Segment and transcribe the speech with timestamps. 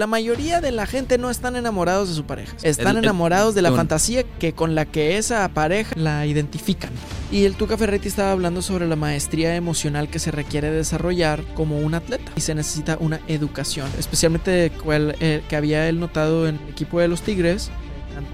[0.00, 2.54] La mayoría de la gente no están enamorados de su pareja.
[2.62, 6.90] Están El- el- enamorados de la fantasía que con la que esa pareja la identifican.
[7.32, 11.80] Y el Tuca Ferretti estaba hablando sobre la maestría emocional que se requiere desarrollar como
[11.80, 12.30] un atleta.
[12.36, 13.90] Y se necesita una educación.
[13.98, 17.68] Especialmente cual, eh, que había él notado en el equipo de los Tigres.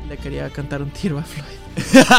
[0.07, 1.64] Le quería cantar un tiro a Floyd.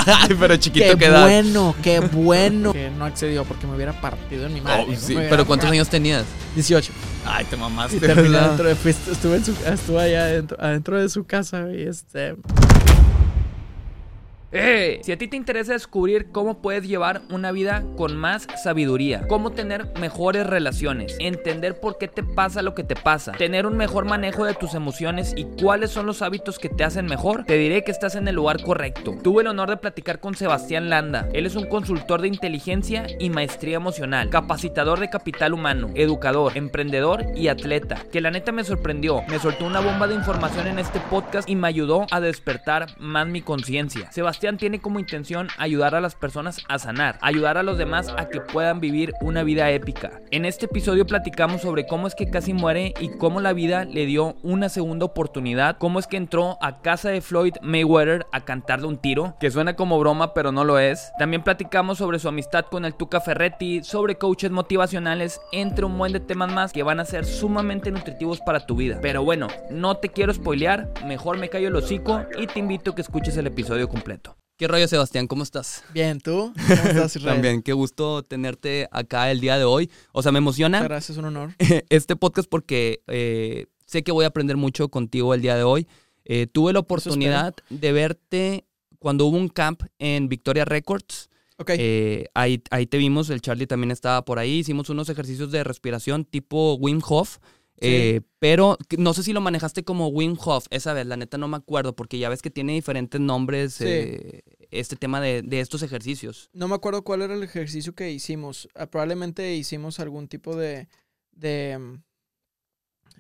[0.06, 2.74] Ay, pero chiquito Qué bueno, qué bueno.
[2.74, 4.86] que no accedió porque me hubiera partido en mi madre.
[4.88, 4.98] Oh, ¿no?
[4.98, 6.26] sí, hubiera- Pero ¿cuántos años tenías?
[6.56, 6.92] 18.
[7.26, 7.98] Ay, te mamaste.
[7.98, 11.84] Y terminé adentro de, estuve, en su, estuve allá adentro, adentro de su casa y
[11.84, 12.36] este...
[14.52, 15.02] ¡Eh!
[15.04, 19.52] Si a ti te interesa descubrir cómo puedes llevar una vida con más sabiduría, cómo
[19.52, 24.06] tener mejores relaciones, entender por qué te pasa lo que te pasa, tener un mejor
[24.06, 27.84] manejo de tus emociones y cuáles son los hábitos que te hacen mejor, te diré
[27.84, 29.16] que estás en el lugar correcto.
[29.22, 31.28] Tuve el honor de platicar con Sebastián Landa.
[31.34, 37.26] Él es un consultor de inteligencia y maestría emocional, capacitador de capital humano, educador, emprendedor
[37.36, 39.22] y atleta, que la neta me sorprendió.
[39.28, 43.28] Me soltó una bomba de información en este podcast y me ayudó a despertar más
[43.28, 44.12] mi conciencia.
[44.12, 48.30] Sebastián tiene como intención ayudar a las personas a sanar, ayudar a los demás a
[48.30, 50.22] que puedan vivir una vida épica.
[50.32, 54.06] En este episodio platicamos sobre cómo es que casi muere y cómo la vida le
[54.06, 58.88] dio una segunda oportunidad, cómo es que entró a casa de Floyd Mayweather a cantarle
[58.88, 61.12] un tiro, que suena como broma pero no lo es.
[61.18, 66.14] También platicamos sobre su amistad con el Tuca Ferretti, sobre coaches motivacionales, entre un buen
[66.14, 69.00] de temas más que van a ser sumamente nutritivos para tu vida.
[69.02, 72.96] Pero bueno, no te quiero spoilear, mejor me callo el hocico y te invito a
[72.96, 74.25] que escuches el episodio completo.
[74.58, 75.28] ¿Qué rollo, Sebastián?
[75.28, 75.84] ¿Cómo estás?
[75.94, 76.54] Bien, ¿tú?
[76.56, 77.36] ¿Cómo estás, Israel?
[77.36, 79.92] También, qué gusto tenerte acá el día de hoy.
[80.14, 81.54] O sea, me emociona gracias, un honor.
[81.90, 85.88] este podcast porque eh, sé que voy a aprender mucho contigo el día de hoy.
[86.24, 88.66] Eh, tuve la oportunidad de verte
[88.98, 91.30] cuando hubo un camp en Victoria Records.
[91.58, 91.72] Ok.
[91.78, 94.60] Eh, ahí, ahí te vimos, el Charlie también estaba por ahí.
[94.60, 97.40] Hicimos unos ejercicios de respiración tipo Wim Hof.
[97.82, 101.48] Eh, pero no sé si lo manejaste como Wim Hof esa vez, la neta no
[101.48, 103.86] me acuerdo, porque ya ves que tiene diferentes nombres Sí.
[103.88, 106.50] eh, este tema de, de estos ejercicios.
[106.54, 108.68] No me acuerdo cuál era el ejercicio que hicimos.
[108.76, 110.88] Ah, probablemente hicimos algún tipo de...
[111.32, 112.04] de, mm,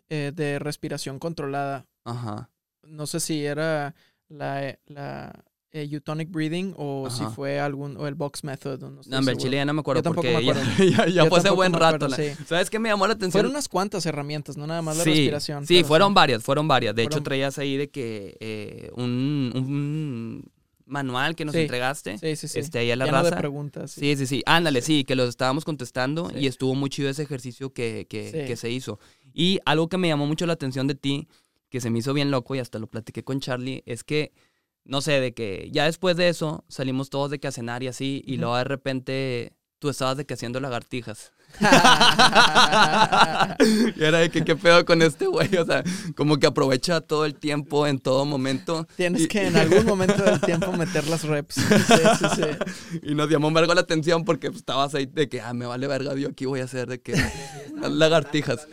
[0.10, 1.86] eh, de respiración controlada.
[2.04, 2.50] Ajá.
[2.84, 3.96] No sé si era
[4.28, 5.44] la, la
[5.76, 7.98] eh, Eutonic Breathing o si fue algún...
[7.98, 8.80] o el Box Method.
[8.82, 11.06] No, estoy No, hombre, chile ya no me acuerdo Yo porque me ya- acuerdo.
[11.14, 12.06] ya, fue hace buen rato.
[12.06, 12.32] acuerdo, la- sí.
[12.48, 13.32] ¿Sabes qué me llamó la atención?
[13.32, 15.68] Fueron unas cuantas herramientas, no nada más la sí, respiración.
[15.68, 16.96] Sí, fueron varias, fueron varias.
[16.96, 20.52] De hecho, traías ahí de que eh, un, un
[20.86, 22.18] manual que nos Sí, entregaste.
[22.20, 22.60] Sí, sí, sí.
[22.60, 23.38] Este, ahí a la Lleno de raza.
[23.38, 23.92] preguntas.
[23.92, 24.02] sí.
[24.02, 24.44] Sí, sí, sí.
[24.46, 28.56] Ándale, sí, que los estábamos contestando y estuvo muy chido ese ejercicio que, que, que
[28.56, 29.00] se hizo.
[29.34, 31.28] Y algo que me llamó mucho la atención de ti,
[31.70, 34.32] que se me hizo bien loco y hasta lo platiqué con Charlie, es que,
[34.86, 37.88] no sé, de que ya después de eso salimos todos de que a cenar y
[37.88, 41.32] así, y luego de repente tú estabas de que haciendo lagartijas.
[43.96, 45.84] y era de que qué pedo con este güey, o sea,
[46.16, 48.88] como que aprovecha todo el tiempo en todo momento.
[48.96, 51.56] Tienes Y- que en algún momento del tiempo meter las reps.
[51.56, 51.62] Sí,
[52.20, 53.00] sí, sí.
[53.04, 55.66] Y nos llamó un vergo la atención porque pues, estabas ahí de que, ah, me
[55.66, 57.14] vale verga, yo aquí voy a hacer de que
[57.90, 58.68] lagartijas.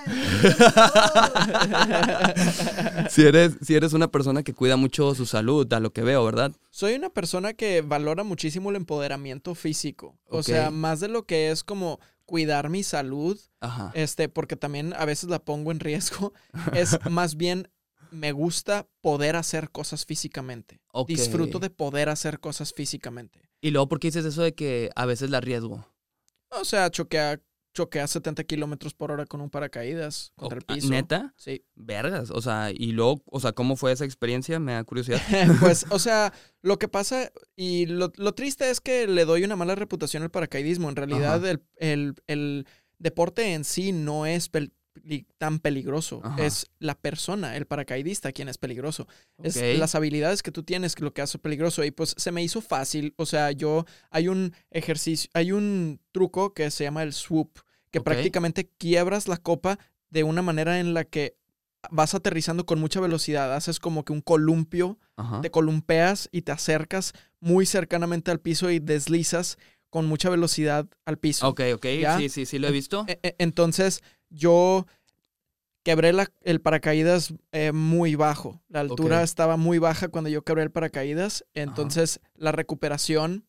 [3.10, 6.24] si, eres, si eres una persona que cuida mucho su salud, a lo que veo,
[6.24, 6.52] ¿verdad?
[6.70, 10.18] Soy una persona que valora muchísimo el empoderamiento físico.
[10.26, 13.90] O sea, más de lo que es como cuidar mi salud, Ajá.
[13.94, 16.32] este, porque también a veces la pongo en riesgo,
[16.72, 17.68] es más bien
[18.10, 20.80] me gusta poder hacer cosas físicamente.
[21.06, 23.48] Disfruto de poder hacer cosas físicamente.
[23.60, 25.86] Y luego, ¿por qué dices eso de que a veces la arriesgo?
[26.50, 27.40] O sea, choquea,
[27.72, 30.88] choquea 70 kilómetros por hora con un paracaídas contra el O- piso.
[30.90, 31.32] ¿Neta?
[31.36, 31.64] Sí.
[31.76, 32.30] Vergas.
[32.30, 34.58] O sea, y luego, o sea, ¿cómo fue esa experiencia?
[34.58, 35.20] Me da curiosidad.
[35.60, 36.32] pues, o sea,
[36.62, 40.30] lo que pasa y lo, lo triste es que le doy una mala reputación al
[40.30, 40.88] paracaidismo.
[40.88, 42.66] En realidad, el, el- el
[42.98, 44.72] deporte en sí no es pel-
[45.38, 46.20] tan peligroso.
[46.24, 46.44] Ajá.
[46.44, 49.06] Es la persona, el paracaidista, quien es peligroso.
[49.42, 51.84] Es las habilidades que tú tienes lo que hace peligroso.
[51.84, 53.14] Y pues se me hizo fácil.
[53.16, 57.58] O sea, yo, hay un ejercicio, hay un truco que se llama el swoop,
[57.90, 59.78] que prácticamente quiebras la copa
[60.10, 61.36] de una manera en la que
[61.90, 63.54] vas aterrizando con mucha velocidad.
[63.54, 65.40] Haces como que un columpio Ajá.
[65.40, 69.56] te columpeas y te acercas muy cercanamente al piso y deslizas
[69.88, 71.48] con mucha velocidad al piso.
[71.48, 71.86] Ok, ok.
[72.00, 72.16] ¿Ya?
[72.18, 73.04] Sí, sí, sí, lo he visto.
[73.08, 74.86] E- e- Entonces yo
[75.82, 78.62] quebré la- el paracaídas eh, muy bajo.
[78.68, 81.44] La altura estaba muy baja cuando yo quebré el paracaídas.
[81.54, 83.44] Entonces la recuperación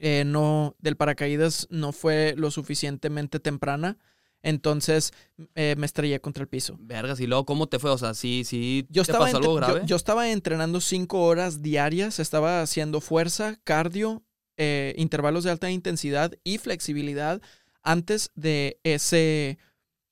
[0.00, 3.98] eh, no, del paracaídas no fue lo suficientemente temprana.
[4.42, 5.12] Entonces
[5.54, 6.76] eh, me estrellé contra el piso.
[6.80, 7.20] Vergas.
[7.20, 7.90] Y luego, ¿cómo te fue?
[7.90, 8.86] O sea, sí, sí.
[8.88, 9.82] Yo ¿Te estaba, pasó algo yo- grave?
[9.84, 14.22] yo estaba entrenando cinco horas diarias, estaba haciendo fuerza, cardio,
[14.56, 17.40] eh, intervalos de alta intensidad y flexibilidad
[17.82, 19.58] antes de ese...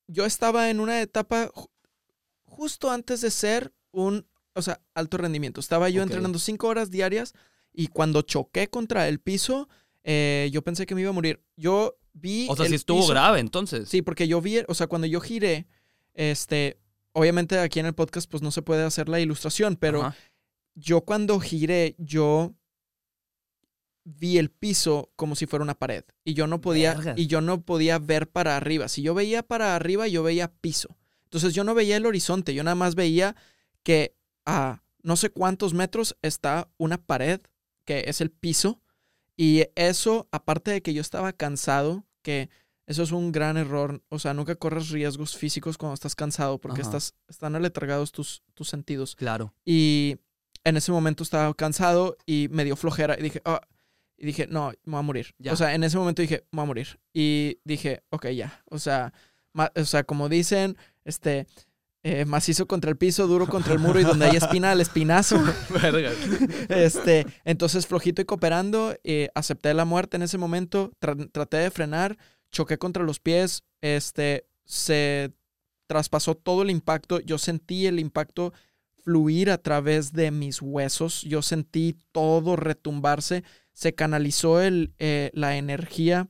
[0.09, 1.71] Yo estaba en una etapa ju-
[2.45, 5.61] justo antes de ser un, o sea, alto rendimiento.
[5.61, 7.35] Estaba yo entrenando cinco horas diarias
[7.73, 9.69] y cuando choqué contra el piso,
[10.03, 11.41] eh, yo pensé que me iba a morir.
[11.57, 12.47] Yo vi...
[12.51, 13.89] O sea, sí estuvo piso- grave entonces.
[13.89, 15.67] Sí, porque yo vi, o sea, cuando yo giré,
[16.15, 16.81] este,
[17.13, 20.17] obviamente aquí en el podcast pues no se puede hacer la ilustración, pero Ajá.
[20.75, 22.55] yo cuando giré, yo
[24.19, 27.61] vi el piso como si fuera una pared y yo no podía y yo no
[27.63, 28.89] podía ver para arriba.
[28.89, 30.97] Si yo veía para arriba, yo veía piso.
[31.25, 33.37] Entonces yo no veía el horizonte, yo nada más veía
[33.83, 34.15] que
[34.47, 37.41] a no sé cuántos metros está una pared
[37.85, 38.81] que es el piso
[39.37, 42.49] y eso aparte de que yo estaba cansado, que
[42.87, 46.81] eso es un gran error, o sea, nunca corres riesgos físicos cuando estás cansado porque
[46.81, 46.89] Ajá.
[46.89, 49.15] estás están aletargados tus tus sentidos.
[49.17, 49.53] Claro.
[49.67, 50.17] Y
[50.65, 53.17] en ese momento estaba cansado y me dio flojera.
[53.19, 53.61] Y dije, "Ah",
[54.19, 55.35] y dije, no, me voy a morir.
[55.38, 55.53] Ya.
[55.53, 56.99] O sea, en ese momento dije, me voy a morir.
[57.15, 58.62] Y dije, ok, ya.
[58.67, 59.12] O sea,
[59.53, 61.47] ma- o sea como dicen, este,
[62.03, 65.41] eh, macizo contra el piso, duro contra el muro y donde hay espina, al espinazo.
[65.70, 66.15] Vergas.
[66.69, 70.91] este, entonces, flojito y cooperando, eh, acepté la muerte en ese momento.
[71.00, 72.19] tra- traté de frenar,
[72.50, 73.62] choqué contra los pies.
[73.81, 75.32] Este, se
[75.87, 77.21] traspasó todo el impacto.
[77.21, 78.53] Yo sentí el impacto
[79.05, 81.23] fluir a través de mis huesos.
[81.23, 83.43] Yo sentí todo retumbarse.
[83.79, 86.27] Se canalizó el, eh, la energía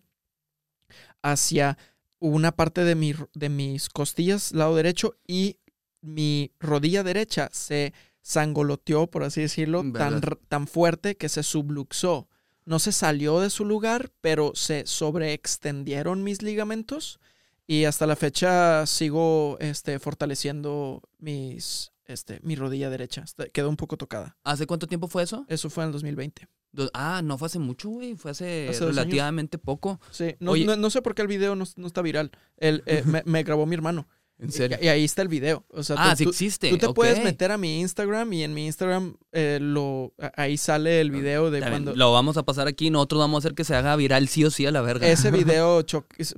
[1.23, 1.79] hacia
[2.19, 5.57] una parte de, mi, de mis costillas, lado derecho, y
[6.03, 10.23] mi rodilla derecha se sangoloteó, por así decirlo, tan, Vergas.
[10.25, 12.29] r- tan fuerte que se subluxó.
[12.67, 17.19] No se salió de su lugar, pero se sobreextendieron mis ligamentos
[17.67, 23.25] y hasta la fecha sigo este, fortaleciendo mis, este, mi rodilla derecha.
[23.55, 24.37] Quedó un poco tocada.
[24.45, 25.47] ¿Hace cuánto tiempo fue eso?
[25.49, 26.47] Eso fue en el 2020.
[26.95, 28.15] Ah, no fue hace mucho, güey.
[28.15, 28.97] Fue hace, Hace dos años.
[28.97, 30.01] relativamente poco.
[30.11, 30.65] Sí, no, Oye.
[30.65, 32.31] no, no sé por qué el video no, no está viral.
[32.57, 34.07] El, eh, me, me grabó mi hermano.
[34.41, 34.79] En serio.
[34.81, 35.67] Y, y ahí está el video.
[35.71, 36.71] O sea, ah, tú- sí existe.
[36.71, 40.57] Tú te puedes meter a mi Instagram y en mi Instagram eh, lo a- ahí
[40.57, 42.89] sale el video de cuando Lo vamos a pasar aquí.
[42.89, 45.09] Nosotros vamos a hacer que se haga viral sí o sí a la verga.
[45.09, 45.85] ese video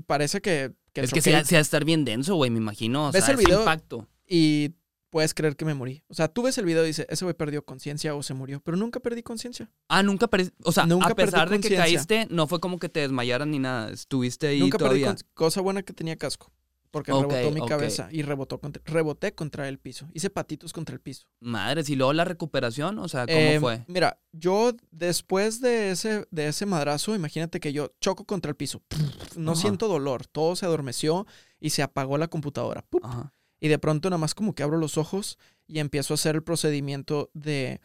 [0.07, 2.57] parece que, que es que se ha, se ha de estar bien denso, güey, me
[2.57, 3.09] imagino.
[3.09, 3.59] O ¿Ves sea, el video?
[3.61, 4.09] impacto.
[4.27, 4.71] y
[5.11, 6.03] puedes creer que me morí.
[6.09, 8.61] O sea, tú ves el video y dices, ese güey perdió conciencia o se murió,
[8.61, 9.71] pero nunca perdí conciencia.
[9.89, 12.79] Ah, nunca pare- O sea, Nunca a pesar perdí de que caíste, no fue como
[12.79, 13.91] que te desmayaras ni nada.
[13.91, 15.07] Estuviste ahí Nunca perdí todavía.
[15.07, 16.53] con- cosa buena que tenía casco.
[16.93, 20.09] Porque rebotó mi cabeza y rebotó contra, reboté contra el piso.
[20.13, 21.29] Hice patitos contra el piso.
[21.39, 23.85] Madres, y luego la recuperación, o sea, ¿cómo Eh, fue?
[23.87, 28.83] Mira, yo después de ese, de ese madrazo, imagínate que yo choco contra el piso.
[29.37, 29.61] No Ajá.
[29.61, 30.27] siento dolor.
[30.27, 31.29] Todo se adormeció
[31.61, 32.85] y se apagó la computadora.
[33.05, 33.33] Ajá.
[33.61, 36.43] Y de pronto nada más como que abro los ojos y empiezo a hacer el
[36.43, 37.81] procedimiento de,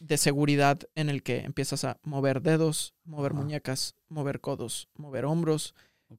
[0.00, 5.74] de seguridad en el que empiezas a mover dedos, mover muñecas, mover codos, mover hombros,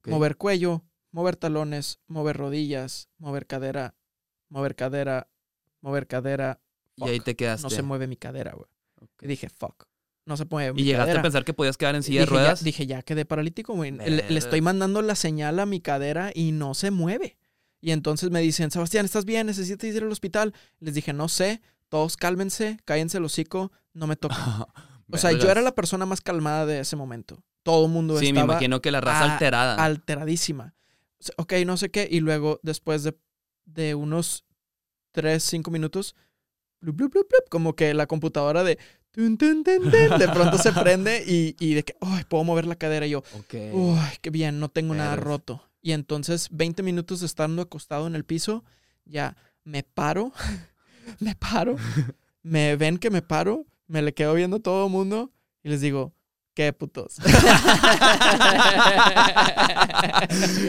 [0.06, 0.82] mover cuello,
[1.12, 3.94] mover talones, mover rodillas, mover cadera,
[4.48, 5.28] mover cadera,
[5.80, 6.60] mover cadera.
[6.96, 7.62] Y ahí te quedaste.
[7.62, 8.68] No se mueve mi cadera, güey.
[9.20, 9.86] Y dije, fuck.
[10.26, 11.20] No se mueve mi Y llegaste cadera.
[11.20, 12.60] a pensar que podías quedar en silla dije, de ruedas.
[12.60, 13.90] Ya, dije, ya quedé paralítico, güey.
[13.90, 17.36] Le, estoy mandando la señal a mi cadera y no se mueve.
[17.80, 19.46] Y entonces me dicen, Sebastián, ¿estás bien?
[19.46, 20.52] ¿Necesitas ir al hospital?
[20.80, 21.60] Les dije, no sé.
[21.88, 24.38] Todos cálmense, cállense el hocico, no me toquen.
[25.12, 27.42] O sea, yo era la persona más calmada de ese momento.
[27.64, 29.74] Todo el mundo Sí, me estaba imagino que la raza a- alterada.
[29.84, 30.76] alteradísima.
[31.18, 32.06] O sea, Ok, no sé qué.
[32.08, 33.18] Y luego, después de,
[33.64, 34.44] de unos
[35.10, 36.14] 3, 5 minutos,
[36.80, 38.78] blup, blup, blup, como que la computadora de...
[39.10, 42.66] tun, tun, tun, tun, de pronto se prende y, y de que, ay, puedo mover
[42.66, 43.04] la cadera.
[43.06, 43.24] Y yo,
[43.72, 45.68] uy, qué bien, no tengo nada roto.
[45.82, 48.64] Y entonces, 20 minutos estando acostado en el piso,
[49.04, 50.32] ya me paro,
[51.20, 51.76] me paro,
[52.42, 55.32] me ven que me paro, me le quedo viendo a todo el mundo
[55.62, 56.12] y les digo,
[56.54, 57.16] qué putos.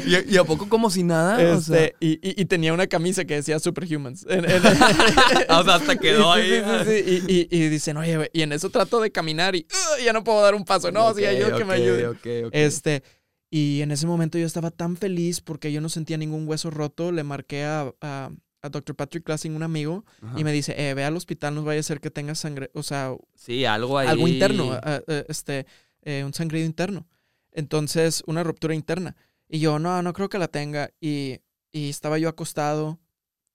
[0.06, 1.36] ¿Y, y a poco como si nada?
[1.56, 4.26] O sea, Este, y, y- y tenía una camisa que decía Superhumans.
[4.30, 4.62] En- en-
[5.50, 6.62] o sea, hasta quedó ahí.
[6.86, 7.48] sí, sí, sí.
[7.52, 10.42] Y, dicen, oye, güey", y en eso trato de caminar y "Ugh, ya no puedo
[10.42, 10.92] dar un paso.
[10.92, 12.10] No, sí, ayuda que me ayude.
[12.52, 13.04] Este,
[13.52, 17.12] y en ese momento yo estaba tan feliz porque yo no sentía ningún hueso roto.
[17.12, 18.32] Le marqué a, a,
[18.62, 18.96] a Dr.
[18.96, 20.06] Patrick Classing, un amigo,
[20.38, 22.82] y me dice, eh, ve al hospital, no vaya a ser que tengas sangre, o
[22.82, 24.08] sea, Sí, algo ahí.
[24.08, 25.66] algo interno, a- este,
[26.04, 27.08] eh, un sangrido interno.
[27.52, 29.16] Entonces, una ruptura interna.
[29.50, 30.92] Y yo, no, no creo que la tenga.
[31.02, 31.40] Y,
[31.72, 33.00] y estaba yo acostado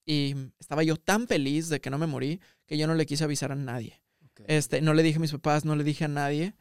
[0.04, 3.24] y estaba yo tan feliz de que no me morí que yo no le quise
[3.24, 4.02] avisar a nadie.
[4.26, 4.42] Ok.
[4.46, 6.54] Este, no le dije a mis papás, no le dije a nadie,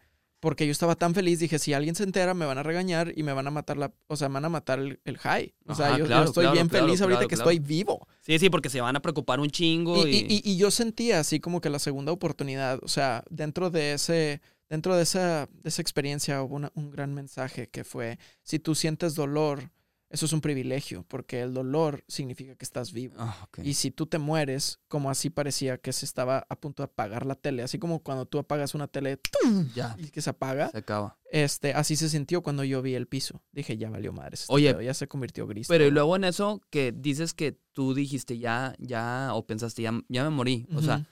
[0.45, 3.23] porque yo estaba tan feliz, dije, si alguien se entera, me van a regañar y
[3.23, 5.55] me van a matar la, o sea, me van a matar el, el high.
[5.65, 8.07] O sea, Ajá, yo, yo estoy claro, bien claro, feliz ahorita que estoy vivo.
[8.21, 10.05] Sí, sí, porque se van a preocupar un chingo.
[10.05, 13.23] Y, Y, y- y- y yo sentía así como que la segunda oportunidad, o sea,
[13.31, 17.83] dentro de ese, dentro de esa, de esa experiencia hubo una- un gran mensaje que
[17.83, 19.71] fue, si tú sientes dolor,
[20.15, 23.15] Eso es un privilegio, porque el dolor significa que estás vivo.
[23.17, 23.49] Ah.
[23.61, 27.25] Y si tú te mueres, como así parecía que se estaba a punto de apagar
[27.25, 29.67] la tele, así como cuando tú apagas una tele ¡tum!
[29.75, 31.17] Ya, y que se apaga, se acaba.
[31.29, 33.41] este, así se sintió cuando yo vi el piso.
[33.51, 34.43] Dije, ya valió madres.
[34.43, 35.67] este Oye, pedo, ya se convirtió gris.
[35.67, 35.95] Pero y todo".
[35.95, 40.29] luego en eso que dices que tú dijiste ya, ya, o pensaste ya, ya me
[40.29, 40.65] morí.
[40.73, 41.05] O sea.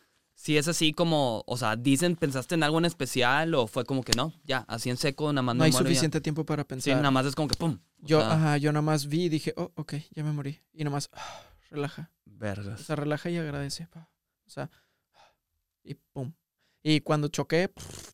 [0.43, 4.03] Si es así como, o sea, dicen, pensaste en algo en especial o fue como
[4.03, 5.93] que no, ya, así en seco, nada más no me hay muero y ya.
[5.95, 6.97] suficiente tiempo para Sí, pensar.
[6.97, 7.79] nada más es como que pum.
[8.01, 10.59] o yo, sea, ajá, yo nada más vi y dije, oh, ok, ya me morí.
[10.73, 12.11] Y nada más, ah, relaja.
[12.27, 12.81] O Vergas.
[12.81, 13.87] sea, relaja y agradece.
[13.87, 14.09] pa.
[14.45, 14.69] O sea,
[15.83, 16.33] y pum.
[16.83, 17.71] Y cuando choqué,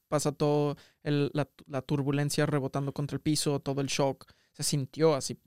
[0.07, 4.31] pasa todo el- la, la turbulencia rebotando contra el piso, todo el shock.
[4.53, 5.39] Se sintió así.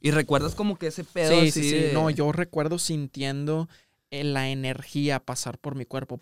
[0.00, 1.76] Y recuerdas como que ese pedo Sí, así sí, sí.
[1.76, 3.68] de- No, yo recuerdo sintiendo
[4.10, 6.20] la energía pasar por mi cuerpo.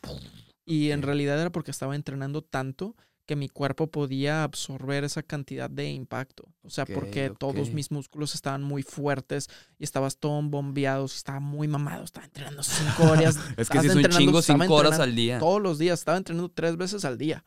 [0.64, 2.94] Y en realidad era porque estaba entrenando tanto
[3.28, 6.44] que mi cuerpo podía absorber esa cantidad de impacto.
[6.62, 11.68] O sea, porque todos mis músculos estaban muy fuertes y estabas todo bombeado, estaba muy
[11.68, 13.38] mamado, estaba entrenando cinco horas.
[13.58, 15.38] Es que sí es un chingo cinco horas al día.
[15.38, 17.44] Todos los días, estaba entrenando tres veces al día.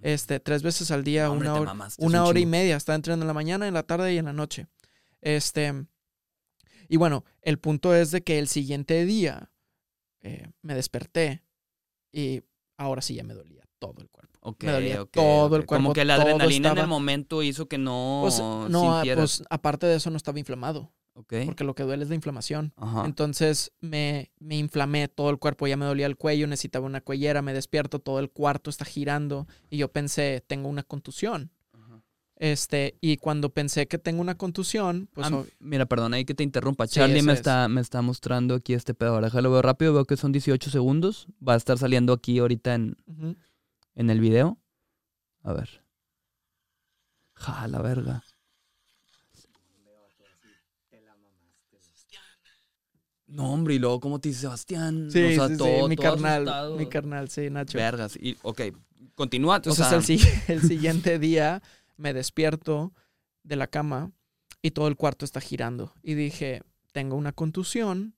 [0.00, 2.76] Este, tres veces al día, No, hombre, una hora, mamaste, una un hora y media.
[2.76, 4.68] Estaba entrenando en la mañana, en la tarde y en la noche.
[5.22, 5.86] Este.
[6.88, 9.50] Y bueno, el punto es de que el siguiente día
[10.26, 11.42] eh, me desperté
[12.12, 12.42] y
[12.76, 14.56] ahora sí ya me dolía todo el cuerpo.
[14.60, 15.66] Me dolía todo el ok.
[15.66, 19.42] Como cuerpo, que la adrenalina en el momento hizo que no Pues, no, ah, pues
[19.50, 22.72] aparte de eso no estaba inflamado, porque lo que duele es la inflamación.
[22.76, 23.04] Ajá.
[23.04, 27.42] Entonces me, me inflamé todo el cuerpo, ya me dolía el cuello, necesitaba una cuellera,
[27.42, 31.52] me despierto, todo el cuarto está girando y yo pensé, tengo una contusión.
[32.38, 36.42] Este, y cuando pensé que tengo una contusión, pues Ah, mira, perdón, ahí que te
[36.42, 36.86] interrumpa.
[36.86, 37.38] Sí, Charlie me es.
[37.38, 39.14] está, me está mostrando aquí este pedo.
[39.14, 39.94] Ahora déjalo veo rápido.
[39.94, 41.28] Veo que son 18 segundos.
[41.46, 43.36] Va a estar saliendo aquí ahorita en, Ujú.
[43.94, 44.58] en el video.
[45.42, 45.82] A ver.
[47.34, 48.22] Ja, la verga.
[53.28, 55.08] No, hombre, y luego, ¿cómo te dice Sebastián?
[55.10, 56.76] Sí, o sea, sí, sí, todo, mi todo carnal, asustado.
[56.76, 57.76] mi carnal, sí, Nacho.
[57.76, 58.16] Vergas.
[58.20, 58.60] Y, ok,
[59.16, 59.56] continúa.
[59.56, 61.60] Entonces o sea, el, el siguiente día
[61.96, 62.92] me despierto
[63.42, 64.12] de la cama
[64.62, 65.94] y todo el cuarto está girando.
[66.02, 66.62] Y dije,
[66.92, 68.14] tengo una contusión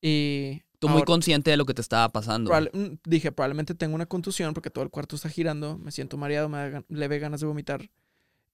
[0.00, 0.62] y...
[0.78, 2.50] tú muy consciente de lo que te estaba pasando.
[2.50, 6.16] probable- mm, dije, probablemente tengo una contusión porque todo el cuarto está girando, me siento
[6.16, 7.90] mareado, me da leve ganas de vomitar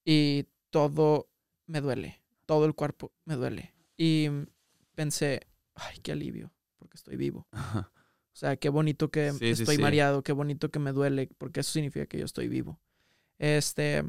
[0.05, 1.29] y todo
[1.67, 3.75] me duele, todo el cuerpo me duele.
[3.97, 4.29] Y
[4.95, 7.47] pensé, ay, qué alivio, porque estoy vivo.
[7.53, 7.91] Ajá.
[7.95, 9.83] O sea, qué bonito que Sí, sí, estoy sí.
[9.83, 12.79] mareado, qué bonito que me duele, porque eso significa que yo estoy vivo.
[13.39, 14.05] Este,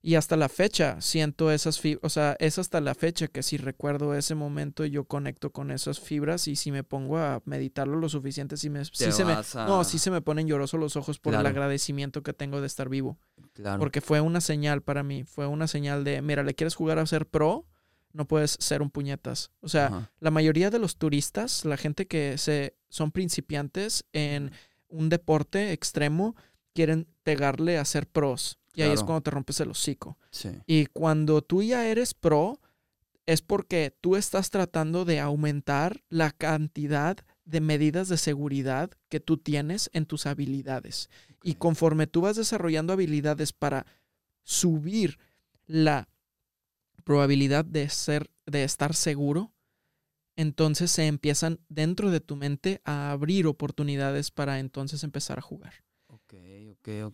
[0.00, 3.56] y hasta la fecha siento esas fibras, o sea, es hasta la fecha que si
[3.56, 8.08] recuerdo ese momento yo conecto con esas fibras y si me pongo a meditarlo lo
[8.08, 11.18] suficiente, si me, Te se me, a- no, sí se me ponen llorosos los ojos
[11.18, 13.18] por el agradecimiento que tengo de estar vivo.
[13.54, 13.80] Claro.
[13.80, 17.06] Porque fue una señal para mí, fue una señal de, mira, ¿le quieres jugar a
[17.06, 17.66] ser pro?
[18.12, 19.50] No puedes ser un puñetas.
[19.60, 20.12] O sea, Ajá.
[20.20, 24.52] la mayoría de los turistas, la gente que se, son principiantes en
[24.88, 26.34] un deporte extremo,
[26.78, 28.60] quieren pegarle a ser pros.
[28.72, 30.16] Y ahí es cuando te rompes el hocico.
[30.30, 30.50] Sí.
[30.64, 32.60] Y cuando tú ya eres pro,
[33.26, 39.38] es porque tú estás tratando de aumentar la cantidad de medidas de seguridad que tú
[39.38, 41.10] tienes en tus habilidades.
[41.42, 43.84] Y conforme tú vas desarrollando habilidades para
[44.44, 45.18] subir
[45.66, 46.08] la
[47.02, 49.52] probabilidad de ser de estar seguro,
[50.36, 55.74] entonces se empiezan dentro de tu mente a abrir oportunidades para entonces empezar a jugar.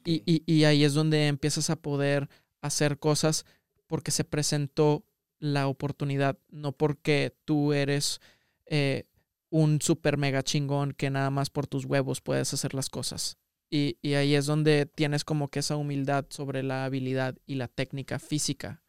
[0.04, 2.28] Y, y- y ahí es donde empiezas a poder
[2.60, 3.44] hacer cosas
[3.86, 5.04] porque se presentó
[5.38, 8.20] la oportunidad, no porque tú eres
[8.66, 9.04] eh,
[9.50, 13.36] un super mega chingón que nada más por tus huevos puedes hacer las cosas.
[13.70, 17.68] Y, y ahí es donde tienes como que esa humildad sobre la habilidad y la
[17.68, 18.82] técnica física.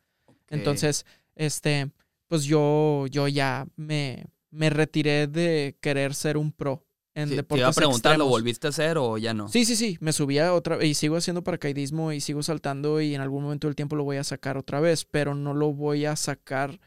[0.50, 1.92] Entonces, este,
[2.28, 6.85] pues yo, yo ya me, me retiré de querer ser un pro
[7.16, 9.48] en Sí, te iba a preguntar, ¿lo volviste a hacer o ya no?
[9.48, 13.16] Sí, sí, sí, me subía otra vez y sigo haciendo paracaidismo y sigo saltando y
[13.16, 16.06] en algún momento del tiempo lo voy a sacar otra vez, pero no lo voy
[16.06, 16.80] a sacar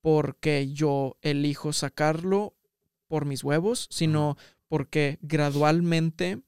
[0.00, 2.54] porque yo elijo sacarlo
[3.06, 6.40] por mis huevos, sino porque gradualmente,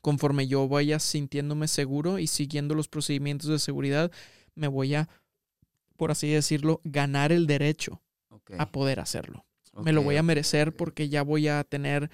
[0.00, 4.10] conforme yo vaya sintiéndome seguro y siguiendo los procedimientos de seguridad,
[4.56, 5.08] me voy a,
[5.96, 8.02] por así decirlo, ganar el derecho
[8.58, 9.46] a poder hacerlo
[9.82, 12.10] me lo voy a merecer porque ya voy a tener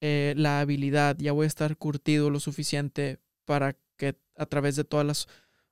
[0.00, 4.84] eh, la habilidad, ya voy a estar curtido lo suficiente para que a través de
[4.84, 5.28] todas las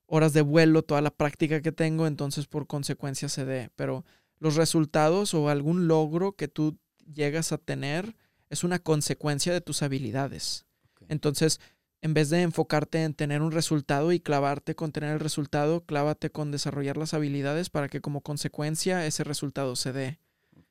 [0.06, 3.70] horas de vuelo, toda la práctica que tengo, entonces por consecuencia se dé.
[3.76, 4.04] Pero
[4.38, 6.78] los resultados o algún logro que tú
[7.12, 8.16] llegas a tener
[8.48, 10.66] es una consecuencia de tus habilidades.
[11.08, 11.60] Entonces,
[12.02, 16.30] en vez de enfocarte en tener un resultado y clavarte con tener el resultado, clávate
[16.30, 20.18] con desarrollar las habilidades para que como consecuencia ese resultado se dé.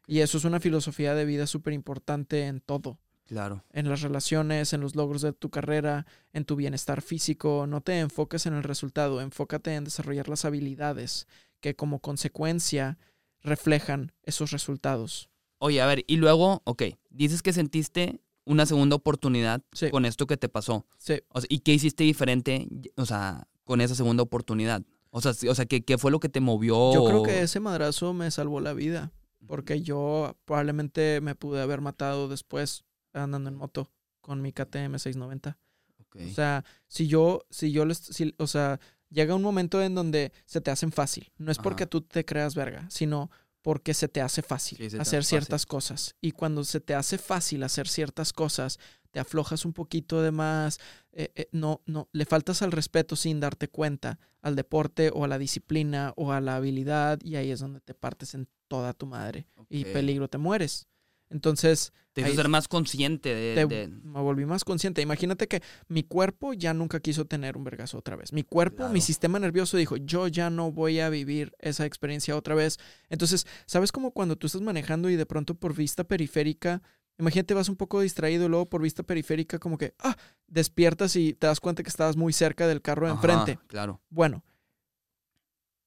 [0.10, 2.98] Y eso es una filosofía de vida súper importante en todo.
[3.26, 3.64] Claro.
[3.72, 7.68] En las relaciones, en los logros de tu carrera, en tu bienestar físico.
[7.68, 11.28] No te enfoques en el resultado, enfócate en desarrollar las habilidades
[11.60, 12.98] que como consecuencia
[13.44, 15.30] reflejan esos resultados.
[15.60, 19.92] Oye, a ver, y luego, ok, dices que sentiste una segunda oportunidad Sí.
[19.92, 20.88] con esto que te pasó.
[20.98, 21.22] Sí.
[21.30, 24.82] O sea, ¿Y qué hiciste diferente, o sea, con esa segunda oportunidad?
[25.12, 26.94] O sea, o sea ¿qué, qué fue lo que te movió?
[26.94, 29.12] Yo creo que ese madrazo me salvó la vida,
[29.50, 33.92] porque yo probablemente me pude haber matado después andando en moto
[34.22, 35.58] con mi KTM 690.
[36.02, 36.18] Ok.
[36.30, 38.80] O sea, si yo, si yo les, si- o sea,
[39.10, 41.32] llega un momento en donde se te hacen fácil.
[41.40, 41.90] No es porque Ajá.
[41.90, 43.32] tú te creas verga, sino
[43.64, 46.16] porque se te hace fácil Sí, se te hacer hace ciertas cosas.
[46.22, 48.78] Y cuando se te hace fácil hacer ciertas cosas,
[49.10, 50.80] te aflojas un poquito de más,
[51.12, 55.28] eh, eh, no, no, le faltas al respeto sin darte cuenta, al deporte o a
[55.28, 59.06] la disciplina o a la habilidad, y ahí es donde te partes en toda tu
[59.06, 59.46] madre.
[59.68, 60.88] Y peligro te mueres.
[61.32, 63.54] Entonces, Te hizo ahí- ser más consciente de...
[63.54, 65.02] te- de- me volví más consciente.
[65.04, 68.34] Imagínate que mi cuerpo ya nunca quiso tener un vergazo otra vez.
[68.34, 72.56] Mi cuerpo, mi sistema nervioso dijo, yo ya no voy a vivir esa experiencia otra
[72.56, 72.78] vez.
[73.10, 76.82] Entonces, ¿sabes cómo cuando tú estás manejando y de pronto por vista periférica,
[77.20, 81.34] imagínate vas un poco distraído y luego por vista periférica como que, ah, despiertas y
[81.34, 83.60] te das cuenta que estabas muy cerca del carro de Ajá, enfrente.
[83.68, 84.02] Claro.
[84.10, 84.44] Bueno,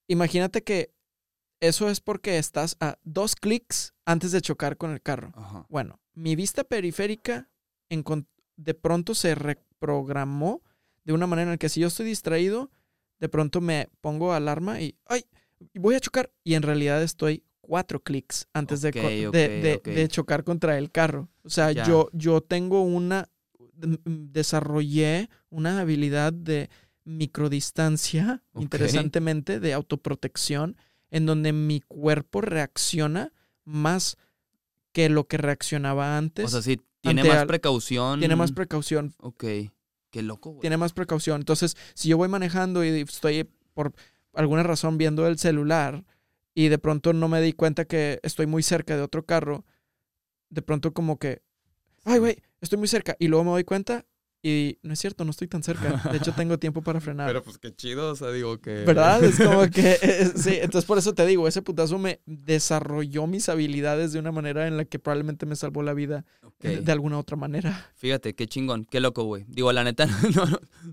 [0.09, 0.93] imagínate que
[1.63, 5.33] eso es porque estás a dos clics antes de chocar con el carro.
[5.37, 5.65] Ajá.
[5.69, 7.49] Bueno, mi vista periférica
[7.89, 8.27] encon-
[8.57, 10.61] de pronto se reprogramó
[11.05, 12.71] de una manera en la que si yo estoy distraído,
[13.21, 15.25] de pronto me pongo alarma y ¡ay!
[15.75, 16.33] voy a chocar.
[16.45, 21.29] Y en realidad estoy cuatro clics antes de, chocar contra el carro.
[21.45, 21.85] O sea, Ya.
[21.87, 23.29] yo, yo tengo una,
[23.81, 26.71] m- m- desarrollé una habilidad de
[27.05, 30.77] microdistancia, interesantemente, de autoprotección,
[31.13, 33.33] en donde mi cuerpo reacciona
[33.65, 34.17] más
[34.93, 36.47] que lo que reaccionaba antes.
[36.47, 38.19] O sea, sí, tiene más al- precaución.
[38.19, 39.45] tiene más precaución, Ok.
[40.11, 40.61] Qué loco, güey.
[40.61, 41.41] tiene más precaución.
[41.41, 43.95] Entonces, si yo voy manejando y estoy por
[44.35, 46.05] alguna razón viendo el celular
[46.55, 49.65] y de pronto no me di cuenta que estoy muy cerca de otro carro,
[50.51, 51.41] de pronto como que,
[52.05, 53.17] ay, güey, estoy muy cerca.
[53.19, 54.05] Y luego me doy cuenta
[54.43, 56.03] y no es cierto, no estoy tan cerca.
[56.11, 57.29] De hecho, tengo tiempo para frenar.
[57.29, 58.85] Pero pues qué chido, o sea, digo que...
[58.85, 59.23] ¿Verdad?
[59.23, 63.49] Es como que, eh, sí, entonces por eso te digo, ese putazo me desarrolló mis
[63.49, 66.25] habilidades de una manera en la que probablemente me salvó la vida
[66.61, 67.91] de alguna otra manera.
[67.95, 69.45] Fíjate, qué chingón, qué loco, güey.
[69.49, 70.47] Digo, la neta, no,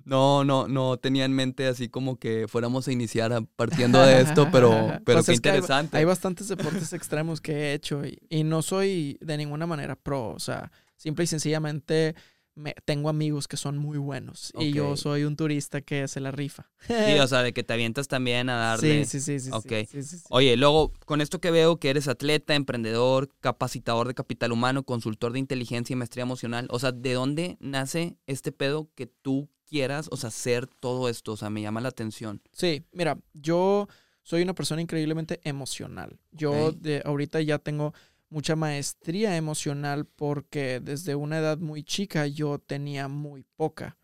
[0.06, 4.48] no, no, no, tenía en mente así como que fuéramos a iniciar partiendo de esto,
[4.52, 5.98] pero, pero Pues qué hay- interesante.
[5.98, 10.30] Hay, bastantes deportes extremos que he hecho y, y no soy de ninguna manera pro,
[10.30, 12.16] o sea, simple y sencillamente
[12.60, 16.32] me, tengo amigos que son muy buenos y yo soy un turista que se la
[16.32, 16.70] rifa.
[16.86, 19.06] Sí, o sea, de que te avientas también a darle.
[19.06, 20.18] sí, sí, sí, sí, sí.
[20.30, 25.32] Oye, luego, con esto que veo que eres atleta, emprendedor, capacitador de capital humano, consultor
[25.32, 30.10] de inteligencia y maestría emocional, o sea, ¿de dónde nace este pedo que tú quieras,
[30.12, 31.32] o sea, hacer todo esto?
[31.32, 32.42] O sea, me llama la atención.
[32.52, 33.88] Sí, mira, yo
[34.24, 36.20] soy una persona increíblemente emocional.
[36.32, 37.94] Yo de ahorita ya tengo
[38.30, 43.98] mucha maestría emocional porque desde una edad muy chica yo tenía muy poca.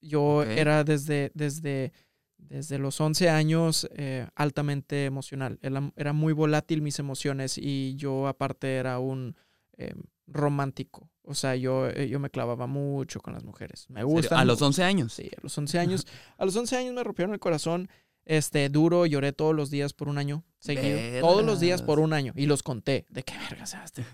[0.00, 1.92] Yo era desde, desde,
[2.36, 5.58] desde los 11 años eh, altamente emocional.
[5.60, 9.36] Era, era muy volátil mis emociones y yo aparte era un
[9.76, 9.94] eh,
[10.26, 11.10] romántico.
[11.22, 13.86] O sea, yo, eh, yo me clavaba mucho con las mujeres.
[13.90, 14.38] Me gustan.
[14.38, 15.12] A los mu- 11 años.
[15.12, 16.06] Sí, a los 11 años.
[16.38, 17.88] A los 11 años me rompieron el corazón.
[18.28, 21.20] Este, duro, lloré todos los días por un año seguido.
[21.20, 22.34] Todos los días por un año.
[22.36, 23.06] Y los conté.
[23.08, 24.04] ¿De qué verga se haste?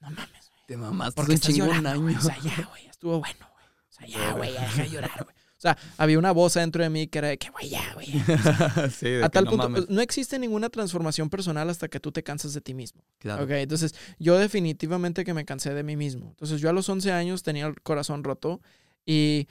[0.00, 0.62] No mames, güey.
[0.66, 1.86] Te mamaste Porque un güey.
[1.86, 2.18] año.
[2.18, 2.86] O sea, ya, güey.
[2.86, 3.66] Estuvo bueno, güey.
[3.66, 4.54] O sea, ya, güey.
[4.54, 5.36] Ya deja de llorar, güey.
[5.36, 8.06] O sea, había una voz dentro de mí que era de que, güey, ya, güey.
[8.10, 8.88] ya.
[8.90, 9.90] sí, de A tal no punto, mames.
[9.90, 13.02] no existe ninguna transformación personal hasta que tú te cansas de ti mismo.
[13.18, 13.44] Claro.
[13.44, 16.28] Ok, entonces yo definitivamente que me cansé de mí mismo.
[16.30, 18.62] Entonces yo a los 11 años tenía el corazón roto
[19.04, 19.46] y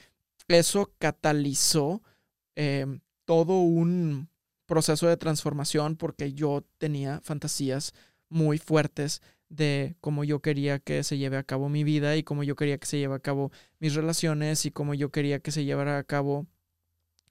[0.48, 2.02] eso catalizó
[2.56, 2.86] eh,
[3.28, 4.30] todo un
[4.66, 7.94] proceso de transformación porque yo tenía fantasías
[8.30, 12.44] muy fuertes de cómo yo quería que se lleve a cabo mi vida y cómo
[12.44, 15.66] yo quería que se lleve a cabo mis relaciones y cómo yo quería que se
[15.66, 16.48] llevara a cabo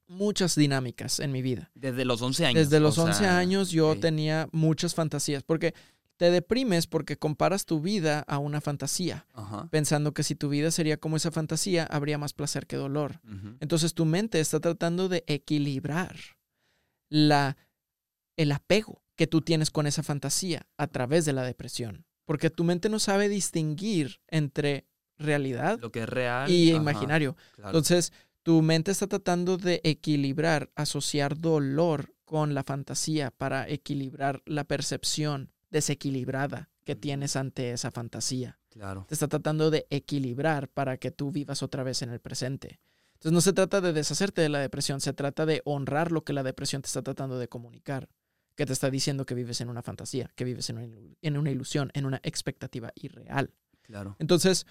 [0.06, 1.70] muchas dinámicas en mi vida.
[1.74, 2.68] Desde los 11 años.
[2.68, 5.74] Desde los o 11 sea, años yo tenía muchas fantasías, porque
[6.16, 9.68] te deprimes porque comparas tu vida a una fantasía, Ajá.
[9.70, 13.20] pensando que si tu vida sería como esa fantasía, habría más placer que dolor.
[13.61, 16.16] Entonces tu mente está tratando de equilibrar
[17.09, 17.57] la,
[18.37, 22.64] el apego que tú tienes con esa fantasía a través de la depresión, porque tu
[22.64, 24.87] mente no sabe distinguir entre
[25.18, 26.50] realidad Lo que es real.
[26.50, 27.37] y ajá, imaginario.
[27.52, 27.70] claro.
[27.70, 34.64] Entonces, tu mente está tratando de equilibrar, asociar dolor con la fantasía para equilibrar la
[34.64, 38.59] percepción desequilibrada que tienes ante esa fantasía.
[38.71, 39.05] claro.
[39.07, 42.81] Te está tratando de equilibrar para que tú vivas otra vez en el presente.
[43.15, 46.33] Entonces, no se trata de deshacerte de la depresión, se trata de honrar lo que
[46.33, 48.09] la depresión te está tratando de comunicar,
[48.55, 50.89] que te está diciendo que vives en una fantasía, que vives en una,
[51.21, 53.53] en una ilusión, en una expectativa irreal.
[53.83, 54.17] Claro.
[54.19, 54.67] Entonces,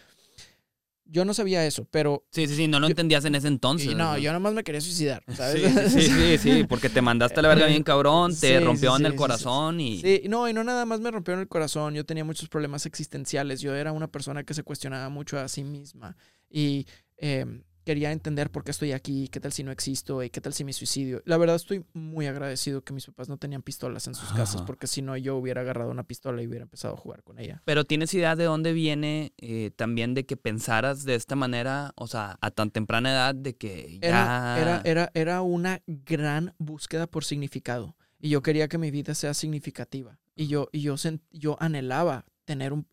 [1.05, 3.87] yo no sabía eso, pero Sí, sí, sí, no lo Yo- entendías en ese entonces.
[3.91, 4.17] y no, ¿no?
[4.17, 5.61] yo nomás me quería suicidar, ¿sabes?
[5.91, 8.91] Sí, sí, sí, sí, porque te mandaste a la verga bien cabrón, te Sí, rompió
[8.91, 10.01] sí, en sí, el corazón y...
[10.01, 13.61] Sí, no, y no nada más me rompieron el corazón, yo tenía muchos problemas existenciales,
[13.61, 16.17] yo era una persona que se cuestionaba mucho a sí misma
[16.49, 16.85] y
[17.17, 17.45] eh,
[17.85, 20.63] quería entender por qué estoy aquí, qué tal si no existo y qué tal si
[20.65, 21.21] me suicidio.
[21.25, 24.87] La verdad estoy muy agradecido que mis papás no tenían pistolas en sus casas, porque
[24.87, 27.61] si no yo hubiera agarrado una pistola y hubiera empezado a jugar con ella.
[27.63, 32.07] Pero tienes idea de dónde viene eh, también de que pensaras de esta manera, o
[32.07, 34.57] sea, a tan temprana edad de que ya...
[34.57, 37.95] Era, era, era, era una gran búsqueda por significado.
[38.19, 40.17] Y yo quería que mi vida sea significativa.
[40.35, 42.87] Y yo, y yo, sent- yo anhelaba tener un-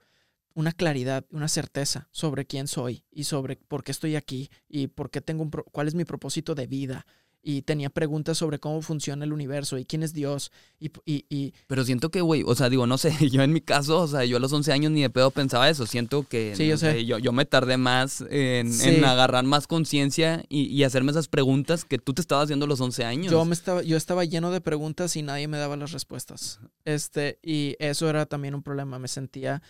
[0.54, 5.10] una claridad, una certeza sobre quién soy y sobre por qué estoy aquí y por
[5.10, 7.06] qué tengo un pro- cuál es mi propósito de vida.
[7.44, 10.52] Y tenía preguntas sobre cómo funciona el universo y quién es Dios.
[10.78, 13.60] Y, y, y Pero siento que, güey, o sea, digo, no sé, yo en mi
[13.60, 15.84] caso, o sea, yo a los 11 años ni de pedo pensaba eso.
[15.84, 17.04] Siento que Sí, yo no sé, sé.
[17.04, 18.90] yo, yo me tardé más en, Sí.
[18.90, 22.68] en agarrar más conciencia y, y hacerme esas preguntas que tú te estabas haciendo a
[22.68, 23.32] los 11 años.
[23.32, 26.60] Yo, me estaba, yo estaba lleno de preguntas y nadie me daba las respuestas.
[26.84, 29.00] Este, y eso era también un problema.
[29.00, 29.62] Me sentía.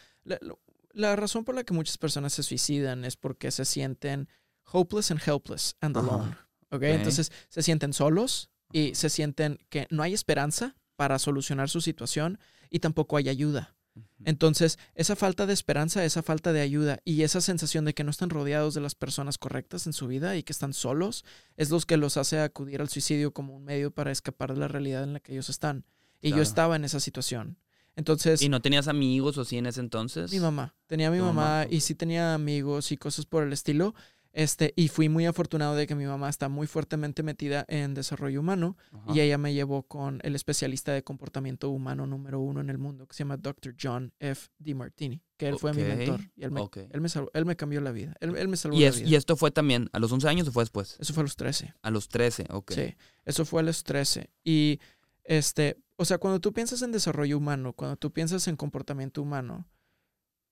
[0.93, 4.29] La, razón por la que muchas personas se suicidan es porque se sienten
[4.73, 6.37] hopeless and helpless and alone.
[6.71, 6.75] ¿ok?
[6.75, 6.83] Ok.
[6.85, 12.39] Entonces se sienten solos y se sienten que no hay esperanza para solucionar su situación
[12.71, 13.75] y tampoco hay ayuda.
[14.25, 18.11] Entonces, esa falta de esperanza, esa falta de ayuda y esa sensación de que no
[18.11, 21.25] están rodeados de las personas correctas en su vida y que están solos,
[21.57, 24.69] es lo que los hace acudir al suicidio como un medio para escapar de la
[24.69, 25.85] realidad en la que ellos están.
[26.21, 27.59] Y yo estaba en esa situación.
[27.97, 30.33] Entonces, ¿Y no tenías amigos o así en ese entonces?
[30.33, 33.53] mi mamá, tenía a mi mamá, mamá, y sí tenía amigos y cosas por el
[33.53, 33.95] estilo.
[34.35, 38.41] Este, y fui muy afortunado de que mi mamá está muy fuertemente metida en desarrollo
[38.41, 39.13] humano Ajá.
[39.15, 43.07] y ella me llevó con el especialista de comportamiento humano número uno en el mundo,
[43.07, 43.75] que se llama Dr.
[43.79, 44.49] John F.
[44.59, 46.21] DiMartini, que él fue mi mentor.
[46.35, 46.79] Y él me, ok.
[46.91, 48.15] él me, salvó- él me cambió la vida.
[48.21, 49.09] Él, él me salvó ¿Y, la es- vida.
[49.11, 50.97] ¿Y esto fue también a los 11 años o fue después?
[50.99, 51.75] Eso fue a los 13.
[51.83, 52.73] A los 13, ok.
[52.73, 52.95] Sí,
[53.27, 54.31] eso fue a los 13.
[54.45, 54.81] Y,
[55.25, 59.67] este, o sea, cuando tú piensas en desarrollo humano, cuando tú piensas en comportamiento humano,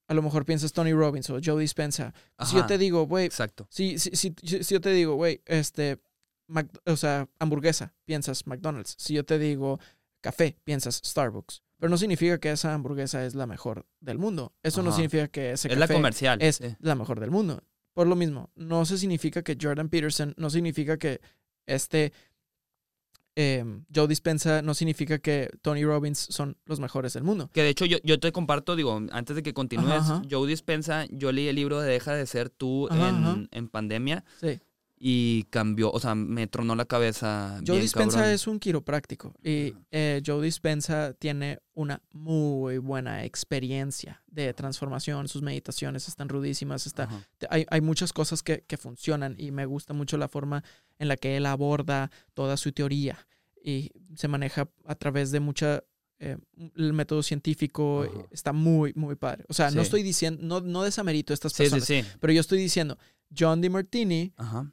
[0.08, 2.12] a lo mejor piensas Tony Robbins o Joe Dispenza.
[2.44, 3.66] Si yo te digo, güey, Exacto.
[3.70, 6.00] si, si, si, si- yo te digo, güey, este,
[6.48, 8.96] Mac- o sea, hamburguesa, piensas McDonald's.
[8.98, 9.78] Si yo te digo
[10.20, 11.62] café, piensas Starbucks.
[11.78, 14.52] Pero no significa que esa hamburguesa es la mejor del mundo.
[14.62, 16.42] Eso no significa que ese Es la café comercial.
[16.42, 16.76] es sí.
[16.80, 17.62] la mejor del mundo.
[17.94, 21.20] Por lo mismo, no se significa que Jordan Peterson, no significa que
[21.66, 22.12] este
[23.36, 27.50] em, Joe Dispensa, no significa que Tony Robbins son los mejores del mundo.
[27.52, 30.22] Que de hecho yo, yo te comparto, digo, antes de que continúes, Ajá, ajá.
[30.30, 34.24] Joe Dispensa, yo leí el libro de Deja de ser tú Ajá, en, en pandemia
[34.40, 34.60] Sí.
[35.02, 37.54] Y cambió, o sea, me tronó la cabeza.
[37.66, 38.34] Joe bien Dispensa cabrón.
[38.34, 45.26] es un quiropráctico y eh, Joe Dispensa tiene una muy buena experiencia de transformación.
[45.26, 46.86] Sus meditaciones están rudísimas.
[46.86, 47.08] Está,
[47.48, 50.62] hay, hay muchas cosas que, que funcionan y me gusta mucho la forma
[50.98, 53.26] en la que él aborda toda su teoría
[53.64, 55.82] y se maneja a través de mucha...
[56.18, 56.36] eh,
[56.76, 58.26] el método científico Ajá.
[58.30, 59.46] está muy, muy padre.
[59.48, 62.04] O sea, no estoy diciendo, no, no desamerito a estas sí, personas, sí.
[62.20, 62.98] pero yo estoy diciendo,
[63.34, 64.70] John DiMartini Ajá.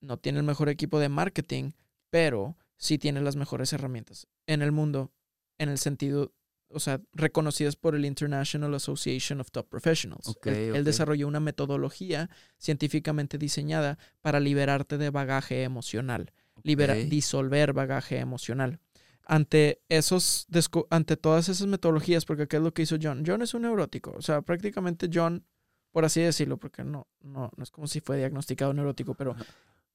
[0.00, 1.72] No tiene el mejor equipo de marketing,
[2.10, 5.12] pero sí tiene las mejores herramientas en el mundo,
[5.58, 6.32] en el sentido,
[6.68, 10.28] o sea, reconocidas por el International Association of Top Professionals.
[10.28, 10.84] Ok, él, él ok.
[10.86, 16.32] desarrolló una metodología científicamente diseñada para liberarte de bagaje emocional,
[16.62, 17.08] libera- Ok.
[17.08, 18.80] disolver bagaje emocional.
[19.26, 20.46] Ante esos,
[20.90, 23.22] ante todas esas metodologías, porque ¿qué es lo que hizo John?
[23.26, 25.44] John es un neurótico, o sea, prácticamente John,
[25.92, 29.36] por así decirlo, porque no, no, no es como si fue diagnosticado neurótico, pero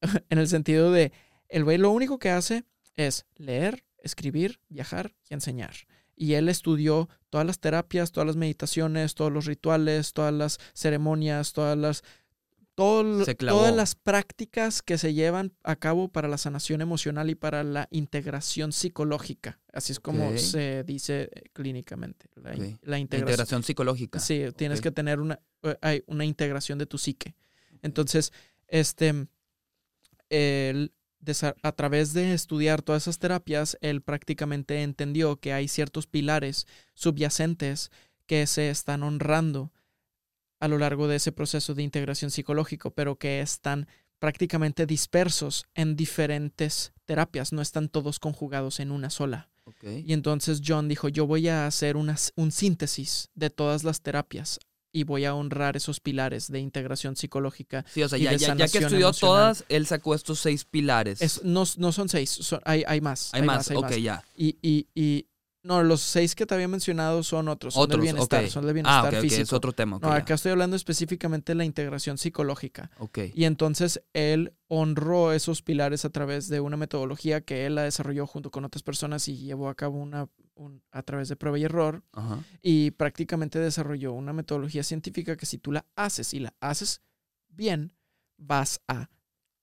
[0.29, 1.11] en el sentido de,
[1.49, 2.63] el güey lo único que hace
[2.95, 5.73] es leer, escribir, viajar y enseñar.
[6.15, 11.51] Y él estudió todas las terapias, todas las meditaciones, todos los rituales, todas las ceremonias,
[11.51, 12.03] todas las,
[12.75, 17.63] todo todas las prácticas que se llevan a cabo para la sanación emocional y para
[17.63, 19.59] la integración psicológica.
[19.73, 22.27] Así es como se dice eh, clínicamente.
[22.35, 23.01] La, integración.
[23.01, 24.19] Integración psicológica.
[24.19, 27.35] Sí, tienes que tener una, eh, hay una integración de tu psique.
[27.81, 28.33] Entonces,
[28.67, 29.27] este,
[30.35, 30.93] él,
[31.63, 37.91] a través de estudiar todas esas terapias, él prácticamente entendió que hay ciertos pilares subyacentes
[38.27, 39.71] que se están honrando
[40.59, 43.87] a lo largo de ese proceso de integración psicológico, pero que están
[44.19, 49.49] prácticamente dispersos en diferentes terapias, no están todos conjugados en una sola.
[49.83, 54.59] Y entonces John dijo, yo voy a hacer una, un síntesis de todas las terapias
[54.95, 57.83] y voy a honrar esos pilares de integración psicológica.
[57.93, 59.35] Sí, o sea, ya, de ya, ya que estudió emocional.
[59.55, 61.21] todas, él sacó estos seis pilares.
[61.21, 63.29] Es- no, no son seis, son- hay, hay más.
[63.33, 64.23] hay, más, hay ok, ya.
[64.37, 65.27] Y, y, y
[65.63, 68.49] no, los seis que te había mencionado son otros, son Otros, del bienestar, ok.
[68.51, 69.41] son del Ah, bienestar ok, ok, físico.
[69.41, 69.99] es otro tema.
[70.01, 70.15] no, ya.
[70.15, 72.89] acá estoy hablando específicamente de la integración psicológica.
[72.99, 73.19] Ok.
[73.33, 78.27] Y entonces él honró esos pilares a través de una metodología que él la desarrolló
[78.27, 81.63] junto con otras personas y llevó a cabo una, un- a través de prueba y
[81.63, 82.03] error.
[82.13, 82.39] Ajá.
[82.61, 87.01] Y prácticamente desarrolló una metodología científica que si tú la haces y la haces
[87.49, 87.93] bien,
[88.37, 89.09] vas a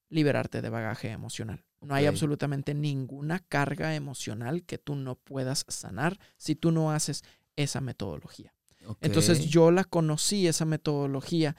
[0.09, 1.65] liberarte de bagaje emocional.
[1.81, 7.25] No hay absolutamente ninguna carga emocional que tú no puedas sanar si tú no haces
[7.57, 8.55] esa metodología.
[9.01, 11.57] Entonces yo la conocí, esa metodología,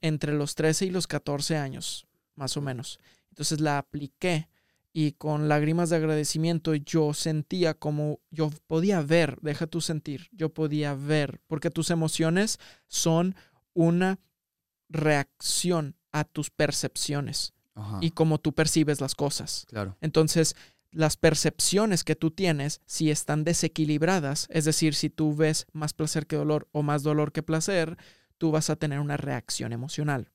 [0.00, 2.98] entre los 13 y los 14 años, más o menos.
[3.30, 4.48] Entonces la apliqué
[4.98, 10.54] y con lágrimas de agradecimiento yo sentía como yo podía ver, deja tu sentir, yo
[10.54, 13.34] podía ver, porque tus emociones son
[13.74, 14.20] una
[14.88, 19.66] reacción a tus percepciones Ajá, y cómo tú percibes las cosas.
[19.68, 19.98] Claro.
[20.00, 20.56] Entonces,
[20.92, 26.26] las percepciones que tú tienes, si están desequilibradas, es decir, si tú ves más placer
[26.26, 27.98] que dolor o más dolor que placer,
[28.38, 30.30] tú vas a tener una reacción emocional.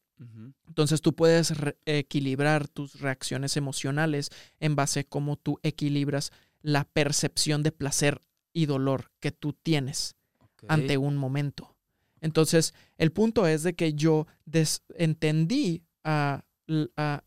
[0.68, 1.54] Entonces tú puedes
[1.86, 4.30] equilibrar tus reacciones emocionales
[4.60, 6.32] en base a cómo tú equilibras
[6.62, 8.22] la percepción de placer
[8.54, 10.16] y dolor que tú tienes
[10.68, 11.76] ante un momento.
[12.20, 14.28] Entonces, el punto es de que yo
[14.96, 15.82] entendí,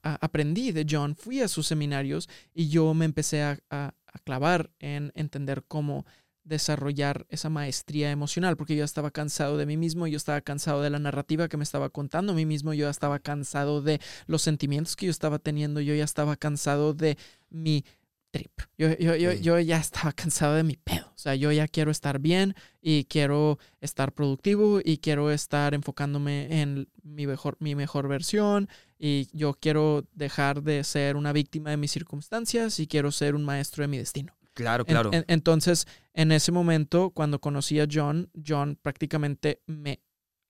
[0.02, 4.70] aprendí de John, fui a sus seminarios y yo me empecé a, a- a clavar
[4.78, 6.06] en entender cómo
[6.44, 10.82] desarrollar esa maestría emocional, porque yo ya estaba cansado de mí mismo, yo estaba cansado
[10.82, 14.00] de la narrativa que me estaba contando a mí mismo, yo ya estaba cansado de
[14.26, 17.16] los sentimientos que yo estaba teniendo, yo ya estaba cansado de
[17.50, 17.84] mi
[18.30, 18.50] trip.
[18.76, 19.40] Yo, yo, yo, Sí.
[19.42, 21.06] yo ya estaba cansado de mi pedo.
[21.06, 26.60] O sea, yo ya quiero estar bien y quiero estar productivo y quiero estar enfocándome
[26.60, 31.76] en mi mejor, mi mejor versión y yo quiero dejar de ser una víctima de
[31.76, 34.34] mis circunstancias y quiero ser un maestro de mi destino.
[34.54, 35.10] Claro, En- claro.
[35.12, 40.00] en- entonces, en ese momento, cuando conocí a John, John prácticamente me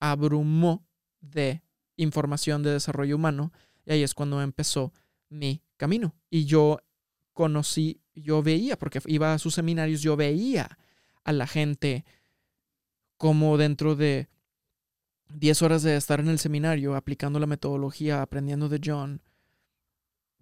[0.01, 0.87] abrumó
[1.21, 1.63] de
[1.97, 3.53] información de desarrollo humano
[3.87, 4.93] y ahí es cuando empezó
[5.31, 6.15] mi camino.
[6.31, 6.79] Y yo
[7.33, 10.79] conocí, yo veía, porque iba a sus seminarios, yo veía
[11.25, 12.05] a la gente
[13.17, 14.29] como dentro de
[15.31, 19.23] 10 horas de estar en el seminario, aplicando la metodología, aprendiendo de John,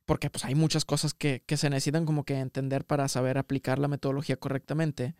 [0.04, 3.78] porque pues hay muchas cosas que, que se necesitan como que entender para saber aplicar
[3.78, 5.14] la metodología correctamente.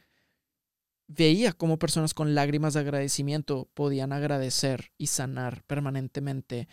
[1.06, 6.68] Veía cómo personas con lágrimas de agradecimiento podían agradecer y sanar permanentemente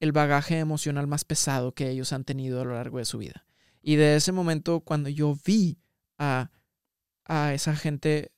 [0.00, 3.46] el bagaje emocional más pesado que ellos han tenido a lo largo de su vida.
[3.82, 5.78] Y de ese momento, cuando yo vi
[6.18, 6.50] a,
[7.24, 8.32] a esa gente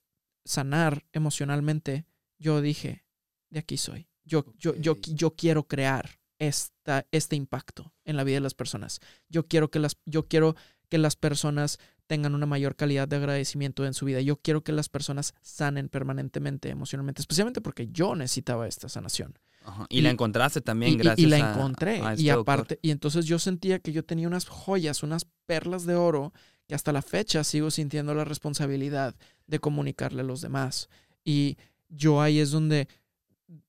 [0.45, 2.07] sanar emocionalmente,
[2.39, 3.05] yo dije,
[3.51, 4.09] de aquí soy.
[4.25, 8.99] Yo, yo, yo, yo quiero crear esta, este impacto en la vida de las personas.
[9.29, 10.57] Yo quiero que las, yo quiero
[10.89, 14.21] que las personas tengan una mayor calidad de agradecimiento en su vida.
[14.21, 19.39] Yo quiero que las personas sanen permanentemente, emocionalmente, especialmente porque yo necesitaba esta sanación.
[19.65, 19.87] Ajá.
[19.89, 22.01] Y, y- la encontraste también Y, y- gracias y la a- encontré.
[22.01, 22.41] a este y doctor.
[22.41, 26.33] aparte, y entonces yo sentía que yo tenía unas joyas, unas perlas de oro
[26.67, 29.15] que hasta la fecha sigo sintiendo la responsabilidad
[29.47, 30.89] de comunicarle a los demás.
[31.23, 32.89] Y yo ahí es donde,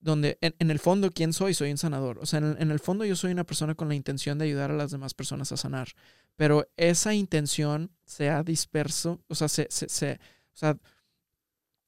[0.00, 1.54] donde en, en el fondo, ¿quién soy?
[1.54, 2.18] Soy un sanador.
[2.20, 4.70] O sea, en en el fondo yo soy una persona con la intención de ayudar
[4.70, 5.88] a las demás personas a sanar.
[6.36, 10.20] Pero esa intención se ha disperso, o sea, se, se, se-
[10.54, 10.78] o sea,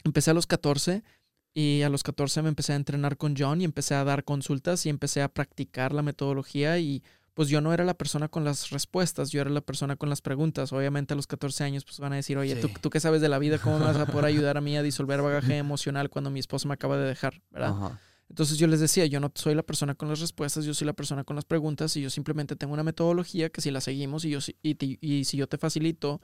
[0.04, 1.02] empecé a los 14
[1.54, 4.84] y a los 14 me empecé a entrenar con John y empecé a dar consultas
[4.86, 7.02] y empecé a practicar la metodología y
[7.34, 10.20] pues yo no era la persona con las respuestas, yo era la persona con las
[10.22, 10.72] preguntas.
[10.72, 12.74] Obviamente a los 14 años pues van a decir, oye, ¿tú, Sí.
[12.80, 14.82] tú qué sabes de la vida, ¿cómo me vas a poder ayudar a mí a
[14.82, 17.42] disolver bagaje emocional cuando mi esposa me acaba de dejar?
[17.50, 17.70] ¿verdad?
[17.70, 18.00] Ajá.
[18.30, 20.94] Entonces yo les decía, yo no soy la persona con las respuestas, yo soy la
[20.94, 24.30] persona con las preguntas y yo simplemente tengo una metodología que si la seguimos y,
[24.30, 26.22] yo, y si yo te facilito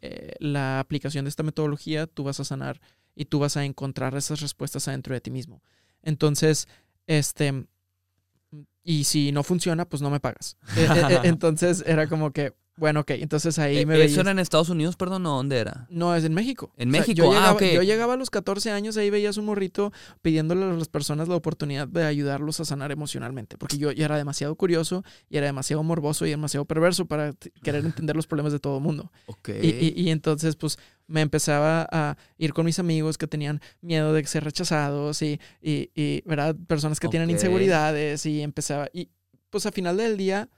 [0.00, 2.80] eh, la aplicación de esta metodología, tú vas a sanar
[3.14, 5.62] y tú vas a encontrar esas respuestas adentro de ti mismo.
[6.02, 6.66] Entonces,
[7.06, 7.66] este,
[8.82, 10.56] y si no funciona, pues no me pagas.
[10.76, 14.18] Eh, eh, eh, Entonces era como que, Bueno, ok, entonces ahí Eh, me ¿Eso veías-
[14.18, 15.86] era en Estados Unidos, perdón, o dónde era?
[15.90, 16.72] No, es en México.
[16.78, 17.62] En O sea, México, yo ah, llegaba, ok.
[17.74, 21.36] yo llegaba a los 14 años, ahí veías un morrito pidiéndole a las personas la
[21.36, 23.58] oportunidad de ayudarlos a sanar emocionalmente.
[23.58, 27.84] Porque yo ya era demasiado curioso y era demasiado morboso y demasiado perverso para querer
[27.84, 29.12] entender los problemas de todo el mundo.
[29.26, 29.50] Ok.
[29.62, 34.14] Y, y- y entonces, pues, me empezaba a ir con mis amigos que tenían miedo
[34.14, 36.56] de ser rechazados y, y, y, ¿verdad?
[36.66, 37.34] Personas que tienen Ok.
[37.34, 38.88] inseguridades y empezaba...
[38.94, 39.10] Y,
[39.50, 40.48] pues, a final del día,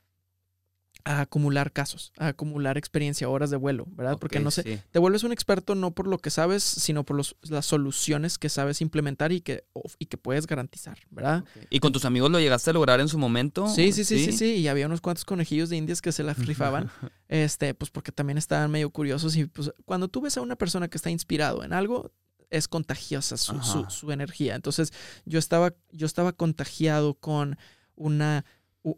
[1.04, 4.18] a acumular casos, a acumular experiencia, horas de vuelo, ¿verdad?
[4.18, 4.80] Porque no sé, sí.
[4.90, 8.48] te vuelves un experto no por lo que sabes, sino por los- las soluciones que
[8.48, 9.64] sabes implementar y que,
[9.98, 11.44] y que puedes garantizar, ¿verdad?
[11.70, 13.66] ¿Y con tus amigos lo llegaste a lograr en su momento?
[13.68, 14.54] Sí, sí, sí, sí, sí.
[14.56, 16.90] Y había unos cuantos conejillos de indias que se las rifaban,
[17.28, 19.34] este, pues porque también estaban medio curiosos.
[19.36, 22.12] Y pues cuando tú ves a una persona que está inspirado en algo,
[22.50, 24.54] es contagiosa su, su- su energía.
[24.54, 24.92] Entonces,
[25.24, 27.56] yo estaba, yo estaba contagiado con
[27.94, 28.44] una,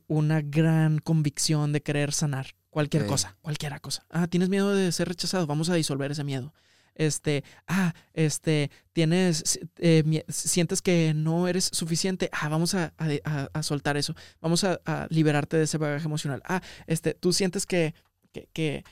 [0.07, 4.05] una gran convicción de querer sanar cualquier cosa, cualquier cosa.
[4.11, 6.53] Ah, tienes miedo de ser rechazado, vamos a disolver ese miedo.
[6.97, 13.51] Este, ah, este, tienes, eh, sientes que no eres suficiente, ah, vamos a, a- a-
[13.53, 16.41] a soltar eso, vamos a, a liberarte de ese bagaje emocional.
[16.47, 17.95] Ah, este, tú sientes que,
[18.33, 18.85] que, que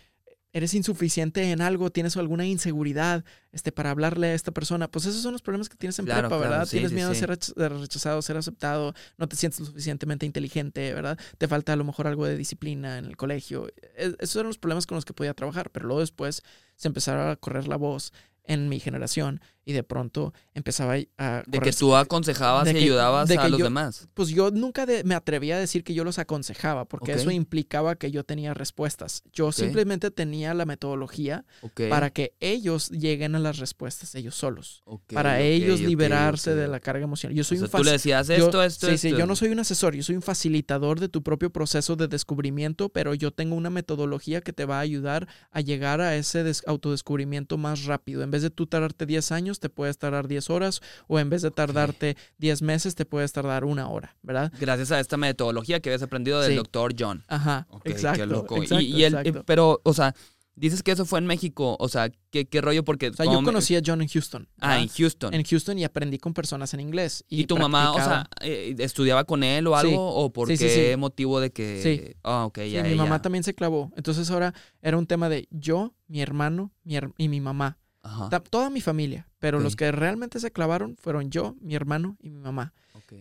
[0.53, 5.23] eres insuficiente en algo, tienes alguna inseguridad este, para hablarle a esta persona, pues esos
[5.23, 6.67] son los problemas que tienes en Claro, prepa, claro, ¿verdad?
[6.67, 7.21] sí, tienes sí, miedo de sí.
[7.21, 11.19] ser rech- de rechazado, ser aceptado, no te sientes lo suficientemente inteligente, ¿verdad?
[11.39, 13.69] Te falta a lo mejor algo de disciplina en el colegio.
[13.97, 16.43] E- Esos eran los problemas con los que podía trabajar, pero luego después
[16.77, 18.13] se empezaba a correr la voz
[18.45, 23.29] en mi generación y de pronto empezaba a De que tú aconsejabas y que- ayudabas
[23.29, 24.09] de a que los yo- demás.
[24.15, 27.95] pues yo nunca de- me atrevía a decir que yo los aconsejaba, porque eso implicaba
[27.97, 29.23] que yo tenía respuestas.
[29.33, 31.45] Yo simplemente tenía la metodología
[31.89, 37.05] para que ellos lleguen a las respuestas ellos solos, para ellos liberarse de la carga
[37.05, 37.37] emocional.
[37.37, 39.09] Yo soy O sea, un tú le decías yo- esto, esto, sí, esto.
[39.09, 42.09] sí, yo no soy un asesor, yo soy un facilitador de tu propio proceso de
[42.09, 46.43] descubrimiento, pero yo tengo una metodología que te va a ayudar a llegar a ese
[46.43, 48.23] des- autodescubrimiento más rápido.
[48.23, 51.43] En vez de tú tardarte 10 años, te puedes tardar 10 horas, o en vez
[51.43, 54.53] de tardarte 10 meses, te puedes tardar una hora, ¿verdad?
[54.61, 56.57] Gracias a esta metodología que habías aprendido del Sí.
[56.57, 57.25] doctor John.
[57.29, 58.27] Ajá, Ok, qué exacto.
[58.27, 58.57] loco.
[58.59, 59.45] Y- exacto, y, él, exacto.
[59.45, 60.15] pero, o sea,
[60.55, 61.77] dices que eso fue en México.
[61.81, 62.85] O sea, ¿qué, qué rollo?
[62.85, 63.09] Porque.
[63.09, 64.47] O sea, yo conocí a John en Houston.
[64.61, 65.33] Ah, en Houston.
[65.33, 67.25] en Houston y aprendí con personas en inglés.
[67.29, 69.91] Y, ¿Y, tu mamá, o sea, eh, estudiaba con él o algo?
[69.91, 69.97] Sí.
[69.99, 70.97] ¿O por Sí, sí, qué sí.
[70.99, 71.81] motivo de que.?
[71.83, 72.15] Sí.
[72.23, 72.83] Ah, ok, ya.
[72.83, 72.97] mi ya.
[72.97, 73.91] mamá también se clavó.
[73.97, 77.79] Entonces ahora era un tema de yo, mi hermano mi her- y mi mamá.
[78.03, 78.29] Ajá.
[78.51, 79.29] Toda mi familia.
[79.43, 82.73] Pero los que realmente se clavaron fueron yo, mi hermano y mi mamá.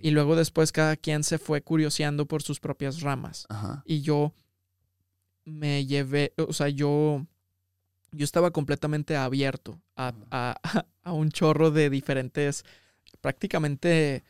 [0.03, 3.47] Y luego después cada quien se fue curioseando por sus propias ramas.
[3.49, 3.81] Ajá.
[3.87, 4.33] Y yo
[5.45, 7.25] me llevé, o sea, yo,
[8.11, 10.61] yo estaba completamente abierto a, a-
[11.03, 12.63] a un chorro de diferentes,
[13.19, 14.23] prácticamente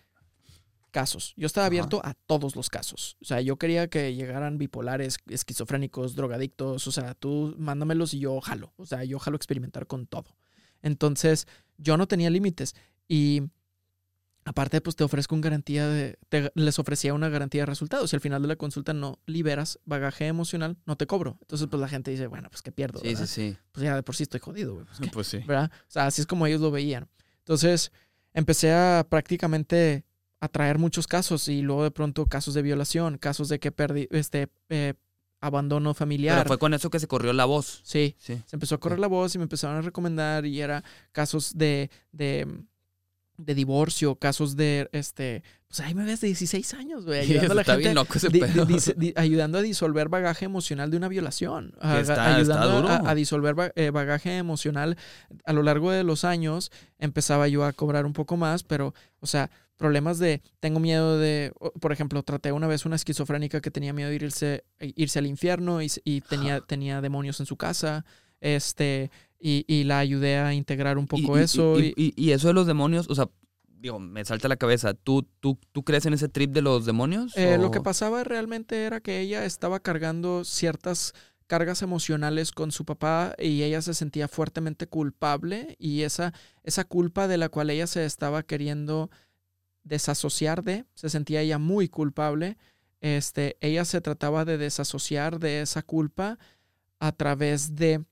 [0.91, 1.33] casos.
[1.35, 1.67] Yo estaba Ajá.
[1.67, 3.17] abierto a todos los casos.
[3.21, 6.87] O sea, yo quería que llegaran bipolares, esquizofrénicos, drogadictos.
[6.87, 8.71] O sea, tú mándamelos y yo jalo.
[8.77, 10.37] O sea, yo jalo experimentar con todo.
[10.81, 12.75] Entonces, yo no tenía límites.
[13.07, 13.43] Y
[14.45, 16.17] aparte, pues te ofrezco una garantía de.
[16.29, 18.09] te- les ofrecía una garantía de resultados.
[18.09, 21.37] Si al final de la consulta no liberas bagaje emocional, no te cobro.
[21.41, 22.99] Entonces, pues la gente dice, bueno, pues qué pierdo.
[22.99, 23.25] Sí, ¿verdad?
[23.25, 23.57] sí, sí.
[23.71, 24.85] Pues ya de por sí estoy jodido, güey.
[24.85, 25.09] Pues.
[25.13, 25.37] Pues sí.
[25.39, 25.71] ¿verdad?
[25.73, 27.07] O sea, así es como ellos lo veían.
[27.39, 27.91] Entonces,
[28.33, 30.05] empecé a prácticamente
[30.39, 34.07] a traer muchos casos y luego de pronto casos de violación, casos de que perdí,
[34.09, 34.95] este, eh,
[35.41, 36.37] abandono familiar.
[36.37, 37.81] Pero fue con eso que se corrió la voz.
[37.83, 38.41] Sí, Sí.
[38.45, 41.89] se empezó a correr la voz y me empezaron a recomendar y era casos de,
[42.11, 42.47] de,
[43.45, 47.55] de divorcio, casos de, este, pues ahí me ves de 16 años, güey, ayudando a
[47.55, 48.65] la Está gente bien loco ese di- pedo.
[48.65, 51.73] di- dis- di- ayudando a disolver bagaje emocional de una violación.
[51.81, 53.07] a- está- ayudando está duro.
[53.07, 54.97] A, a disolver eh, bagaje emocional.
[55.45, 59.27] A lo largo de los años empezaba yo a cobrar un poco más, pero, o
[59.27, 63.93] sea, problemas de, tengo miedo de, por ejemplo, traté una vez una esquizofrénica que tenía
[63.93, 68.05] miedo de irse, irse al infierno y, y tenía, tenía demonios en su casa.
[68.41, 69.09] Este,
[69.41, 71.79] y, y la ayudé a integrar un poco Y- eso.
[71.79, 73.27] Y, y- eso de los demonios, o sea,
[73.67, 74.93] digo, me salta a la cabeza.
[74.93, 77.35] ¿Tú, tú, ¿Tú crees en ese trip de los demonios?
[77.35, 81.13] Eh, Lo que pasaba realmente era que ella estaba cargando ciertas
[81.47, 87.27] cargas emocionales con su papá y ella se sentía fuertemente culpable y esa, esa culpa
[87.27, 89.09] de la cual ella se estaba queriendo
[89.83, 92.57] desasociar de, se sentía ella muy culpable,
[93.01, 96.37] este, ella se trataba de desasociar de esa culpa
[96.99, 98.05] a través de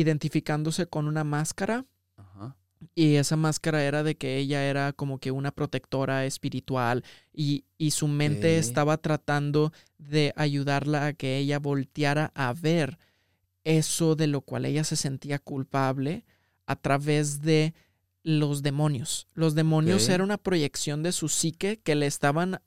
[0.00, 1.84] identificándose con una máscara
[2.16, 2.56] Ajá.
[2.94, 7.90] y esa máscara era de que ella era como que una protectora espiritual y, y
[7.90, 12.98] su mente estaba tratando de ayudarla a que ella volteara a ver
[13.64, 16.24] eso de lo cual ella se sentía culpable
[16.66, 17.74] a través de
[18.22, 19.26] los demonios.
[19.34, 20.10] Los demonios Ok.
[20.10, 22.60] era una proyección de su psique que le estaban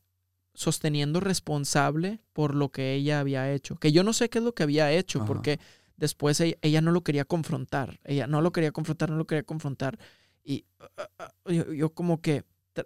[0.53, 3.77] sosteniendo responsable por lo que ella había hecho.
[3.77, 5.27] Que yo no sé qué es lo que había hecho, Ajá.
[5.27, 5.59] porque
[6.01, 8.01] después ella, ella no lo quería confrontar.
[8.03, 9.97] Ella no lo quería confrontar, no lo quería confrontar.
[10.43, 10.65] Y
[10.97, 12.43] ah, ah, yo, yo como que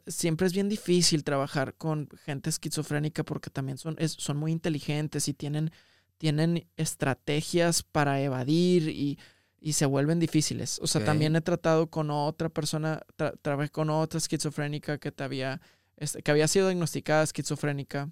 [0.07, 5.27] siempre es bien difícil trabajar con gente esquizofrénica porque también son, es- son muy inteligentes
[5.27, 5.71] y tienen,
[6.17, 9.17] tienen estrategias para evadir y,
[9.59, 10.79] y se vuelven difíciles.
[10.81, 15.23] O sea, también he tratado con otra persona, tra- trabajé con otra esquizofrénica que te
[15.23, 15.61] había,
[15.97, 18.11] este, que había sido diagnosticada esquizofrénica,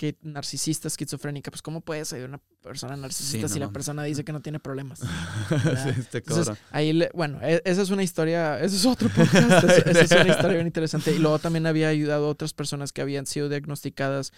[0.00, 1.50] que narcisista esquizofrénica.
[1.50, 3.66] Pues, ¿cómo puedes ser una persona narcisista Sí, si no.
[3.66, 5.02] la persona dice que no tiene problemas?
[5.98, 9.86] este Entonces, ahí, le- bueno, e- esa es una historia, eso es otro podcast, es-
[9.86, 11.14] esa es una historia bien interesante.
[11.14, 14.32] Y luego también había ayudado a otras personas que habían sido diagnosticadas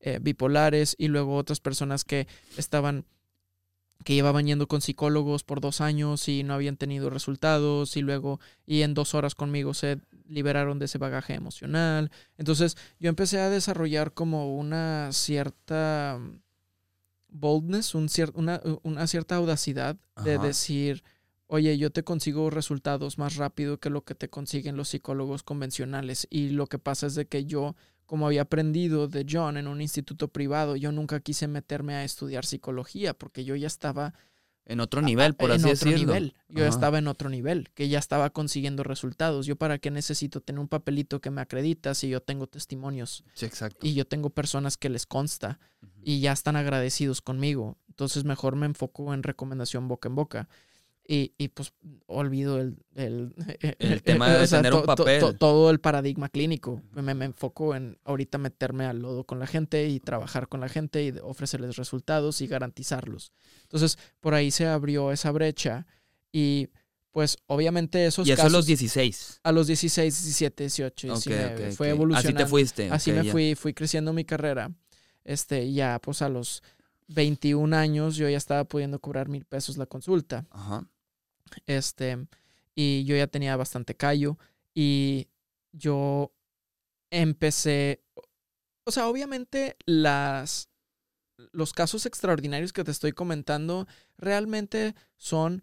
[0.00, 3.04] eh, bipolares y luego otras personas que estaban,
[4.02, 8.40] que llevaban yendo con psicólogos por dos años y no habían tenido resultados y luego,
[8.66, 12.10] y en dos horas conmigo se liberaron de ese bagaje emocional.
[12.36, 16.40] Entonces yo empecé a desarrollar como una cierta mm,
[17.28, 20.46] boldness, un cier- una, una cierta audacidad de Ajá.
[20.46, 21.02] decir,
[21.46, 26.26] oye, yo te consigo resultados más rápido que lo que te consiguen los psicólogos convencionales.
[26.30, 27.74] Y lo que pasa es de que yo,
[28.06, 32.44] como había aprendido de John en un instituto privado, yo nunca quise meterme a estudiar
[32.44, 34.14] psicología porque yo ya estaba
[34.66, 36.14] En otro nivel, por en así otro decirlo.
[36.14, 36.34] nivel.
[36.48, 36.68] Yo Ajá.
[36.70, 39.44] estaba en otro nivel, que ya estaba consiguiendo resultados.
[39.46, 43.44] Yo para qué necesito tener un papelito que me acredita si yo tengo testimonios Sí,
[43.46, 43.86] exacto.
[43.86, 45.58] y yo tengo personas que les consta
[46.02, 47.76] y ya están agradecidos conmigo.
[47.88, 50.48] Entonces mejor me enfoco en recomendación boca en boca.
[51.06, 51.74] Y, y, pues
[52.06, 53.34] olvido el, el,
[53.78, 55.36] El tema de tener un papel.
[55.38, 56.80] todo el paradigma clínico.
[56.94, 60.68] Me, me enfoco en ahorita meterme al lodo con la gente y trabajar con la
[60.70, 63.32] gente y ofrecerles resultados y garantizarlos.
[63.62, 65.86] Entonces por ahí se abrió esa brecha
[66.32, 66.68] y
[67.10, 69.40] pues obviamente esos Y eso a los 16.
[69.44, 71.96] a los 16, 17, 18, Ok, 19 ok, fue ok.
[71.96, 72.38] evolucionando.
[72.38, 72.90] Así te fuiste.
[72.90, 73.30] Así me ya.
[73.30, 74.72] fui, fui creciendo mi carrera.
[75.22, 76.62] Este, ya pues a los
[77.08, 80.46] 21 años yo ya estaba pudiendo cobrar mil pesos la consulta.
[80.50, 80.86] Ajá.
[81.66, 82.26] Este,
[82.74, 84.38] y yo ya tenía bastante callo
[84.74, 85.28] y
[85.72, 86.32] yo
[87.10, 88.02] empecé,
[88.84, 90.68] o sea, obviamente las,
[91.52, 93.86] los casos extraordinarios que te estoy comentando
[94.18, 95.62] realmente son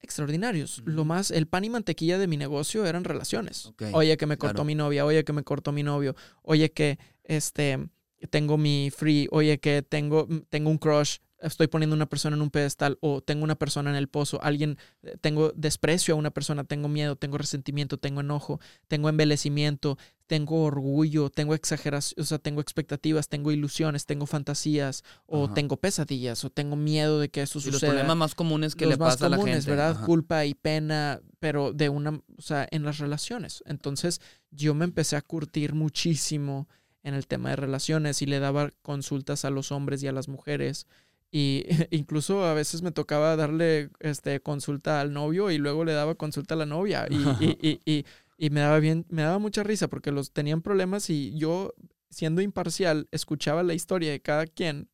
[0.00, 0.82] extraordinarios.
[0.84, 3.72] Lo más, el pan y mantequilla de mi negocio eran relaciones.
[3.92, 4.64] Oye, que me cortó claro.
[4.64, 7.88] mi novia, oye, que me cortó mi novio, oye, que este,
[8.30, 12.50] tengo mi free, oye, que tengo, tengo un crush, estoy poniendo una persona en un
[12.50, 16.64] pedestal o tengo una persona en el pozo, alguien, eh, tengo desprecio a una persona,
[16.64, 22.60] tengo miedo, tengo resentimiento, tengo enojo, tengo embellecimiento, tengo orgullo, tengo exageración, o sea, tengo
[22.60, 25.54] expectativas, tengo ilusiones, tengo fantasías o Ajá.
[25.54, 28.94] tengo pesadillas o tengo miedo de que eso Y los problemas más comunes que los
[28.94, 29.70] le más pasa a la comunes, gente.
[29.70, 29.92] ¿verdad?
[29.92, 30.06] Ajá.
[30.06, 33.62] Culpa y pena, pero de una, o sea, en las relaciones.
[33.66, 34.20] Entonces,
[34.50, 36.68] yo me empecé a curtir muchísimo
[37.02, 40.28] en el tema de relaciones y le daba consultas a los hombres y a las
[40.28, 40.86] mujeres.
[41.30, 46.14] Y incluso a veces me tocaba darle este, consulta al novio y luego le daba
[46.14, 47.06] consulta a la novia.
[47.10, 48.04] Y, y, y, y-
[48.40, 51.74] y me daba bien, me daba mucha risa porque los tenían problemas y yo,
[52.08, 54.88] siendo imparcial, escuchaba la historia de cada quien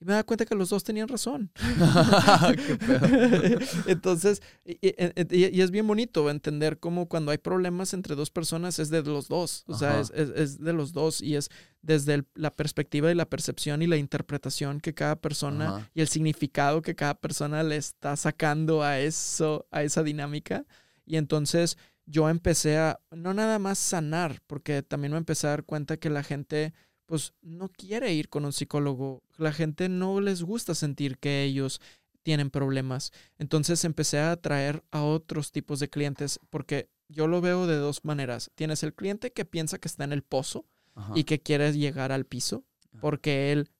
[0.00, 1.50] y me daba cuenta que los dos tenían razón.
[3.86, 4.94] Entonces, y, y-
[5.30, 9.28] y- es bien bonito entender cómo cuando hay problemas entre dos personas es de los
[9.28, 9.64] dos.
[9.66, 11.50] O sea, es, es- es de los dos y es
[11.82, 15.90] desde el- la perspectiva y la percepción y la interpretación que cada persona Ajá.
[15.94, 20.64] y el significado que cada persona le está sacando a eso, a esa dinámica.
[21.06, 21.76] Y entonces
[22.06, 26.10] yo empecé a no nada más sanar, porque también me empecé a dar cuenta que
[26.10, 26.72] la gente
[27.08, 29.22] pues no quiere ir con un psicólogo.
[29.38, 31.80] La gente no les gusta sentir que ellos
[32.22, 33.12] tienen problemas.
[33.38, 38.04] Entonces empecé a atraer a otros tipos de clientes porque yo lo veo de dos
[38.04, 38.50] maneras.
[38.54, 41.14] Tienes el cliente que piensa que está en el pozo Ajá.
[41.16, 42.64] y que quiere llegar al piso
[43.00, 43.70] porque él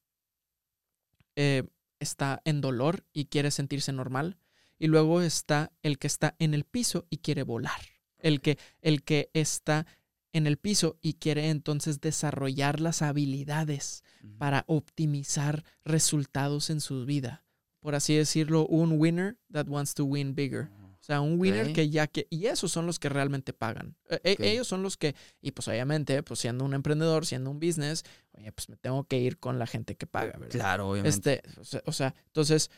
[1.37, 1.65] eh,
[2.01, 4.39] está en dolor y quiere sentirse normal.
[4.79, 7.81] Y luego está el que está en el piso y quiere volar.
[8.21, 9.87] El que, el que está
[10.33, 14.03] en el piso y quiere entonces desarrollar las habilidades
[14.39, 17.45] para optimizar resultados en su vida.
[17.81, 20.69] Por así decirlo, un winner that wants to win bigger.
[21.01, 22.27] O sea, un winner que ya que...
[22.29, 23.97] Y esos son los que realmente pagan.
[24.11, 24.41] Eh, Ok.
[24.41, 25.15] Ellos son los que...
[25.41, 29.19] Y pues obviamente, pues siendo un emprendedor, siendo un business, oye, pues me tengo que
[29.19, 30.51] ir con la gente que paga, ¿verdad?
[30.51, 31.41] Claro, obviamente.
[31.47, 32.71] Este, o sea, o sea, entonces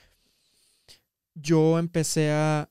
[1.35, 2.71] yo empecé a,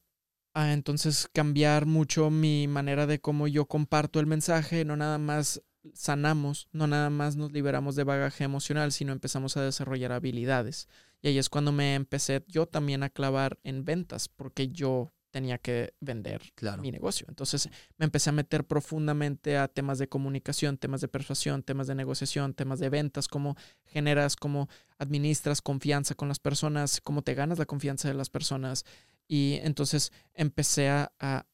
[0.54, 5.62] a entonces cambiar mucho mi manera de cómo yo comparto el mensaje, no nada más
[5.93, 10.88] sanamos, no nada más nos liberamos de bagaje emocional, sino empezamos a desarrollar habilidades.
[11.22, 15.60] Y ahí es cuando me empecé yo también a clavar en ventas, porque yo tenía
[15.60, 16.82] que vender Claro.
[16.82, 17.28] mi negocio.
[17.30, 21.95] Entonces me empecé a meter profundamente a temas de comunicación, temas de persuasión, temas de
[21.95, 27.60] negociación, temas de ventas, cómo generas, cómo administras confianza con las personas, cómo te ganas
[27.60, 28.86] la confianza de las personas.
[29.30, 31.45] Y entonces empecé a, a-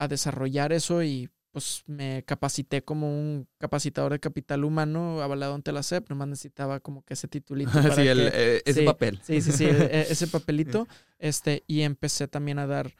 [0.00, 5.72] a desarrollar eso y pues me capacité como un capacitador de capital humano avalado ante
[5.72, 6.08] la SEP.
[6.10, 7.70] Nomás necesitaba como que ese titulito.
[7.82, 9.20] para sí, el, que- eh, ese sí, papel.
[9.22, 10.88] Sí, sí, sí, e- ese papelito.
[11.20, 12.94] Este, y empecé también a dar,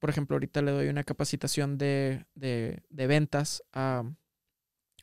[0.00, 4.04] por ejemplo, ahorita le doy una capacitación de, de, de ventas a,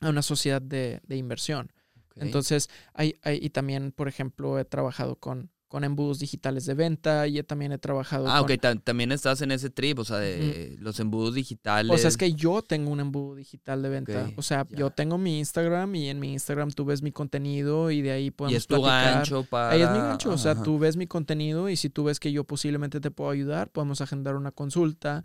[0.00, 1.72] a una sociedad de, de inversión.
[2.16, 7.26] Entonces, hay, hay, y también, por ejemplo, he trabajado con, con embudos digitales de venta
[7.28, 8.50] y también he trabajado Ah, con...
[8.50, 11.92] ok, ta- también estás en ese trip, o sea, de los embudos digitales.
[11.94, 14.30] O sea, es que yo tengo un embudo digital de venta.
[14.36, 14.78] O sea, ya.
[14.78, 18.30] yo tengo mi Instagram y en mi Instagram tú ves mi contenido y de ahí
[18.30, 19.14] podemos y es tu platicar.
[19.16, 19.68] gancho para...
[19.68, 20.62] Ahí es mi gancho, o sea, Ajá.
[20.62, 24.00] tú ves mi contenido y si tú ves que yo posiblemente te puedo ayudar, podemos
[24.00, 25.24] agendar una consulta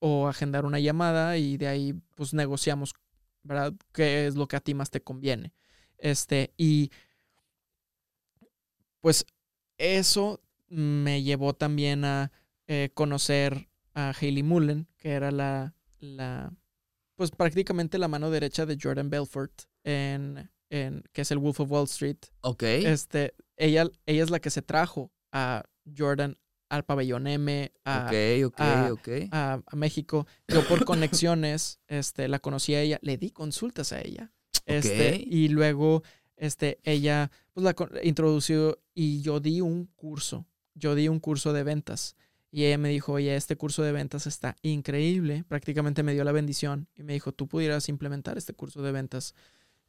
[0.00, 2.92] o agendar una llamada y de ahí pues negociamos,
[3.44, 3.72] ¿verdad?
[3.92, 5.52] ¿Qué es lo que a ti más te conviene?
[5.96, 6.90] Este, y
[9.00, 9.24] pues
[9.78, 12.32] eso me llevó también a
[12.66, 16.52] eh, conocer a Hayley Mullen, que era la, la,
[17.14, 19.52] pues prácticamente la mano derecha de Jordan Belfort
[19.84, 22.18] en, en, que es el Wolf of Wall Street.
[22.42, 22.62] Ok.
[22.62, 25.64] Este, ella, ella es la que se trajo a
[25.96, 26.36] Jordan
[26.68, 29.08] al pabellón M, a, ok, ok, ah, ok.
[29.30, 30.26] a, a México.
[30.48, 34.32] Yo por conexiones, este, la conocí a ella, le di consultas a ella.
[34.64, 36.02] Este, y luego,
[36.36, 40.46] este, ella, pues la introdució y yo di un curso.
[40.74, 42.16] Yo di un curso de ventas.
[42.52, 45.44] Y ella me dijo, oye, este curso de ventas está increíble.
[45.48, 49.34] Prácticamente me dio la bendición y me dijo, tú pudieras implementar este curso de ventas.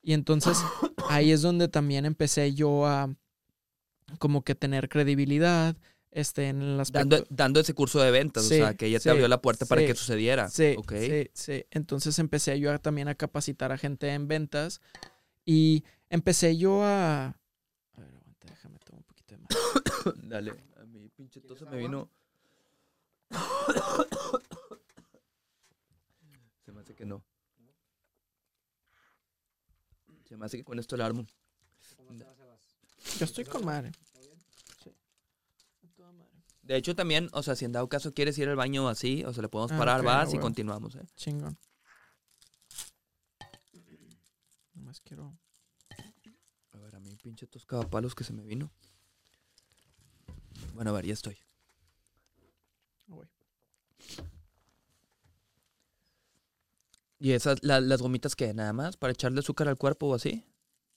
[0.01, 0.57] Y entonces
[1.09, 3.13] ahí es donde también empecé yo a
[4.19, 5.75] como que tener credibilidad
[6.11, 7.07] este, en el aspecto.
[7.09, 9.41] Dando, dando ese curso de ventas, Sí, o sea, que ella sí, te abrió la
[9.41, 10.49] puerta para sí, que sucediera.
[10.49, 10.93] Sí, Ok.
[10.99, 11.65] sí, sí.
[11.71, 14.81] Entonces empecé yo a- también a capacitar a gente en ventas
[15.45, 17.26] y empecé yo a...
[17.28, 17.36] A
[17.97, 19.49] ver, aguanta, déjame tomar un poquito de más.
[20.30, 22.10] Dale, a mí pinche tos me vino.
[26.66, 27.24] se me hace que no.
[30.26, 31.26] Se me hace que con esto el armo.
[33.18, 33.91] Yo estoy con madre.
[34.84, 34.93] Sí.
[35.84, 36.32] A toda madre.
[36.62, 39.34] De hecho, también, o sea, si en dado caso quieres ir al baño así, o
[39.34, 41.05] sea, le podemos Ah, parar, ok, vas a y continuamos, ¿eh?
[41.16, 41.58] Chingón.
[44.74, 45.38] Nomás quiero...
[47.28, 48.71] Pinche tos palos que se me vino.
[50.73, 51.38] Bueno, a ver, ya estoy.
[53.07, 53.28] Güey.
[57.19, 58.53] ¿Y esas, la- las gomitas qué?
[58.53, 58.95] ¿Nada más?
[58.95, 60.45] ¿Para echarle azúcar al cuerpo o así?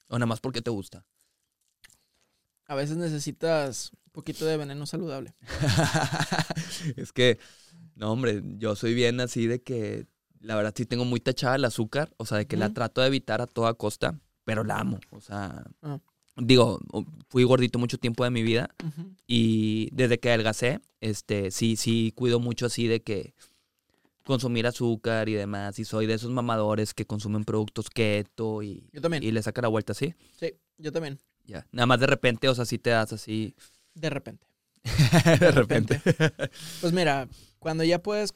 [0.06, 1.04] ¿O nada más porque te gusta?
[2.66, 5.34] A veces necesitas un poquito de veneno saludable.
[6.96, 7.40] es que,
[7.96, 10.06] no, hombre, yo soy bien así de que,
[10.38, 13.08] la verdad sí tengo muy tachada el azúcar, o sea, de que la trato de
[13.08, 15.98] evitar a toda costa, pero la amo, o sea, Ah.
[16.36, 16.80] Digo,
[17.28, 18.74] fui gordito mucho tiempo de mi vida
[19.26, 23.34] y desde que adelgacé, este, sí, sí cuido mucho así de que
[24.24, 29.00] consumir azúcar y demás, y soy de esos mamadores que consumen productos keto y, Yo
[29.00, 29.22] también.
[29.22, 31.18] y le saca la vuelta así, Sí, yo también.
[31.44, 33.54] ya, nada más de repente, o sea, sí te das así,
[33.94, 34.46] De repente.
[35.40, 36.00] de repente.
[36.80, 37.28] Pues mira,
[37.58, 38.32] cuando ya puedes.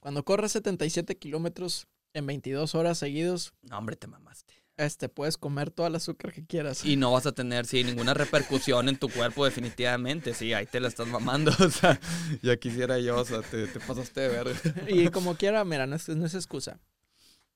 [0.00, 4.54] Cuando corres 77 kilómetros en 22 horas seguidos, No, hombre, te mamaste.
[4.76, 6.84] Este, puedes comer todo el azúcar que quieras.
[6.84, 10.34] Y no vas a tener, sí, ninguna repercusión en tu cuerpo, definitivamente.
[10.34, 11.50] Sí, ahí te la estás mamando.
[11.60, 11.98] O sea,
[12.42, 14.54] ya quisiera yo, o sea, te, te pasaste de verga.
[14.88, 16.78] Y como quiera, mira, no es, no es excusa.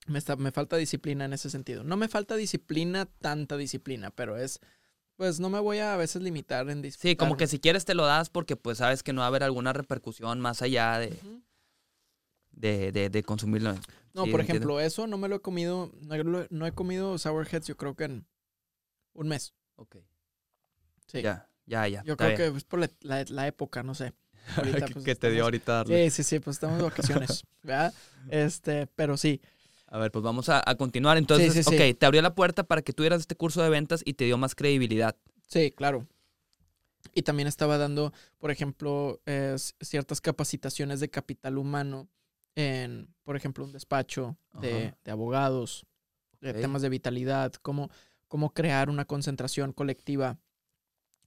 [0.07, 1.85] Me, está- me falta disciplina en ese sentido.
[1.85, 4.61] No me falta disciplina, tanta disciplina, pero es.
[5.17, 7.13] Pues no me voy a a veces limitar en disciplina.
[7.13, 9.29] Sí, como que si quieres te lo das porque pues sabes que no va a
[9.29, 11.13] haber alguna repercusión más allá de,
[12.53, 13.75] de, de, de consumirlo.
[14.13, 14.43] No, Sí, por entiendo.
[14.43, 15.93] ejemplo, eso no me lo he comido.
[16.03, 18.27] No, he- no he comido Sour Heads, yo creo que en
[19.15, 19.55] un mes.
[19.77, 19.97] Ok.
[21.07, 21.23] Sí.
[21.23, 22.03] Ya, ya, ya.
[22.05, 22.53] Yo creo bien.
[22.53, 24.13] que es por la, la- la época, no sé.
[24.57, 26.11] Ahorita, que, pues, que te dio estamos- ahorita darle.
[26.11, 27.95] Sí, sí, sí, pues estamos de vacaciones, ¿verdad?
[28.31, 29.41] Este, pero sí,
[29.87, 31.17] A ver, pues vamos a, a continuar.
[31.19, 31.75] Entonces, sí, sí.
[31.75, 34.39] ok, te abrió la puerta para que tuvieras este curso de ventas y te dio
[34.39, 35.17] más credibilidad.
[35.47, 36.07] sí, claro.
[37.15, 42.09] Y también estaba dando, por ejemplo, eh, ciertas capacitaciones de capital humano
[42.55, 45.87] en, por ejemplo, un despacho de, de abogados,
[46.41, 47.91] de temas de vitalidad, cómo,
[48.29, 50.39] cómo crear una concentración colectiva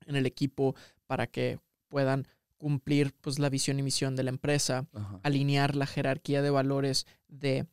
[0.05, 0.75] en el equipo
[1.07, 4.87] para que puedan cumplir pues, la visión y misión de la empresa.
[4.93, 5.19] Ajá.
[5.23, 7.67] alinear la jerarquía de valores de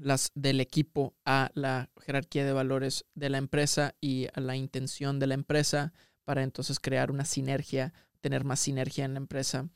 [0.00, 5.20] las del equipo a la jerarquía de valores de la empresa y a la intención
[5.20, 5.92] de la empresa
[6.24, 7.92] para entonces crear una sinergia
[8.24, 9.68] tener más sinergia en la empresa.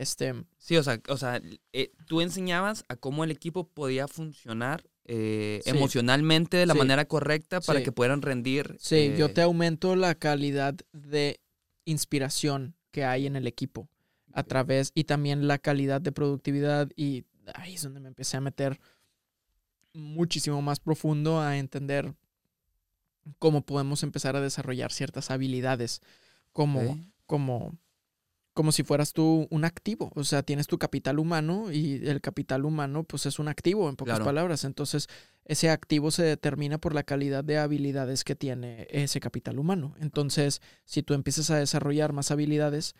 [0.00, 1.42] Este, Sí, o sea, o sea
[1.74, 5.70] eh, tú enseñabas a cómo el equipo podía funcionar eh, Sí.
[5.70, 6.78] emocionalmente de la Sí.
[6.78, 7.84] manera correcta para Sí.
[7.84, 8.76] que pudieran rendir.
[8.78, 11.40] sí, yo eh, te aumento la calidad de
[11.84, 13.88] inspiración que hay en el equipo
[14.32, 17.24] a través y también la calidad de productividad y
[17.54, 18.80] ahí es donde me empecé a meter
[19.92, 22.14] muchísimo más profundo a entender
[23.38, 26.00] cómo podemos empezar a desarrollar ciertas habilidades
[26.52, 27.76] como como,
[28.52, 30.10] como si fueras tú un activo.
[30.14, 33.96] O sea, tienes tu capital humano y el capital humano pues es un activo, en
[33.96, 34.24] pocas Claro.
[34.24, 34.64] palabras.
[34.64, 35.06] Entonces,
[35.44, 39.94] ese activo se determina por la calidad de habilidades que tiene ese capital humano.
[40.00, 42.94] Entonces, si tú empiezas a desarrollar más habilidades,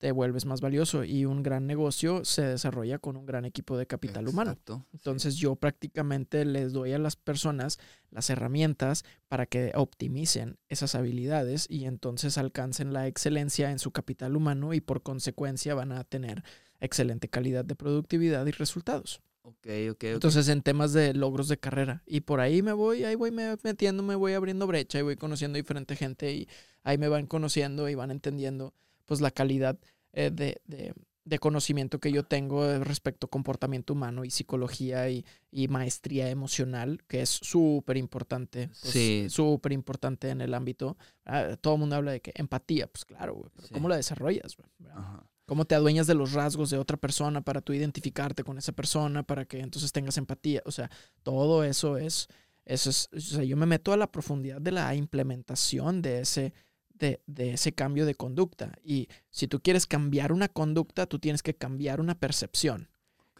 [0.00, 3.86] te vuelves más valioso y un gran negocio se desarrolla con un gran equipo de
[3.86, 4.52] capital humano.
[4.52, 4.96] Exacto, sí.
[4.96, 7.78] Entonces yo prácticamente les doy a las personas
[8.10, 14.36] las herramientas para que optimicen esas habilidades y entonces alcancen la excelencia en su capital
[14.36, 16.42] humano y por consecuencia van a tener
[16.80, 19.20] excelente calidad de productividad y resultados.
[19.42, 20.04] Ok, ok, ok.
[20.04, 23.56] Entonces en temas de logros de carrera y por ahí me voy, ahí voy me-
[23.62, 26.48] metiendo, me voy abriendo brecha y voy conociendo diferente gente y
[26.84, 28.72] ahí me van conociendo y van entendiendo
[29.10, 29.76] pues la calidad
[30.12, 30.94] eh, de, de-
[31.24, 36.30] de conocimiento que yo tengo eh, respecto a comportamiento humano y psicología y, y maestría
[36.30, 38.68] emocional, que es súper importante.
[38.68, 39.26] pues, Sí.
[39.28, 40.96] Súper importante en el ámbito.
[41.26, 43.74] Ah, todo el mundo habla de que empatía, pues claro, güey, pero Sí.
[43.74, 44.56] ¿cómo la desarrollas?
[44.56, 44.90] güey?
[44.92, 45.26] Ajá.
[45.46, 49.24] cómo te adueñas de los rasgos de otra persona para tú identificarte con esa persona,
[49.24, 50.62] para que entonces tengas empatía.
[50.64, 50.88] O sea,
[51.24, 52.28] todo eso es,
[52.64, 56.52] eso es, o sea, yo me meto a la profundidad de la implementación de ese,
[57.00, 58.78] de, de ese cambio de conducta.
[58.84, 62.88] Y si tú quieres cambiar una conducta, tú tienes que cambiar una percepción.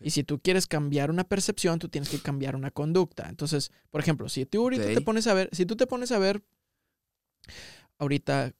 [0.01, 3.29] Y si tú quieres cambiar una percepción, tú tienes que cambiar una conducta.
[3.29, 6.19] Entonces, por ejemplo, si tú ahorita te pones a ver, si tú te pones a
[6.19, 6.43] ver
[7.99, 8.55] ahorita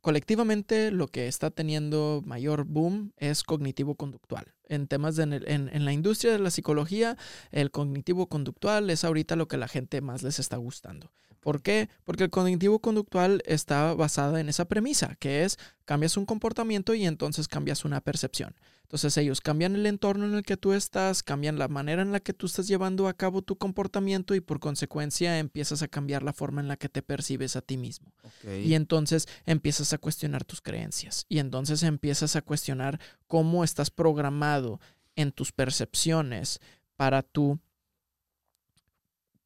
[0.00, 4.54] colectivamente lo que está teniendo mayor boom es cognitivo-conductual.
[4.68, 7.16] En temas de en, el- en- en la industria de la psicología,
[7.50, 11.12] el cognitivo-conductual es ahorita lo que la gente más les está gustando.
[11.48, 11.88] ¿Por qué?
[12.04, 17.48] Porque el cognitivo-conductual está basada en esa premisa, que es cambias un comportamiento y entonces
[17.48, 18.54] cambias una percepción.
[18.82, 22.20] Entonces ellos cambian el entorno en el que tú estás, cambian la manera en la
[22.20, 26.34] que tú estás llevando a cabo tu comportamiento y por consecuencia empiezas a cambiar la
[26.34, 28.12] forma en la que te percibes a ti mismo.
[28.44, 31.24] Y entonces empiezas a cuestionar tus creencias.
[31.30, 34.80] Y entonces empiezas a cuestionar cómo estás programado
[35.16, 36.60] en tus percepciones
[36.96, 37.58] para tú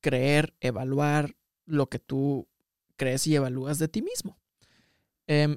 [0.01, 1.37] creer, evaluar
[1.73, 2.47] lo que tú
[2.97, 4.39] crees y evalúas de ti mismo.
[5.27, 5.57] Em,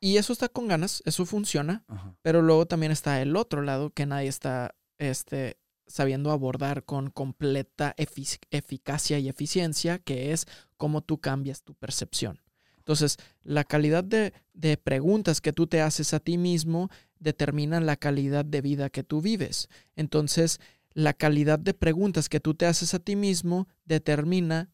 [0.00, 2.14] y eso está con ganas, eso funciona, Ajá.
[2.22, 7.94] pero luego también está el otro lado que nadie está este, sabiendo abordar con completa
[7.96, 10.46] efic- eficacia y eficiencia, que es
[10.76, 12.40] cómo tú cambias tu percepción.
[12.76, 16.88] Entonces, la calidad de, de preguntas que tú te haces a ti mismo
[17.18, 19.68] determina la calidad de vida que tú vives.
[19.96, 20.60] Entonces,
[20.94, 24.70] la calidad de preguntas que tú te haces a ti mismo determina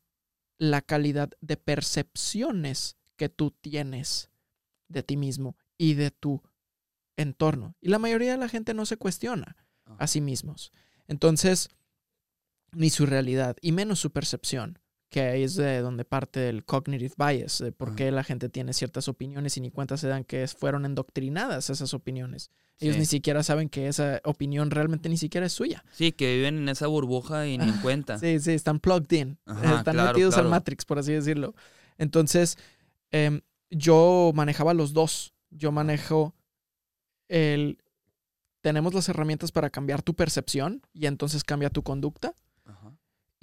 [0.59, 4.31] la calidad de percepciones que tú tienes
[4.89, 6.43] de ti mismo y de tu
[7.17, 7.77] entorno.
[7.81, 9.57] Y la mayoría de la gente no se cuestiona
[9.99, 10.73] a sí mismos.
[11.07, 11.69] Entonces,
[12.73, 14.79] ni su realidad y menos su percepción,
[15.15, 17.97] que ahí es de donde parte el cognitive bias, de por Ajá.
[17.97, 21.95] qué la gente tiene ciertas opiniones y ni cuenta se dan que fueron endoctrinadas esas
[21.95, 22.51] opinioes.
[22.81, 22.99] Ellos Sí.
[23.01, 25.85] ni siquiera saben que esa opinión realmente ni siquiera es suya.
[25.93, 28.19] Sí, que viven en esa burbuja y ni en cuenta.
[28.19, 29.39] Sí, sí, están plugged in.
[29.47, 30.49] Ajá, están claro, metidos claro.
[30.49, 31.55] al Matrix, por así decirlo.
[31.97, 32.59] Entonces,
[33.13, 33.41] em,
[33.71, 35.33] yo manejaba los dos.
[35.51, 36.35] Yo manejo
[37.29, 37.79] el...
[38.63, 42.35] Tenemos las herramientas para cambiar tu percepción y entonces cambia tu conducta.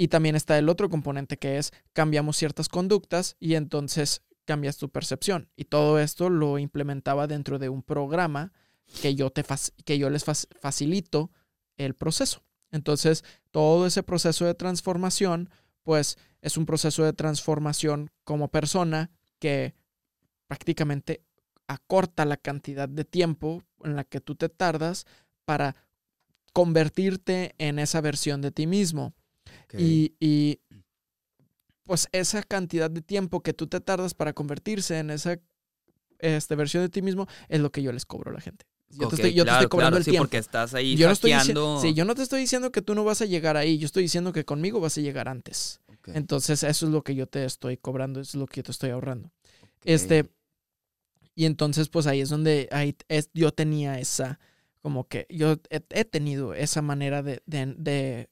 [0.01, 4.89] Y también está el otro componente que es cambiamos ciertas conductas y entonces cambias tu
[4.89, 5.51] percepción.
[5.55, 8.51] Y todo esto lo implementaba dentro de un programa
[9.03, 9.45] que yo, te
[9.85, 11.29] que yo les fac- facilito
[11.77, 12.41] el proceso.
[12.71, 15.51] Entonces, todo ese proceso de transformación,
[15.83, 19.75] pues es un proceso de transformación como persona que
[20.47, 21.23] prácticamente
[21.67, 25.05] acorta la cantidad de tiempo en la que tú te tardas
[25.45, 25.75] para
[26.53, 29.13] convertirte en esa versión de ti mismo.
[29.77, 30.59] Y, y,
[31.83, 35.39] pues esa cantidad de tiempo que tú te tardas para convertirse en esa
[36.19, 38.65] este, versión de ti mismo es lo que yo les cobro a la gente.
[38.89, 40.23] Yo, te, estoy, yo te claro, estoy cobrando claro, el sí, tiempo.
[40.25, 41.33] porque estás ahí Yo no, estoy
[41.81, 44.03] sí, yo no te estoy diciendo que tú no vas a llegar ahí, yo estoy
[44.03, 45.79] diciendo que conmigo vas a llegar antes.
[46.07, 48.71] Entonces eso es lo que yo te estoy cobrando, eso es lo que yo te
[48.71, 49.27] estoy ahorrando.
[49.27, 49.81] ok.
[49.85, 50.29] Este,
[51.35, 54.39] y entonces pues ahí es donde ahí es, yo tenía esa,
[54.81, 58.29] como que yo he, he tenido esa manera de, de, de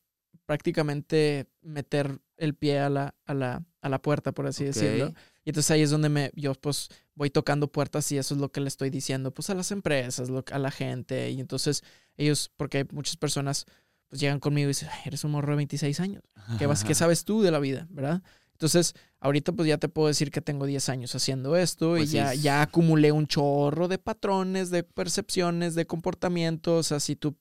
[0.50, 5.14] prácticamente meter el pie a la, a la, a la puerta, por así decirlo.
[5.46, 8.52] Y entonces ahí es donde me, yo pues voy tocando puertas y eso es lo
[8.52, 11.30] que le estoy diciendo pues a las empresas, lo- a la gente.
[11.32, 11.84] Y entonces
[12.18, 13.66] ellos, porque muchas personas
[14.08, 16.24] pues llegan conmigo y dicen, "Ay, eres un morro de 26 años.
[16.58, 17.86] ¿Qué, vas, ¿Qué sabes tú de la vida?
[17.92, 18.24] ¿Verdad?
[18.54, 22.08] Entonces, ahorita pues ya te puedo decir que tengo 10 años haciendo esto Pues y
[22.08, 26.80] sí, ya, es- ya acumulé un chorro de patrones, de percepciones, de comportamientos.
[26.80, 27.36] O sea, si tú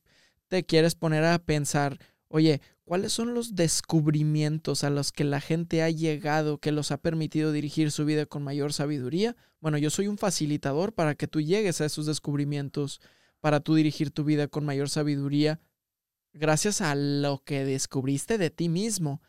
[0.49, 1.99] te quieres poner a pensar,
[2.29, 6.99] oye, ¿cuáles son los descubrimientos a los que la gente ha llegado que los ha
[6.99, 9.37] permitido dirigir su vida con mayor sabiduría?
[9.61, 13.01] Bueno, yo soy un facilitador para que tú llegues a esos descubrimientos,
[13.41, 15.61] para tú dirigir tu vida con mayor sabiduría,
[16.33, 19.21] gracias a lo que descubriste de ti mismo.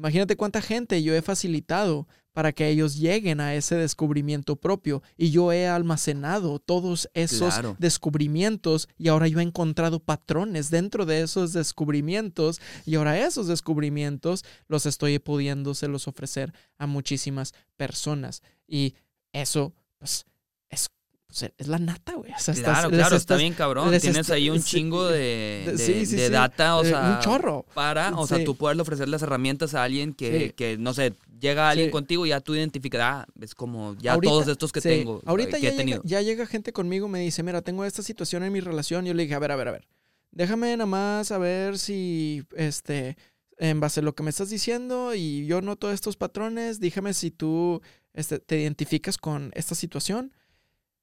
[0.00, 5.30] Imagínate cuánta gente yo he facilitado para que ellos lleguen a ese descubrimiento propio y
[5.30, 7.76] yo he almacenado todos esos Claro.
[7.78, 14.42] descubrimientos y ahora yo he encontrado patrones dentro de esos descubrimientos y ahora esos descubrimientos
[14.68, 18.94] los estoy pudiéndoselos ofrecer a muchísimas personas y
[19.34, 20.24] eso pues
[20.70, 20.86] es,
[21.30, 22.32] pues, es la nata, güey.
[22.32, 23.88] O sea, estás- Claro, claro, está bien cabrón.
[24.00, 26.32] Tienes está- ahí un sí, chingo de, de- sí, sí, de sí.
[26.32, 27.64] data, o Eh, sea, un chorro.
[27.74, 31.70] para, o sea, tú poderle ofrecer las herramientas a alguien que, que, no sé, llega
[31.70, 35.20] alguien contigo y ya tú identificas, ah, es como ya Ahorita- todos estos que tengo,
[35.20, 36.02] sea, Ahorita que ya he llega, tenido.
[36.04, 39.04] ya llega gente conmigo, me dice, mira, tengo esta situación en mi relación.
[39.06, 39.86] Yo le dije, a ver, a ver, a ver.
[40.32, 43.16] Déjame nada más a ver si, este,
[43.58, 47.30] en base a lo que me estás diciendo y yo noto estos patrones, dígame si
[47.30, 47.82] tú
[48.14, 50.32] este, te identificas con esta situación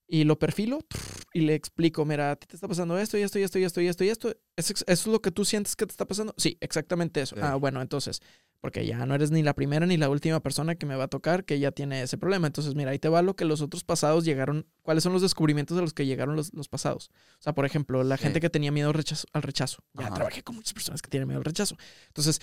[0.07, 0.79] y lo perfilo
[1.33, 3.63] y le explico, mira, a ti te está pasando esto y esto y esto y
[3.65, 4.29] esto y esto y esto.
[4.55, 6.33] ¿Es ¿Eso es lo que tú sientes que te está pasando?
[6.37, 7.35] Sí, exactamente eso.
[7.41, 8.21] Ah, bueno, entonces,
[8.61, 11.07] porque ya no eres ni la primera ni la última persona que me va a
[11.09, 12.47] tocar que ya tiene ese problema.
[12.47, 15.77] Entonces, mira, ahí te va lo que los otros pasados llegaron, cuáles son los descubrimientos
[15.77, 17.11] a los que llegaron los, los pasados.
[17.39, 18.23] O sea, por ejemplo, la Sí.
[18.23, 19.27] gente que tenía miedo al rechazo.
[19.33, 19.83] Al rechazo.
[19.93, 20.15] Ya Ajá.
[20.15, 21.75] trabajé con muchas personas que tienen miedo al rechazo.
[22.07, 22.39] Entonces,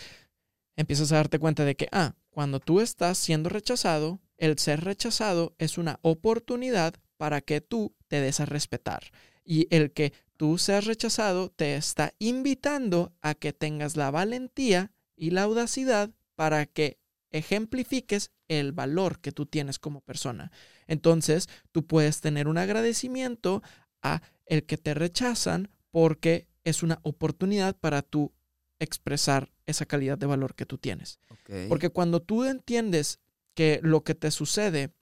[0.77, 5.55] empiezas a darte cuenta de que, ah, cuando tú estás siendo rechazado, el ser rechazado
[5.59, 9.11] es una oportunidad para que tú te des a respetar.
[9.45, 15.31] Y el que tú seas rechazado te está invitando a que tengas la valentía y
[15.31, 16.99] la audacidad para que
[17.31, 20.53] ejemplifiques el valor que tú tienes como persona.
[20.87, 23.63] Entonces, tú puedes tener un agradecimiento
[24.03, 28.33] a el que te rechazan porque es una oportunidad para tú
[28.79, 31.19] expresar esa calidad de valor que tú tienes.
[31.69, 33.21] Porque cuando tú entiendes
[33.55, 34.93] que lo que te sucede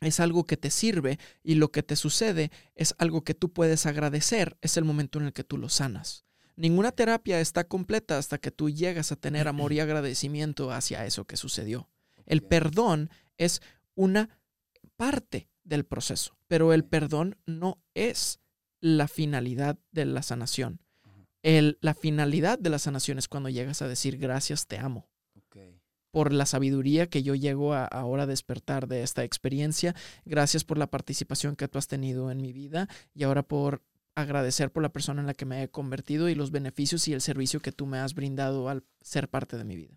[0.00, 3.86] es algo que te sirve y lo que te sucede es algo que tú puedes
[3.86, 6.24] agradecer, es el momento en el que tú lo sanas.
[6.56, 11.24] Ninguna terapia está completa hasta que tú llegas a tener amor y agradecimiento hacia eso
[11.26, 11.88] que sucedió.
[12.26, 13.60] El perdón es
[13.94, 14.28] una
[14.96, 18.40] parte del proceso, pero el perdón no es
[18.80, 20.80] la finalidad de la sanación.
[21.42, 25.08] El- la finalidad de la sanación es cuando llegas a decir gracias, te amo.
[26.10, 29.94] Por la sabiduría que yo llego a ahora despertar de esta experiencia.
[30.24, 33.82] Gracias por la participación que tú has tenido en mi vida y ahora por
[34.14, 37.20] agradecer por la persona en la que me he convertido y los beneficios y el
[37.20, 39.94] servicio que tú me has brindado al ser parte de mi vida.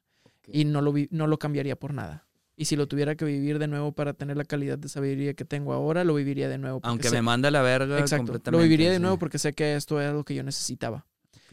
[0.48, 2.28] Y no lo, vi- no lo cambiaría por nada.
[2.56, 5.44] Y si lo tuviera que vivir de nuevo para tener la calidad de sabiduría que
[5.46, 6.80] tengo ahora, lo viviría de nuevo.
[6.84, 8.26] Aunque sé- me manda la verga Exacto.
[8.28, 8.52] completamente.
[8.52, 9.02] Lo viviría de sí.
[9.02, 11.08] nuevo porque sé que esto era lo que yo necesitaba.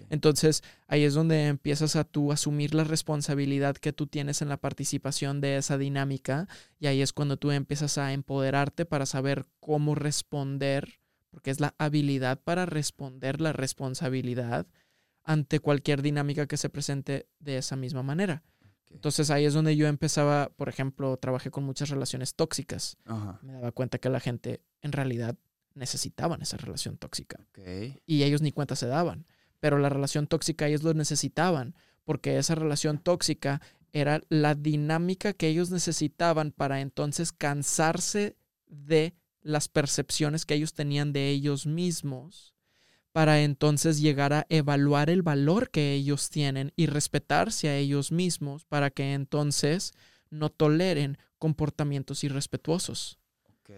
[0.08, 4.56] Entonces, ahí es donde empiezas a tú asumir la responsabilidad que tú tienes en la
[4.56, 6.48] participación de esa dinámica
[6.78, 11.74] y ahí es cuando tú empiezas a empoderarte para saber cómo responder, porque es la
[11.78, 14.66] habilidad para responder la responsabilidad
[15.24, 18.42] ante cualquier dinámica que se presente de esa misma manera.
[18.90, 22.96] Entonces ahí es donde yo empezaba, por ejemplo, trabajé con muchas relaciones tóxicas.
[23.04, 23.38] Ajá.
[23.42, 25.36] Me daba cuenta que la gente en realidad
[25.74, 27.38] necesitaban esa relación tóxica
[28.06, 29.26] y ellos ni cuenta se daban.
[29.60, 33.60] Pero la relación tóxica ellos lo necesitaban porque esa relación tóxica
[33.92, 38.36] era la dinámica que ellos necesitaban para entonces cansarse
[38.66, 42.54] de las percepciones que ellos tenían de ellos mismos
[43.12, 48.64] para entonces llegar a evaluar el valor que ellos tienen y respetarse a ellos mismos
[48.64, 49.92] para que entonces
[50.30, 53.18] no toleren comportamientos irrespetuosos.
[53.44, 53.70] Ok.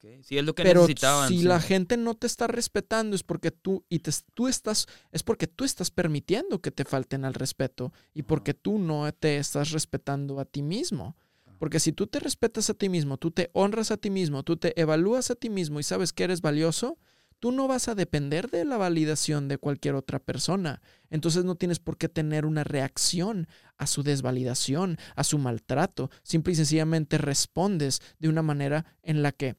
[0.00, 1.28] Sí, es lo que Pero necesitaban.
[1.28, 1.44] si sí.
[1.44, 5.46] la gente no te está respetando es porque tú y te- tú estás es porque
[5.48, 8.28] tú estás permitiendo que te falten al respeto y Ajá.
[8.28, 11.16] porque tú no te estás respetando a ti mismo.
[11.58, 14.56] Porque si tú te respetas a ti mismo, tú te honras a ti mismo, tú
[14.56, 16.98] te evalúas a ti mismo y sabes que eres valioso,
[17.40, 20.80] tú no vas a depender de la validación de cualquier otra persona.
[21.10, 26.10] Entonces no tienes por qué tener una reacción a su desvalidación, a su maltrato.
[26.22, 29.56] Simple y sencillamente respondes de una manera en la que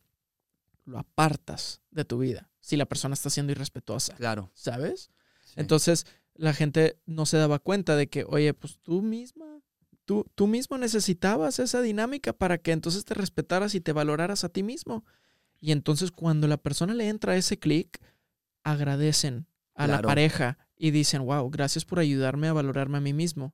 [0.86, 2.50] lo apartas de tu vida.
[2.60, 4.52] Si la persona está siendo irrespetuosa, Claro.
[4.54, 5.12] ¿sabes?
[5.46, 5.54] sí.
[5.58, 6.06] Entonces
[6.36, 9.46] la gente no se daba cuenta de que, oye, pues tú misma
[10.06, 14.50] tú, tú mismo necesitabas esa dinámica para que entonces te respetaras y te valoraras a
[14.50, 15.06] ti mismo.
[15.60, 18.00] Y entonces cuando la persona le entra ese clic,
[18.64, 23.54] agradecen a la pareja y dicen, wow, gracias por ayudarme a valorarme a mí mismo.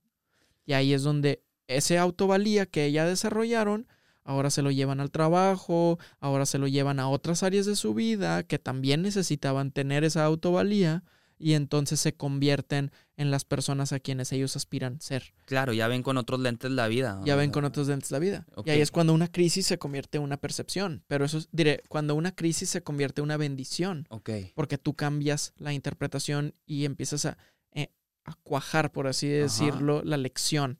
[0.64, 3.86] Y ahí es donde ese autovalía que ya desarrollaron,
[4.26, 7.94] ahora se lo llevan al trabajo, ahora se lo llevan a otras áreas de su
[7.94, 11.04] vida que también necesitaban tener esa autovalía
[11.38, 15.34] y entonces se convierten en las personas a quienes ellos aspiran ser.
[15.44, 17.20] Claro, ya ven con otros lentes la vida.
[17.24, 18.46] Ya ven con otros dentes la vida.
[18.64, 21.04] Y ahí es cuando una crisis se convierte en una percepción.
[21.06, 24.06] Pero eso es, diré, cuando una crisis se convierte en una bendición.
[24.10, 24.30] Ok.
[24.54, 27.38] Porque tú cambias la interpretación y empiezas a,
[27.72, 27.90] eh,
[28.24, 30.78] a cuajar, por así decirlo, la lección.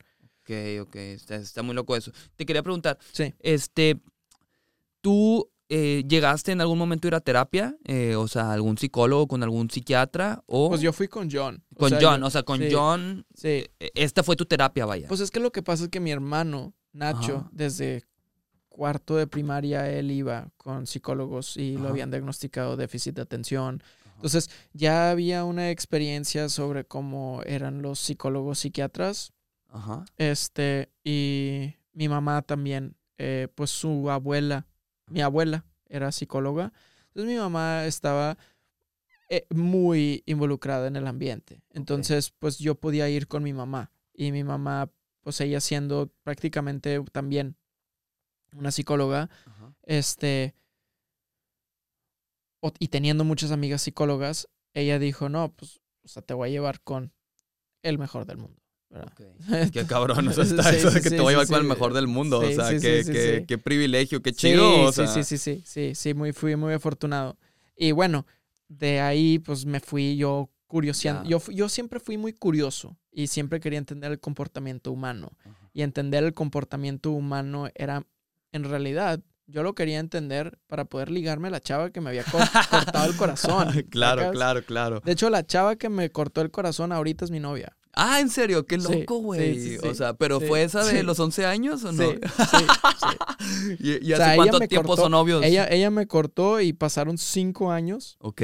[0.49, 0.97] Ok, ok.
[0.97, 2.13] Está, está muy loco eso.
[2.37, 3.35] Te quería preguntar, Sí.
[3.41, 3.99] este,
[5.01, 7.77] ¿tú eh, llegaste en algún momento a ir a terapia?
[7.85, 11.65] Eh, o sea, algún psicólogo, con algún psiquiatra o Pues yo fui con John.
[11.75, 12.21] O con sea, John.
[12.21, 13.49] yo- o sea, con sí, John, Sí.
[13.81, 15.09] eh, esta fue tu terapia, vaya.
[15.09, 17.51] Pues es que lo que pasa es que mi hermano, Nacho, Ajá.
[17.53, 18.05] desde
[18.69, 23.83] cuarto de primaria, él iba con psicólogos y lo habían diagnosticado déficit de atención.
[24.15, 29.33] Entonces, ya había una experiencia sobre cómo eran los psicólogos psiquiatras.
[29.77, 30.05] Ajá.
[30.17, 34.67] Este, y mi mamá también, eh, pues su abuela,
[35.07, 36.73] mi abuela era psicóloga.
[37.09, 38.39] Entonces mi mamá estaba
[39.29, 41.61] eh, muy involucrada en el ambiente.
[41.71, 43.91] Entonces, pues yo podía ir con mi mamá.
[44.15, 47.57] Y mi mamá, pues ella siendo prácticamente también
[48.55, 49.75] una psicóloga, Ajá.
[49.83, 50.55] este,
[52.61, 56.53] o- y teniendo muchas amigas psicólogas, ella dijo, no, pues, o sea, te voy a
[56.53, 57.13] llevar con
[57.83, 58.63] el mejor del mundo.
[59.73, 61.57] Qué cabrón, o sea, está Sí, eso de que sí, te voy a llevar con
[61.61, 62.39] el mejor del mundo.
[62.41, 64.85] O sea, qué, qué- qué privilegio, qué chido.
[64.85, 65.07] o sea.
[65.07, 67.37] sí, sí, sí, sí, sí, muy, fui muy afortunado.
[67.77, 68.27] Y bueno,
[68.69, 71.29] de ahí pues me fui yo curioseando.
[71.29, 75.31] Yo, yo siempre fui muy curioso y siempre quería entender el comportamiento humano.
[75.73, 78.03] Y entender el comportamiento humano era,
[78.53, 82.25] en realidad, yo lo quería entender para poder ligarme a la chava que me había
[82.25, 83.69] cor- cortado el corazón.
[83.91, 84.33] claro, ¿sacas?
[84.37, 85.01] claro, claro.
[85.05, 87.77] De hecho, la chava que me cortó el corazón ahorita es mi novia.
[87.97, 88.67] Ah, ¿en serio?
[88.67, 89.55] Qué loco, güey.
[89.59, 92.05] sí, sí, O sea, ¿pero fue esa de los 11 años o no?
[92.11, 93.77] Sí, sí.
[93.81, 95.43] ¿Y, y O hace sea, ella cuánto tiempo cortó- son novios?
[95.43, 98.17] Ella, ella me cortó y pasaron cinco años.
[98.21, 98.43] Ok.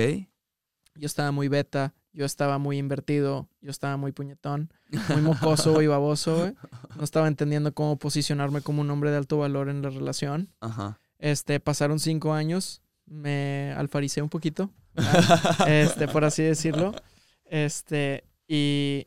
[0.94, 4.72] Yo estaba muy beta, yo estaba muy invertido, yo estaba muy puñetón,
[5.08, 6.54] muy mocoso y baboso, güey.
[6.96, 10.50] No estaba entendiendo cómo posicionarme como un hombre de alto valor en la relación.
[10.60, 10.98] Ajá.
[11.18, 15.68] Este, pasaron cinco años, me alfaricé un poquito, ¿verdad?
[15.68, 16.94] este, por así decirlo.
[17.44, 19.06] Este, y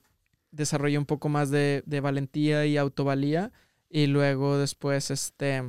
[0.56, 3.52] desarrollé un poco más de, de valentía y autovalía.
[3.90, 5.64] Y luego después, este,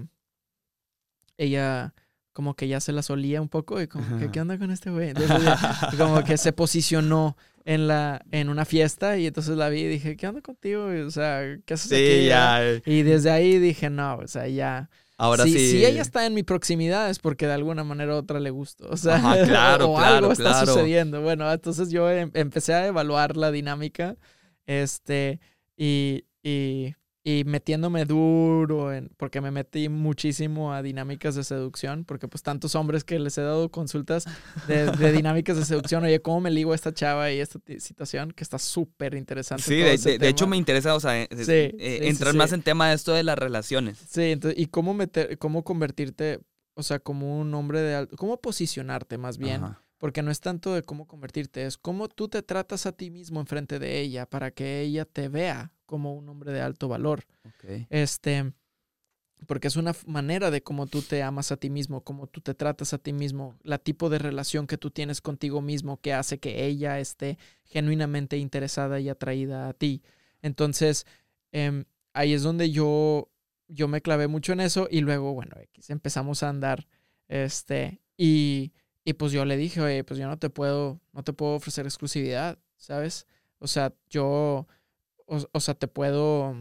[1.37, 1.95] ella
[2.33, 4.91] como que ya se la solía un poco y como que, ¿qué onda con este
[4.91, 5.09] güey?
[5.11, 5.39] Entonces,
[5.99, 7.35] como que se posicionó
[7.65, 10.87] en la en una fiesta y entonces la vi y dije, ¿qué onda contigo?
[11.07, 12.21] O sea, ¿qué haces aquí?
[12.23, 12.63] Sí, ya.
[12.63, 12.83] eh.
[12.85, 14.91] Y desde ahí dije, no, o sea, ya.
[15.17, 15.71] Ahora si, sí.
[15.71, 18.87] si ella está en mi proximidad es porque de alguna manera u otra le gusto.
[18.91, 20.67] O sea, Ajá, claro, o claro, algo está claro.
[20.67, 21.23] sucediendo.
[21.23, 24.17] Bueno, entonces yo em- empecé a evaluar la dinámica.
[24.67, 25.41] Este,
[25.77, 26.95] y, y,
[27.25, 32.75] y metiéndome duro en, porque me metí muchísimo a dinámicas de seducción, porque pues tantos
[32.77, 34.27] hombres que les he dado consultas
[34.69, 38.31] de, de dinámicas de seducción, oye, ¿cómo me ligo a esta chava y esta situación?
[38.33, 39.65] Que está súper interesante.
[39.65, 42.39] Sí, de, de- de hecho me interesa, o sea, eh, Sí, eh, sí, entrar sí.
[42.39, 43.99] más en tema de esto de las relaciones.
[44.09, 46.41] Sí, entonces, y cómo meter, cómo convertirte,
[46.75, 49.83] o sea, como un hombre de alto, cómo posicionarte más bien, Ajá.
[49.99, 53.41] Porque no es tanto de cómo convertirte, es cómo tú te tratas a ti mismo
[53.41, 57.25] enfrente de ella para que ella te vea como un hombre de alto valor.
[57.45, 57.87] Ok.
[57.91, 58.53] Este,
[59.47, 62.55] porque es una manera de cómo tú te amas a ti mismo, cómo tú te
[62.55, 66.39] tratas a ti mismo, la tipo de relación que tú tienes contigo mismo que hace
[66.39, 70.03] que ella esté genuinamente interesada y atraída a ti.
[70.43, 71.07] Entonces,
[71.53, 73.31] em, ahí es donde yo,
[73.69, 75.57] yo me clavé mucho en eso y luego, bueno,
[75.89, 76.87] empezamos a andar,
[77.29, 78.73] este, y,
[79.07, 81.87] y pues yo le dije, oye, pues yo no te puedo, no te puedo ofrecer
[81.87, 83.27] exclusividad, ¿sabes?
[83.59, 84.67] O sea, yo,
[85.27, 86.55] o, o sea, te puedo,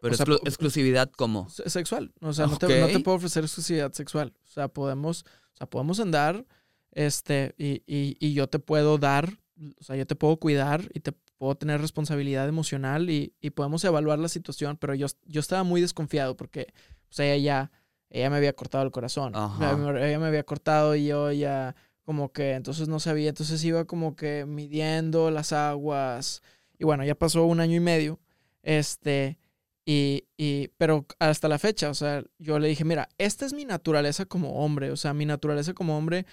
[0.00, 1.48] Pero o sea, exclu- po- exclusividad, ¿cómo?
[1.48, 2.12] se- sexual.
[2.20, 4.32] O sea, no, te, no te puedo ofrecer exclusividad sexual.
[4.44, 6.46] O sea, podemos, o sea, podemos andar,
[6.92, 9.38] este, y, y, y yo te puedo dar,
[9.80, 13.84] o sea, yo te puedo cuidar y te puedo tener responsabilidad emocional y, y podemos
[13.84, 16.72] evaluar la situación, pero yo, yo estaba muy desconfiado porque,
[17.08, 17.72] pues, ella ya,
[18.10, 19.34] ella me había cortado el corazón.
[19.34, 19.72] Ajá.
[19.72, 24.16] ella me había cortado y yo ya, como que, entonces no sabía, entonces iba como
[24.16, 26.42] que midiendo las aguas.
[26.78, 28.20] Y bueno, ya pasó un año y medio,
[28.62, 29.38] este,
[29.84, 33.64] y, y, pero hasta la fecha, o sea, yo le dije, mira, esta es mi
[33.64, 36.24] naturaleza como hombre, o sea, mi naturaleza como hombre,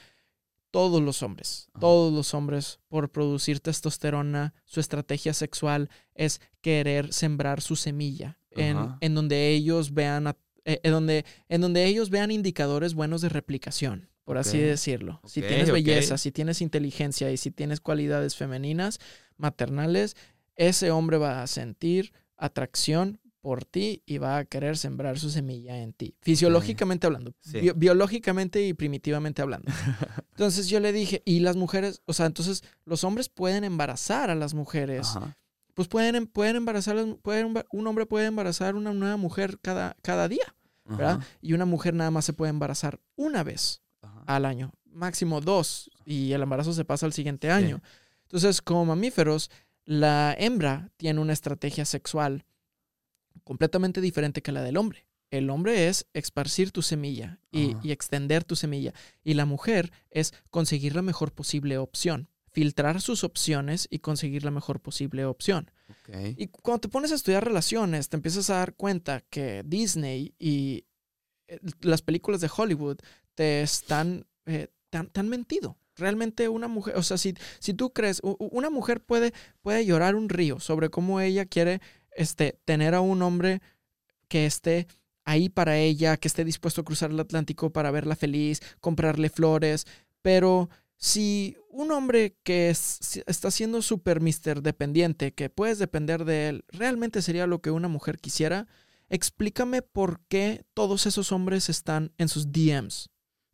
[0.72, 7.62] todos los hombres, todos los hombres, por producir testosterona, su estrategia sexual es querer sembrar
[7.62, 10.28] su semilla en, en donde ellos vean,
[10.66, 15.22] eh, en, donde, en donde ellos vean indicadores buenos de replicación, por así decirlo.
[15.26, 19.00] si tienes belleza, si tienes inteligencia y si tienes cualidades femeninas,
[19.38, 20.16] maternales,
[20.56, 25.78] ese hombre va a sentir atracción por ti y va a querer sembrar su semilla
[25.78, 26.16] en ti.
[26.22, 27.32] Fisiológicamente hablando,
[27.76, 29.72] biológicamente y primitivamente hablando.
[30.32, 34.36] Entonces yo le dije, y las mujeres, o sea, entonces los hombres pueden embarazar a
[34.36, 35.10] las mujeres.
[35.76, 40.55] Pues pueden, pueden embarazar, pueden, un hombre puede embarazar una nueva mujer cada, cada día,
[40.86, 41.20] ¿verdad?
[41.42, 43.82] Y una mujer nada más se puede embarazar una vez
[44.28, 47.82] al año, máximo dos, y el embarazo se pasa al siguiente año.
[48.24, 49.50] Entonces, como mamíferos,
[49.86, 52.46] la hembra tiene una estrategia sexual
[53.44, 55.08] completamente diferente que la del hombre.
[55.32, 58.94] El hombre es esparcir tu semilla y, extender tu semilla.
[59.24, 62.30] Y la mujer es conseguir la mejor posible opción.
[62.52, 65.72] Filtrar sus opciones y conseguir la mejor posible opción.
[66.38, 70.86] Y cuando te pones a estudiar relaciones, te empiezas a dar cuenta que Disney y
[71.48, 72.98] eh, las películas de Hollywood
[73.36, 75.78] te están, eh, han mentido.
[75.96, 80.28] Realmente una mujer, o sea, si, si tú crees, una mujer puede, puede llorar un
[80.28, 81.80] río sobre cómo ella quiere
[82.12, 83.62] este, tener a un hombre
[84.28, 84.88] que esté
[85.24, 89.86] ahí para ella, que esté dispuesto a cruzar el Atlántico para verla feliz, comprarle flores,
[90.22, 96.66] pero si un hombre que está siendo súper mister dependiente, que puedes depender de él,
[96.70, 98.68] realmente sería lo que una mujer quisiera,
[99.10, 103.10] explícame por qué todos esos hombres están en sus DMs.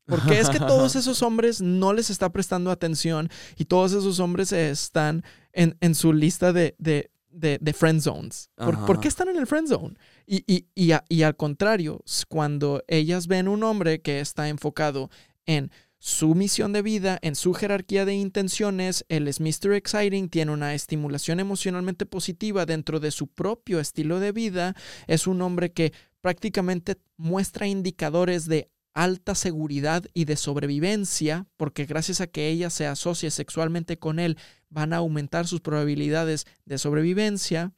[0.06, 4.20] ¿Por qué es que todos esos hombres no les está prestando atención y todos esos
[4.20, 5.24] hombres están
[5.54, 8.50] en, en su lista de, de, de, friend zones.
[8.56, 9.96] ¿Por, qué están en el friend zone?
[10.26, 15.10] Y, y, y, y, al contrario, cuando ellas ven un hombre que está enfocado
[15.46, 15.72] en
[16.04, 19.74] su misión de vida, en su jerarquía de intenciones, él es Mr.
[19.74, 24.76] Exciting, tiene una estimulación emocionalmente positiva dentro de su propio estilo de vida,
[25.06, 32.20] es un hombre que prácticamente muestra indicadores de alta seguridad y de sobrevivencia, porque gracias
[32.20, 34.40] a que ella se asocie sexualmente con él,
[34.70, 37.74] van a aumentar sus probabilidades de sobrevivencia,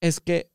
[0.00, 0.50] es que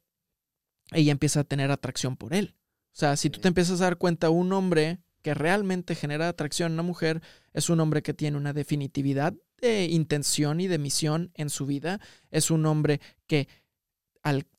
[0.92, 2.56] ella empieza a tener atracción por él.
[2.88, 6.72] O sea, si tú te empiezas a dar cuenta, un hombre que realmente genera atracción
[6.72, 7.22] a una mujer
[7.54, 12.00] es un hombre que tiene una definitividad de intención y de misión en su vida,
[12.32, 13.48] es un hombre que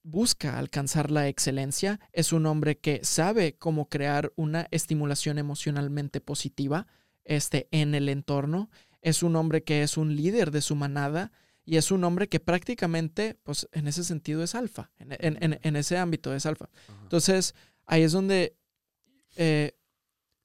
[0.03, 6.87] busca alcanzar la excelencia, es un hombre que sabe cómo crear una estimulación emocionalmente positiva
[7.25, 11.33] este, en el entorno, es un hombre que es un líder de su manada
[11.65, 16.35] y es un hombre que prácticamente, pues en ese sentido es alfa, en, ese ámbito
[16.35, 16.69] es alfa.
[17.03, 17.55] Entonces,
[17.87, 18.57] ahí es donde,
[19.37, 19.77] eh,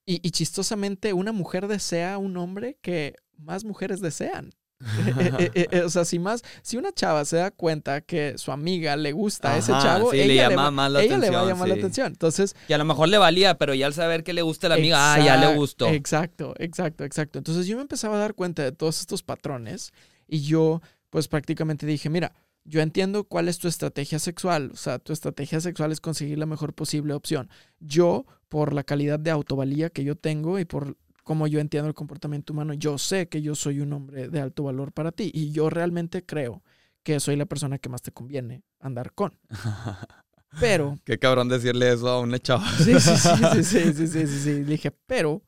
[0.08, 4.52] y, y chistosamente, una mujer desea a un hombre que más mujeres desean.
[5.40, 8.52] Eh, eh, eh, o sea, si más, si una chava se da cuenta que su
[8.52, 11.46] amiga le gusta a ese chavo, ella, le, llama más la ella le va a
[11.46, 12.08] llamar la atención.
[12.08, 14.76] Entonces, y a lo mejor le valía, pero ya al saber que le gusta la
[14.76, 15.88] amiga, ah, ya le gustó.
[15.88, 17.40] Exacto, exacto, exacto.
[17.40, 19.92] Entonces yo me empezaba a dar cuenta de todos estos patrones
[20.28, 22.34] y yo, pues prácticamente dije, mira,
[22.64, 24.72] yo entiendo cuál es tu estrategia sexual.
[24.74, 27.50] O sea, tu estrategia sexual es conseguir la mejor posible opción.
[27.80, 31.94] Yo, por la calidad de autovalía que yo tengo y por como yo entiendo el
[31.94, 35.52] comportamiento humano, yo sé que yo soy un hombre de alto valor para ti y
[35.52, 36.64] yo realmente creo
[37.04, 39.38] que soy la persona que más te conviene andar con.
[40.60, 40.98] Pero...
[41.04, 42.66] Qué cabrón decirle eso a una chava.
[42.78, 44.54] Sí, sí, sí, sí, sí, sí, sí, sí, sí.
[44.64, 45.44] dije, pero,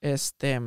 [0.00, 0.60] este,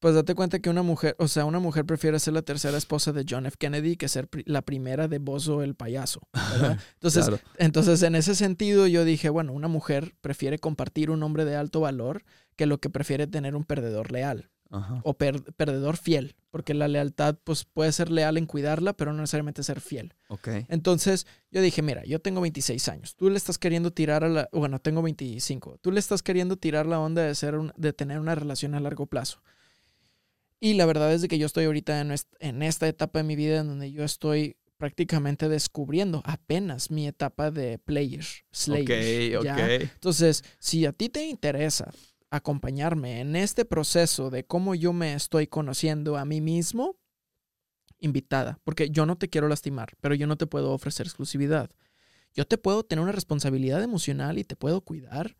[0.00, 3.12] pues date cuenta que una mujer, o sea, una mujer prefiere ser la tercera esposa
[3.12, 3.56] de John F.
[3.58, 6.20] Kennedy que ser la primera de Bozo el payaso.
[6.94, 11.56] Entonces, entonces, en ese sentido, yo dije, bueno, una mujer prefiere compartir un hombre de
[11.56, 12.24] alto valor
[12.56, 14.50] que lo que prefiere tener un perdedor leal.
[15.02, 19.62] O perdedor fiel, porque la lealtad pues, puede ser leal en cuidarla, pero no necesariamente
[19.62, 20.14] ser fiel.
[20.28, 20.66] Okay.
[20.68, 24.48] Entonces yo dije, mira, yo tengo 26 años, tú le estás queriendo tirar a la,
[24.52, 28.34] bueno, tengo 25, tú le estás queriendo tirar la onda de, ser de tener una
[28.34, 29.40] relación a largo plazo.
[30.60, 33.60] Y la verdad es de que yo estoy ahorita en, esta etapa de mi vida
[33.60, 39.34] en donde yo estoy prácticamente descubriendo apenas mi etapa de player, slayer.
[39.82, 41.92] Entonces, si a ti te interesa
[42.30, 46.96] acompañarme en este proceso de cómo yo me estoy conociendo a mí mismo,
[48.00, 51.70] invitada, porque yo no te quiero lastimar, pero yo no te puedo ofrecer exclusividad.
[52.34, 55.36] Yo te puedo tener una responsabilidad emocional y te puedo cuidar,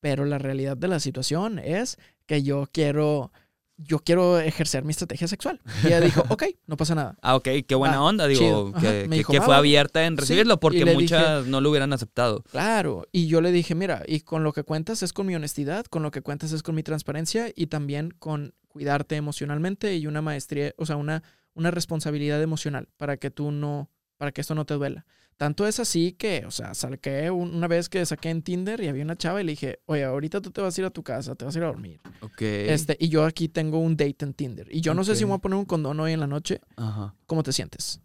[0.00, 3.32] pero la realidad de la situación es que yo quiero
[3.80, 5.60] yo quiero ejercer mi estrategia sexual.
[5.82, 7.16] Y ella dijo, ok, no pasa nada.
[7.22, 10.58] Ah, ok, qué buena onda, digo, que, que- dijo, que va, fue abierta en recibirlo,
[10.60, 12.42] porque muchas no lo hubieran aceptado.
[12.50, 15.86] Claro, y yo le dije, mira, y con lo que cuentas es con mi honestidad,
[15.86, 20.22] con lo que cuentas es con mi transparencia y también con cuidarte emocionalmente y una
[20.22, 21.22] maestría, o sea, una,
[21.54, 25.06] una responsabilidad emocional para que tú no, para que esto no te duela.
[25.38, 28.88] Tanto es así que, o sea, saqué un- una vez que saqué en Tinder y
[28.88, 31.02] había una chava y le dije, oye, ahorita tú te vas a ir a tu
[31.02, 32.00] casa, te vas a ir a dormir.
[32.20, 32.42] Ok.
[32.42, 34.66] Este, y yo aquí tengo un date en Tinder.
[34.70, 36.60] Y yo no sé si me voy a poner un condón hoy en la noche.
[36.76, 37.14] Ajá.
[37.26, 38.00] ¿Cómo te sientes?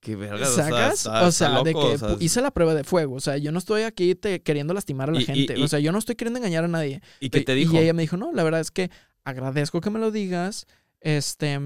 [0.00, 0.94] Qué verga, o sea, ¿Sacas?
[0.94, 3.14] está- o sea, de que o sea, pu- hice la prueba de fuego.
[3.16, 5.58] O sea, yo no estoy aquí te- queriendo lastimar a la Y- y- gente.
[5.58, 7.02] y- o sea, yo no estoy queriendo engañar a nadie.
[7.20, 7.74] ¿Y qué te dijo?
[7.74, 8.90] Y ella me dijo, no, la verdad es que
[9.24, 10.66] agradezco que me lo digas.
[11.00, 11.60] Este,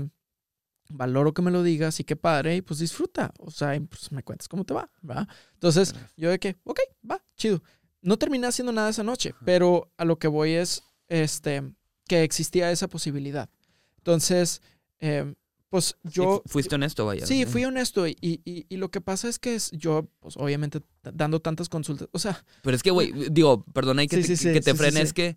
[0.90, 2.56] valoro que me lo digas y qué padre.
[2.56, 3.32] Y pues disfruta.
[3.38, 4.90] O sea, pues me cuentas cómo te va.
[5.08, 5.28] ¿va?
[5.54, 6.80] Entonces, yo de que, ok,
[7.10, 7.62] va, chido.
[8.02, 11.62] No terminé haciendo nada esa noche, pero a lo que voy es, este,
[12.06, 13.48] que existía esa posibilidad.
[13.98, 14.60] Entonces,
[15.00, 15.34] eh,
[15.70, 16.42] pues yo...
[16.44, 17.26] fu- fuiste honesto, vaya.
[17.26, 20.80] Sí, fui honesto y, y, y lo que pasa es que es yo, pues obviamente
[21.02, 24.36] dando tantas consultas, o sea, Pero es que, güey, digo, perdona ahí que Sí, te,
[24.36, 25.36] sí, que te frene, es que,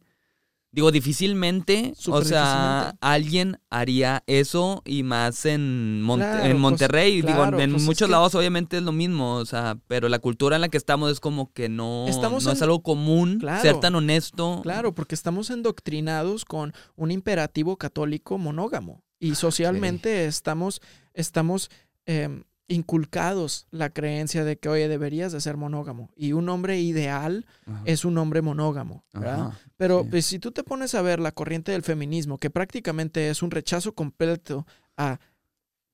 [0.72, 2.97] digo, difícilmente, o sea, difícilmente.
[3.01, 7.22] alguien haría eso y más en, Mon- Claro, en pues, Monterrey.
[7.22, 10.09] claro, digo, en pues, es muchos que- lados obviamente es lo mismo, o sea, pero
[10.09, 13.38] la cultura en la que estamos es como que no, Estamos no es algo común
[13.39, 13.61] Claro.
[13.61, 14.59] ser tan honesto.
[14.61, 20.82] claro, porque estamos endoctrinados con un imperativo católico monógamo y socialmente estamos,
[21.13, 21.70] estamos
[22.05, 27.45] em, inculcados la creencia de que, oye, deberías de ser monógamo y un hombre ideal
[27.65, 27.82] Ajá.
[27.86, 29.47] es un hombre monógamo, ¿verdad?
[29.47, 30.07] Ajá, Pero sí.
[30.11, 33.51] pues, si tú te pones a ver la corriente del feminismo, que prácticamente es un
[33.51, 34.65] rechazo completo
[34.97, 35.20] a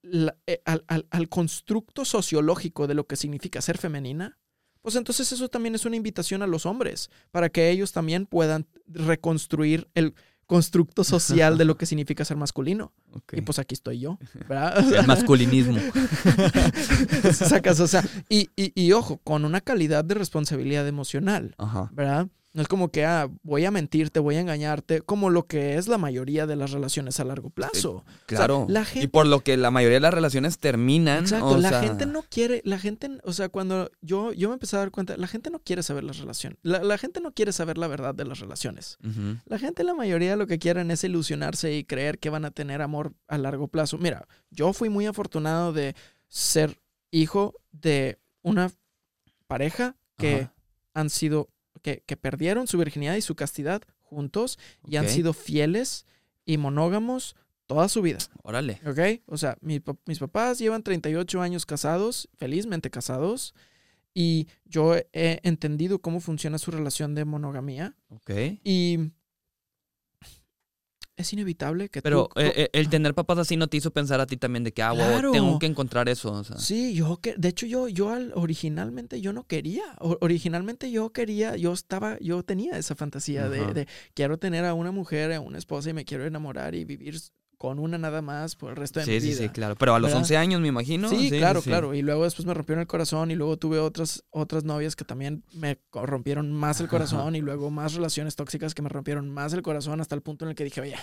[0.02, 4.38] la- eh, al, al- al constructo sociológico de lo que significa ser femenina,
[4.82, 8.66] pues entonces eso también es una invitación a los hombres, para que ellos también puedan
[8.86, 10.14] reconstruir el
[10.48, 12.92] constructo social de lo que significa ser masculino.
[13.32, 14.18] Y pues aquí estoy yo,
[14.50, 14.94] ¿verdad?
[14.94, 15.80] El masculinismo.
[17.34, 21.56] Sacas, o sea, y, y- y ojo, con una calidad de responsabilidad emocional.
[21.58, 21.90] Ajá.
[21.94, 22.28] ¿verdad?
[22.54, 25.88] No es como que, ah, voy a mentirte, voy a engañarte, como lo que es
[25.88, 28.06] la mayoría de las relaciones a largo plazo.
[28.28, 28.68] Claro.
[28.70, 31.24] la Y gente- por lo que la mayoría de las relaciones terminan.
[31.24, 34.54] Exacto, o la sea, gente no quiere, la gente, o sea, cuando yo, yo me
[34.54, 37.32] empecé a dar cuenta, la gente no quiere saber las relaciones, la, la gente no
[37.32, 38.98] quiere saber la verdad de las relaciones.
[39.46, 42.84] La gente, la mayoría, lo que quieren es ilusionarse y creer que van a tener
[42.84, 43.98] amor a largo plazo.
[43.98, 45.96] Mira, yo fui muy afortunado de
[46.30, 46.80] ser
[47.10, 48.72] hijo de una
[49.48, 50.54] pareja que Ajá.
[50.94, 51.50] han sido,
[51.84, 54.58] que, que perdieron su virginidad y su castidad juntos
[54.88, 56.08] y han sido fieles
[56.46, 57.36] y monógamos
[57.68, 58.20] toda su vida.
[58.44, 58.80] Órale.
[58.86, 59.22] ¿Ok?
[59.28, 63.54] O sea, mi mis papás llevan 38 años casados, felizmente casados,
[64.14, 68.32] y yo he entendido cómo funciona su relación de monogamía Ok.
[68.64, 69.12] y
[71.16, 72.40] es inevitable que Pero tú...
[72.42, 74.82] eh, eh, el tener papás así no te hizo pensar a ti también de que,
[74.82, 75.32] ah, wow, Claro.
[75.32, 76.32] tengo que encontrar eso.
[76.32, 76.58] O sea.
[76.58, 81.12] Sí, yo que, de hecho yo, yo al- originalmente yo no quería, O- originalmente yo
[81.12, 85.40] quería, yo estaba, yo tenía esa fantasía de, de quiero tener a una mujer, a
[85.40, 87.16] una esposa y me quiero enamorar y vivir
[87.64, 89.38] con una nada más por el resto de Sí, mi sí, vida.
[89.38, 89.78] sí, claro.
[89.78, 90.20] Pero a los ¿Verdad?
[90.24, 91.08] 11 años, me imagino.
[91.08, 91.70] Sí, claro, sí.
[91.70, 91.94] claro.
[91.94, 95.46] Y luego después me rompieron el corazón y luego tuve otras, otras novias que también
[95.54, 99.62] me rompieron más el corazón y luego más relaciones tóxicas que me rompieron más el
[99.62, 100.98] corazón hasta el punto en el que dije, oye,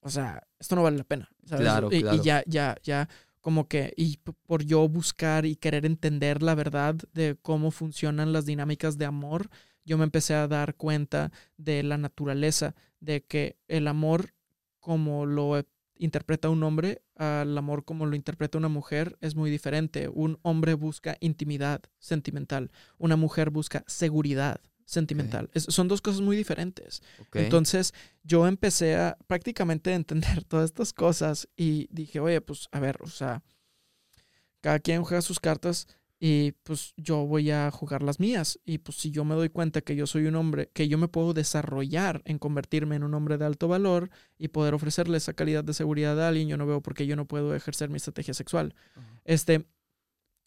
[0.00, 1.30] o sea, esto no vale la pena.
[1.44, 1.62] ¿sabes?
[1.62, 2.22] Claro, y, y claro.
[2.24, 3.08] ya, ya, ya,
[3.40, 4.16] como que, y
[4.48, 9.48] por yo buscar y querer entender la verdad de cómo funcionan las dinámicas de amor,
[9.84, 14.32] yo me empecé a dar cuenta de la naturaleza, de que el amor
[14.80, 15.64] como lo
[15.96, 20.08] interpreta un hombre al amor como lo interpreta una mujer es muy diferente.
[20.08, 25.50] Un hombre busca intimidad sentimental, una mujer busca seguridad sentimental.
[25.54, 27.02] Es- son dos cosas muy diferentes.
[27.42, 32.78] Entonces yo empecé a prácticamente a entender todas estas cosas y dije, oye, pues a
[32.80, 33.42] ver, o sea,
[34.60, 35.86] cada quien juega sus cartas
[36.20, 38.58] y pues yo voy a jugar las mías.
[38.64, 41.08] Y pues si yo me doy cuenta que yo soy un hombre, que yo me
[41.08, 45.62] puedo desarrollar en convertirme en un hombre de alto valor y poder ofrecerle esa calidad
[45.62, 48.34] de seguridad a alguien, yo no veo por qué yo no puedo ejercer mi estrategia
[48.34, 48.74] sexual.
[49.24, 49.66] Este,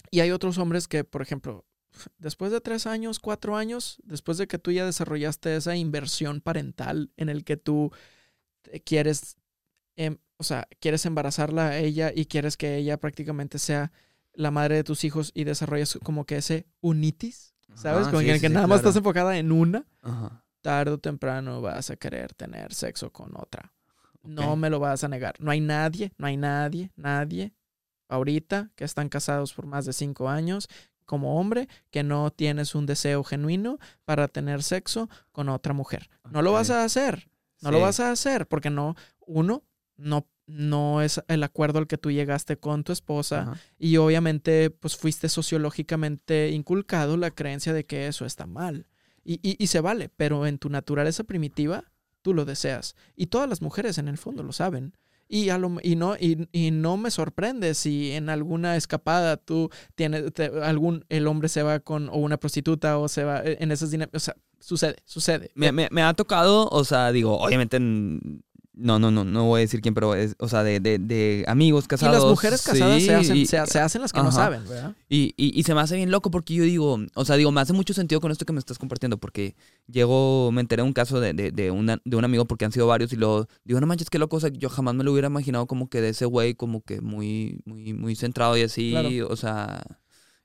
[0.10, 1.66] y hay otros hombres que, por ejemplo,
[2.18, 7.12] después de tres años, cuatro años, después de que tú ya desarrollaste esa inversión parental
[7.16, 7.92] en el que tú
[8.84, 9.38] quieres,
[9.96, 13.94] em, o sea, quieres embarazarla a ella y quieres que ella prácticamente sea
[14.34, 18.04] la madre de tus hijos y desarrollas como que ese unitis, ¿sabes?
[18.04, 18.90] Ajá, Como sí, que, sí, que sí, nada más claro.
[18.90, 20.44] estás enfocada en una, Ajá.
[20.62, 23.74] tarde o temprano vas a querer tener sexo con otra.
[24.24, 24.58] No Ok.
[24.60, 25.36] me lo vas a negar.
[25.40, 27.54] No hay nadie, no hay nadie, nadie
[28.10, 30.68] ahorita que están casados por más de cinco años
[31.06, 36.10] como hombre que no tienes un deseo genuino para tener sexo con otra mujer.
[36.30, 37.30] No lo vas a hacer.
[37.62, 39.64] No lo vas a hacer porque no, uno,
[39.98, 43.58] no, no es el acuerdo al que tú llegaste con tu esposa Ajá.
[43.80, 48.88] y obviamente pues fuiste sociológicamente inculcado la creencia de que eso está mal.
[49.24, 51.86] Y, y- y se vale, pero en tu naturaleza primitiva
[52.22, 52.96] tú lo deseas.
[53.16, 54.94] Y todas las mujeres en el fondo lo saben.
[55.28, 59.70] Y, a lo- y, no, y, y no me sorprende si en alguna escapada tú
[59.96, 63.58] tienes, te- algún, el hombre se va con o una prostituta o se va eh,
[63.62, 64.24] en esas dinámicas.
[64.24, 65.52] O sea, sucede, sucede.
[65.56, 67.80] Me, me- me ha tocado, o sea, digo, obviamente,
[68.74, 71.44] no, no, no, no voy a decir quién, pero es, o sea, de, de, de
[71.48, 72.16] amigos y casados.
[72.16, 74.96] las mujeres casadas sí, se, hacen, y- se, se hacen las que no saben, ¿verdad?
[75.10, 77.60] Y, y, y se me hace bien loco porque yo digo, o sea, digo, me
[77.62, 79.56] hace mucho sentido con esto que me estás compartiendo porque
[79.88, 82.72] llegó, me enteré de un caso de, de, de, una- de un amigo porque han
[82.72, 85.12] sido varios y luego digo, no manches, qué loco, o sea, yo jamás me lo
[85.12, 88.92] hubiera imaginado como que de ese güey como que muy, muy, muy centrado y así,
[88.92, 89.28] Claro.
[89.30, 89.84] o sea,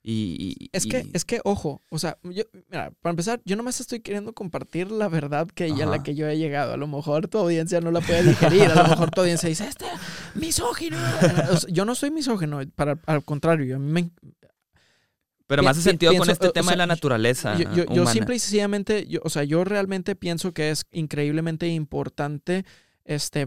[0.09, 0.57] y...
[0.61, 3.81] y- Es que, y- es que, ojo, o sea, yo, mira, para empezar, yo nomás
[3.81, 6.73] estoy queriendo compartir la verdad que a la que yo he llegado.
[6.73, 9.67] A lo mejor tu audiencia no la puede digerir, a lo mejor tu audiencia dice,
[9.67, 9.85] este
[10.35, 10.97] misógino.
[11.51, 14.11] O sea, yo no soy misógino, para, al contrario, a mí me,
[15.49, 17.85] Pero me pi- hace sentido con este o tema sea, de la naturaleza yo, yo-
[17.93, 22.65] yo simple y sencillamente, yo- o sea, yo realmente pienso que es increíblemente importante,
[23.05, 23.47] este,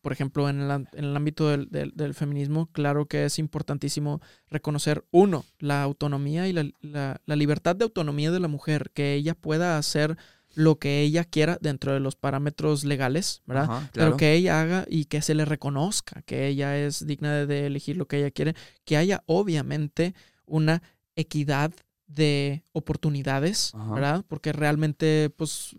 [0.00, 4.20] por ejemplo, en, la- en el ámbito del, del- del feminismo, claro que es importantísimo
[4.48, 9.14] reconocer, uno, la autonomía y la, la- la libertad de autonomía de la mujer, que
[9.14, 10.16] ella pueda hacer
[10.54, 13.64] lo que ella quiera dentro de los parámetros legales, ¿verdad?
[13.70, 17.46] Ajá, Pero que ella haga y que se le reconozca que ella es digna de,
[17.46, 18.54] de elegir lo que ella quiere,
[18.84, 20.14] que haya obviamente
[20.44, 20.82] una
[21.16, 21.72] equidad
[22.06, 23.94] de oportunidades, Ajá.
[23.94, 24.24] ¿verdad?
[24.28, 25.74] Porque realmente, pues,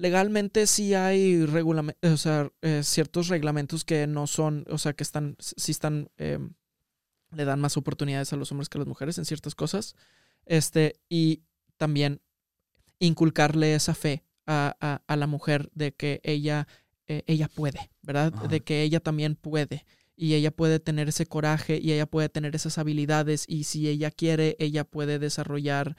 [0.00, 1.42] legalmente sí hay
[2.02, 6.38] o sea, eh, ciertos reglamentos que no son, o sea, que están, sí están, eh,
[7.32, 9.94] le dan más oportunidades a los hombres que a las mujeres en ciertas cosas.
[10.46, 11.42] Este, y
[11.76, 12.20] también
[12.98, 16.66] inculcarle esa fe a, a- a la mujer de que ella,
[17.06, 18.32] eh, ella puede, ¿verdad?
[18.34, 18.48] Ajá.
[18.48, 19.84] De que ella también puede.
[20.16, 24.10] Y ella puede tener ese coraje y ella puede tener esas habilidades y si ella
[24.10, 25.96] quiere, ella puede desarrollar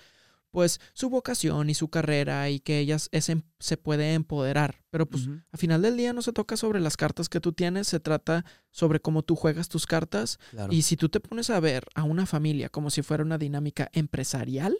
[0.52, 4.84] pues su vocación y su carrera y que ella es- em- se puede empoderar.
[4.90, 5.40] Pero pues Ujú.
[5.52, 8.46] a final del día no se toca sobre las cartas que tú tienes, se trata
[8.70, 10.38] sobre cómo tú juegas tus cartas.
[10.52, 10.72] Claro.
[10.74, 13.90] Y si tú te pones a ver a una familia como si fuera una dinámica
[13.94, 14.78] empresarial,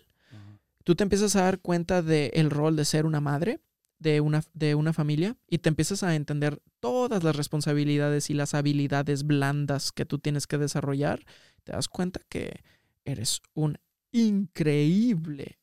[0.84, 3.62] tú te empiezas a dar cuenta del rol de ser una madre
[4.00, 8.56] de una, de una familia y te empiezas a entender todas las responsabilidades y las
[8.56, 11.24] habilidades blandas que tú tienes que desarrollar.
[11.64, 12.64] Te das cuenta que
[13.06, 13.78] eres un
[14.12, 15.60] increíble,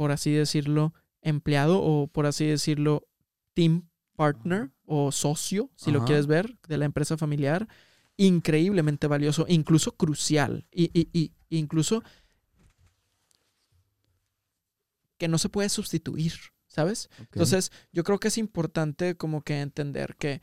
[0.00, 3.06] por así decirlo, empleado o por así decirlo,
[3.52, 7.68] team partner o socio, si lo quieres ver, de la empresa familiar.
[8.16, 12.02] Increíblemente valioso, incluso crucial, y, y- y- incluso
[15.18, 16.32] que no se puede sustituir,
[16.66, 17.10] ¿sabes?
[17.34, 20.40] Entonces, yo creo que es importante como que entender que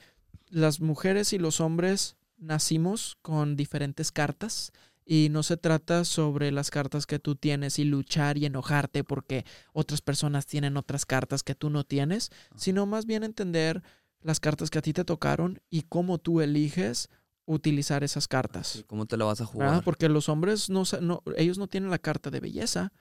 [0.49, 4.71] las mujeres y los hombres nacimos con diferentes cartas
[5.09, 9.45] y no se trata sobre las cartas que tú tienes y luchar y enojarte porque
[9.71, 13.81] otras personas tienen otras cartas que tú no tienes, sino más bien entender
[14.21, 17.07] las cartas que a ti te tocaron y cómo tú eliges
[17.45, 18.83] utilizar esas cartas.
[18.87, 19.53] ¿Cómo te la vas a ¿verdad?
[19.53, 19.83] jugar?
[19.85, 22.91] Porque los hombres no, no, ellos no tienen la carta de belleza.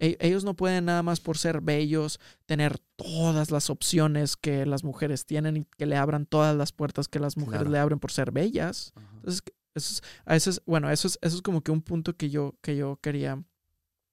[0.00, 4.84] E- ellos no pueden nada más por ser bellos tener todas las opciones que las
[4.84, 7.70] mujeres tienen y que le abran todas las puertas que las mujeres Claro.
[7.70, 8.92] le abren por ser bellas.
[8.96, 9.08] Ajá.
[9.14, 9.42] Entonces,
[9.74, 12.30] eso es, a eso es- bueno, eso es, eso es como que un punto que
[12.30, 13.42] yo, que yo quería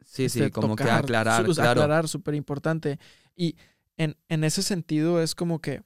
[0.05, 1.81] Sí, sí, este, como que aclarar, su- claro.
[1.81, 2.99] aclarar, súper importante.
[3.35, 3.55] Y
[3.97, 5.83] en, en ese sentido es como que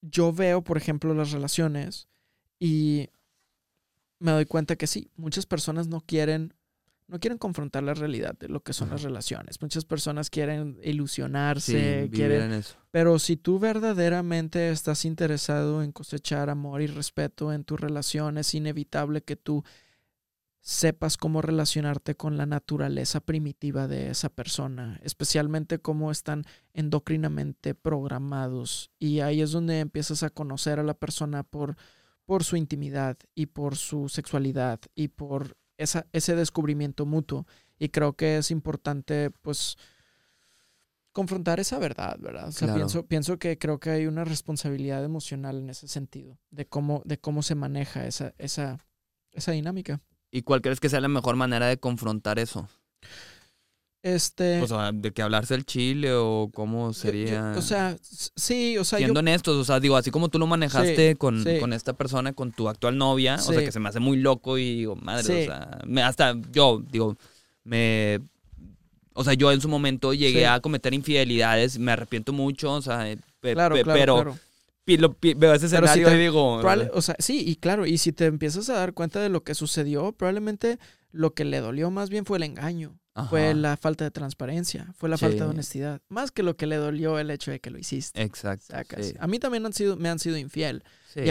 [0.00, 2.08] yo veo, por ejemplo, las relaciones
[2.58, 3.08] y
[4.18, 6.54] me doy cuenta que sí, muchas personas no quieren,
[7.08, 9.60] no quieren confrontar la realidad de lo que son las relaciones.
[9.62, 12.76] Muchas personas quieren ilusionarse, Sí, quieren en eso.
[12.90, 18.54] pero si tú verdaderamente estás interesado en cosechar amor y respeto en tu relación, es
[18.54, 19.64] inevitable que tú
[20.60, 26.44] sepas cómo relacionarte con la naturaleza primitiva de esa persona, especialmente cómo están
[26.74, 28.90] endocrinamente programados.
[28.98, 31.76] Y ahí es donde empiezas a conocer a la persona por,
[32.26, 37.46] por su intimidad y por su sexualidad y por esa, ese descubrimiento mutuo.
[37.78, 39.76] Y creo que es importante, pues,
[41.12, 42.48] confrontar esa verdad, ¿verdad?
[42.48, 42.74] O sea, Claro.
[42.76, 47.18] pienso, pienso que creo que hay una responsabilidad emocional en ese sentido, de cómo, de
[47.18, 48.78] cómo se maneja esa, esa,
[49.32, 50.00] esa dinámica.
[50.30, 52.68] ¿Y cuál crees que sea la mejor manera de confrontar eso?
[54.02, 54.62] Este.
[54.62, 57.54] O sea, de que hablarse el chile o cómo yo- yo- sería.
[57.56, 60.46] o sea, sí, o sea, yo, Siendo honestos, o sea, digo, así como tú lo
[60.46, 61.58] manejaste con, sí.
[61.58, 64.56] con esta persona, con tu actual novia, o sea, que se me hace muy loco
[64.56, 67.16] y digo, madre, o sea, me- hasta yo, digo,
[67.64, 68.20] me...
[69.14, 73.00] O sea, yo en su momento llegué a cometer infidelidades, me arrepiento mucho, o sea,
[73.40, 74.14] pe- claro, pe- claro, pero,
[75.16, 75.16] claro.
[75.36, 76.60] veo ese escenario y digo...
[76.94, 79.56] o sea, sí, y claro, y si te empiezas a dar cuenta de lo que
[79.56, 80.78] sucedió, probablemente
[81.10, 82.98] lo que le dolió más bien fue el engaño.
[83.28, 86.00] Fue la falta de transparencia, fue la falta de honestidad.
[86.08, 88.22] Más que lo que le dolió el hecho de que lo hiciste.
[88.22, 88.76] Exacto.
[89.18, 90.84] A mí también han sido, me han sido infiel.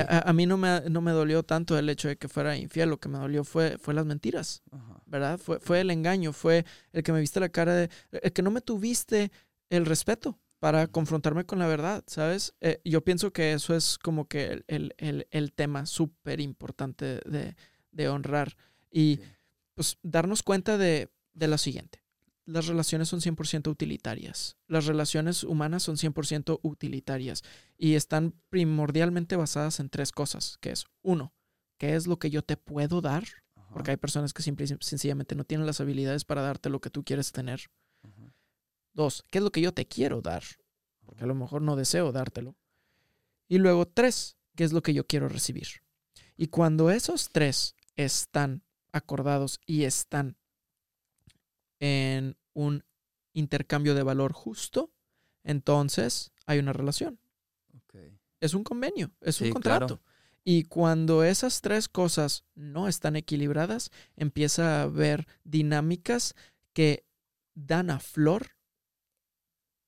[0.09, 2.89] a, mí no me, no me dolió tanto el hecho de que fuera infiel.
[2.89, 4.63] Lo que me dolió fue, fue las mentiras.
[5.05, 5.37] ¿Verdad?
[5.37, 7.89] Fue, fue el engaño, fue el que me viste la cara de.
[8.11, 9.31] El que no me tuviste
[9.69, 12.55] el respeto para confrontarme con la verdad, ¿sabes?
[12.61, 17.55] Eh, yo pienso que eso es como que el, el, el, tema súper importante de,
[17.91, 18.57] de, honrar.
[18.89, 19.19] Y
[19.77, 22.03] pues darnos cuenta de de lo siguiente.
[22.45, 24.57] Las relaciones son 100% utilitarias.
[24.67, 27.43] Las relaciones humanas son 100% utilitarias
[27.77, 31.33] y están primordialmente basadas en tres cosas, que es, uno,
[31.77, 33.25] ¿qué es lo que yo te puedo dar?
[33.71, 36.89] Porque hay personas que simple y sencillamente no tienen las habilidades para darte lo que
[36.89, 37.61] tú quieres tener.
[38.93, 40.43] Dos, ¿qué es lo que yo te quiero dar?
[41.05, 42.55] Porque a lo mejor no deseo dártelo.
[43.49, 45.67] Y luego, tres, ¿qué es lo que yo quiero recibir?
[46.37, 50.38] Y cuando esos tres están acordados y están
[51.80, 52.84] en un
[53.34, 54.91] intercambio de valor justo,
[55.43, 57.19] entonces hay una relación.
[58.39, 60.01] Es un convenio, es un contrato.
[60.43, 66.35] Y cuando esas tres cosas no están equilibradas, empieza a haber dinámicas
[66.73, 67.05] que
[67.53, 68.55] dan a flor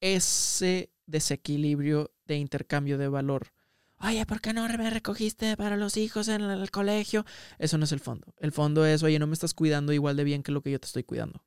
[0.02, 3.54] ese desequilibrio de intercambio de valor.
[4.02, 7.26] Oye, ¿por qué no me recogiste para los hijos en el colegio?
[7.58, 8.34] Eso no es el fondo.
[8.40, 10.80] El fondo es, oye, no me estás cuidando igual de bien que lo que yo
[10.80, 11.44] te estoy cuidando.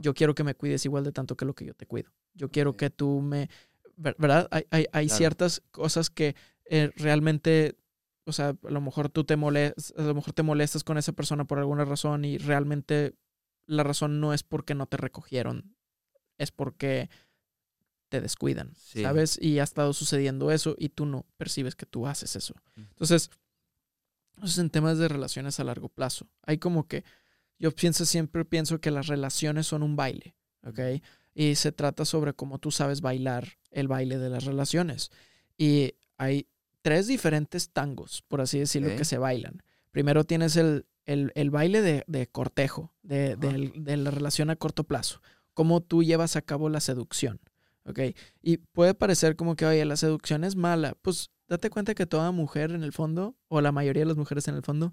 [0.00, 2.10] Yo quiero que me cuides igual de tanto que lo que yo te cuido.
[2.34, 3.48] Yo quiero que tú me...
[3.96, 4.48] ¿Verdad?
[4.50, 6.34] Hay, hay, hay ciertas cosas que
[6.64, 7.76] eh, realmente,
[8.24, 11.12] o sea, a lo mejor tú te molestas, a lo mejor te molestas con esa
[11.12, 13.14] persona por alguna razón y realmente
[13.66, 15.76] la razón no es porque no te recogieron,
[16.38, 17.08] es porque
[18.08, 19.38] te descuidan, ¿sabes?
[19.40, 22.54] Y ha estado sucediendo eso y tú no percibes que tú haces eso.
[22.76, 23.30] Entonces,
[24.38, 26.28] eso es en temas de relaciones a largo plazo.
[26.42, 27.04] Hay como que
[27.58, 31.02] yo pienso, siempre pienso que las relaciones son un baile, ¿ok?
[31.34, 35.10] Y se trata sobre cómo tú sabes bailar el baile de las relaciones.
[35.56, 36.46] Y hay
[36.82, 39.62] tres diferentes tangos, por así decirlo, que se bailan.
[39.90, 45.20] Primero tienes el, el, baile de, cortejo, de, de, la relación a corto plazo.
[45.54, 47.40] Cómo tú llevas a cabo la seducción.
[47.84, 48.00] ¿Ok?
[48.42, 50.94] Y puede parecer como que, oye, la seducción es mala.
[51.02, 54.48] Pues date cuenta que toda mujer en el fondo, o la mayoría de las mujeres
[54.48, 54.92] en el fondo,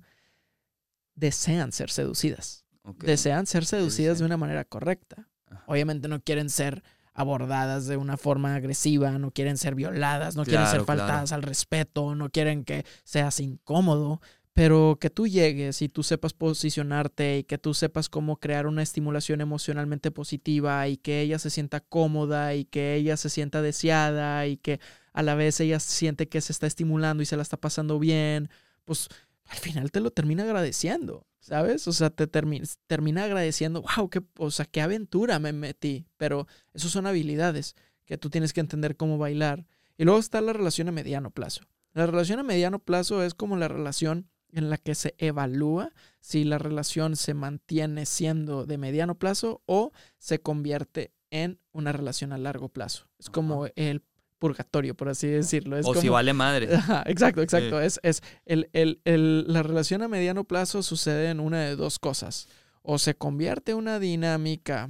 [1.15, 2.65] desean ser seducidas.
[2.99, 5.29] Desean ser seducidas de una manera correcta.
[5.67, 10.67] Obviamente no quieren ser abordadas de una forma agresiva, no quieren ser violadas, no quieren
[10.67, 14.21] ser faltadas al respeto, no quieren que seas incómodo,
[14.53, 18.83] pero que tú llegues y tú sepas posicionarte y que tú sepas cómo crear una
[18.83, 24.47] estimulación emocionalmente positiva y que ella se sienta cómoda y que ella se sienta deseada
[24.47, 24.79] y que
[25.13, 28.49] a la vez ella siente que se está estimulando y se la está pasando bien,
[28.85, 29.07] pues
[29.45, 31.87] al final te lo termina agradeciendo, ¿sabes?
[31.87, 36.47] O sea, te termina, termina agradeciendo, wow, qué, o sea, qué aventura me metí, pero
[36.73, 37.75] esas son habilidades
[38.05, 39.65] que tú tienes que entender cómo bailar.
[39.97, 41.63] Y luego está la relación a mediano plazo.
[41.93, 46.43] La relación a mediano plazo es como la relación en la que se evalúa si
[46.43, 52.37] la relación se mantiene siendo de mediano plazo o se convierte en una relación a
[52.37, 53.07] largo plazo.
[53.17, 54.03] Es como el
[54.41, 55.77] purgatorio, por así decirlo.
[55.83, 56.65] o si vale madre.
[57.05, 57.79] exacto, exacto.
[57.79, 58.99] Es, es el,
[59.47, 62.47] la relación a mediano plazo sucede en una de dos cosas.
[62.81, 64.89] O se convierte en una dinámica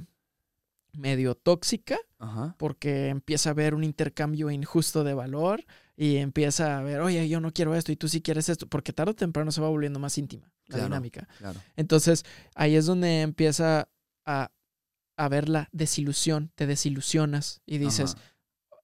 [0.94, 1.98] medio tóxica,
[2.56, 5.64] porque empieza a haber un intercambio injusto de valor
[6.02, 8.92] y empieza a ver, oye, yo no quiero esto y tú sí quieres esto, porque
[8.92, 11.28] tarde o temprano se va volviendo más íntima la dinámica.
[11.76, 12.24] Entonces,
[12.56, 13.88] ahí es donde empieza
[14.26, 14.50] a,
[15.16, 18.16] a ver la desilusión, te desilusionas y dices,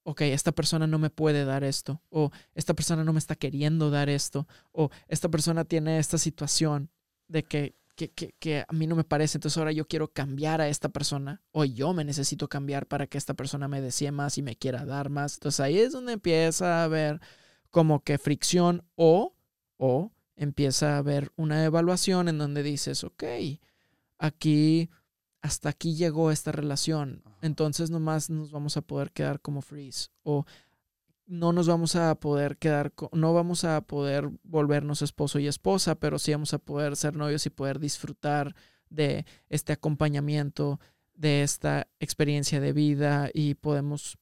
[0.05, 3.91] ok, esta persona no me puede dar esto, o esta persona no me está queriendo
[3.91, 6.89] dar esto, o esta persona tiene esta situación
[7.27, 7.75] de que,
[8.07, 11.43] que, que, a mí no me parece, entonces ahora yo quiero cambiar a esta persona,
[11.51, 14.85] o yo me necesito cambiar para que esta persona me desee más y me quiera
[14.85, 15.35] dar más.
[15.35, 17.21] Entonces ahí es donde empieza a haber
[17.71, 19.35] como que fricción o,
[19.77, 23.25] o empieza a haber una evaluación en donde dices, ok,
[24.19, 24.89] aquí
[25.41, 30.47] hasta aquí llegó esta relación, entonces nomás nos vamos a poder quedar como freeze o
[31.29, 36.19] no nos vamos a poder quedar, no vamos a poder volvernos esposo y esposa, pero
[36.19, 38.57] sí vamos a poder ser novios y poder disfrutar
[38.89, 40.81] de este acompañamiento,
[41.15, 44.17] de esta experiencia de vida y podemos,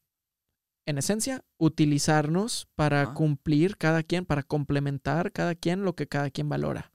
[0.85, 6.49] en esencia, utilizarnos para cumplir cada quien, para complementar cada quien lo que cada quien
[6.49, 6.93] valora.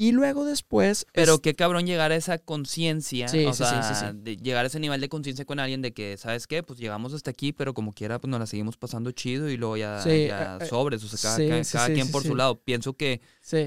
[0.00, 1.06] Y luego después...
[1.12, 4.64] Pero es- qué cabrón llegar a esa conciencia, Sí, o sí, sea, sí, de llegar
[4.64, 6.62] a ese nivel de conciencia con alguien de que, ¿sabes qué?
[6.62, 9.76] Pues llegamos hasta aquí, pero como quiera, pues nos la seguimos pasando chido y luego
[9.76, 12.60] ya, eh, eh, sobres, o sea, cada, cada- quien por su lado.
[12.62, 13.20] Pienso que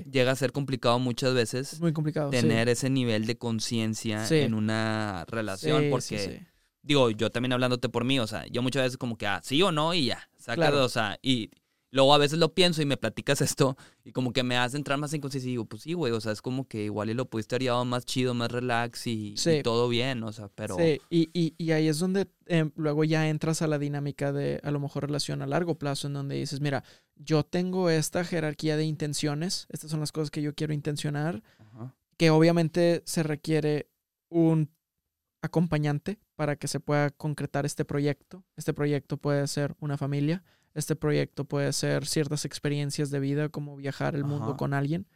[0.10, 2.30] llega a ser complicado muchas veces es muy complicado.
[2.30, 6.48] tener ese nivel de conciencia en una relación, porque,
[6.82, 9.62] digo, yo también hablándote por mí, o sea, yo muchas veces como que, ah, sí
[9.62, 10.86] o no, y ya, saca, Claro.
[10.86, 11.52] o sea, y
[11.92, 14.98] luego a veces lo pienso y me platicas esto, y como que me hace entrar
[14.98, 17.14] más en conciencia y digo, pues sí, güey, o sea, es como que igual y
[17.14, 20.78] lo pudiste haber llevado más chido, más relax y, todo bien, o sea, pero...
[20.78, 24.60] Sí, y, y, y ahí es donde em, luego ya entras a la dinámica de
[24.64, 26.84] a lo mejor relación a largo plazo, en donde dices, mira,
[27.16, 31.96] yo tengo esta jerarquía de intenciones, estas son las cosas que yo quiero intencionar, Ajá.
[32.18, 33.90] que obviamente se requiere
[34.30, 34.70] un
[35.42, 38.44] acompañante para que se pueda concretar este proyecto.
[38.56, 40.44] Este proyecto puede ser una familia,
[40.74, 44.58] este proyecto puede ser ciertas experiencias de vida como viajar el mundo Ajá.
[44.58, 45.08] con alguien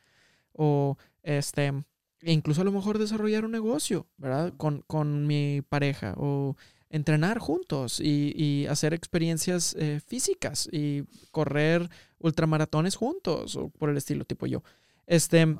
[0.54, 1.74] o este
[2.22, 4.54] incluso a lo mejor desarrollar un negocio, ¿verdad?
[4.58, 6.56] Con, con mi pareja o
[6.90, 13.98] entrenar juntos y, y hacer experiencias eh, físicas y correr ultramaratones juntos o por el
[13.98, 14.64] estilo tipo yo.
[15.06, 15.58] Este,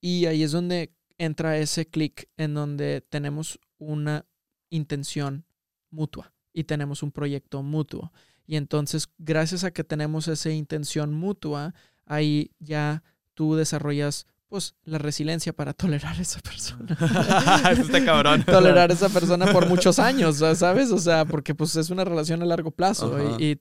[0.00, 4.26] y ahí es donde entra ese clic en donde tenemos una
[4.70, 5.44] intención
[5.90, 8.12] mutua y tenemos un proyecto mutuo.
[8.46, 11.74] Y entonces, gracias a que tenemos esa intención mutua,
[12.06, 13.02] ahí ya
[13.34, 16.94] tú desarrollas pues la resiliencia para tolerar a esa persona.
[17.70, 18.42] Eso está cabrón.
[18.46, 20.90] tolerar a esa persona por muchos años, ¿sabes?
[20.90, 23.58] O sea, porque pues es una relación a largo plazo y, y,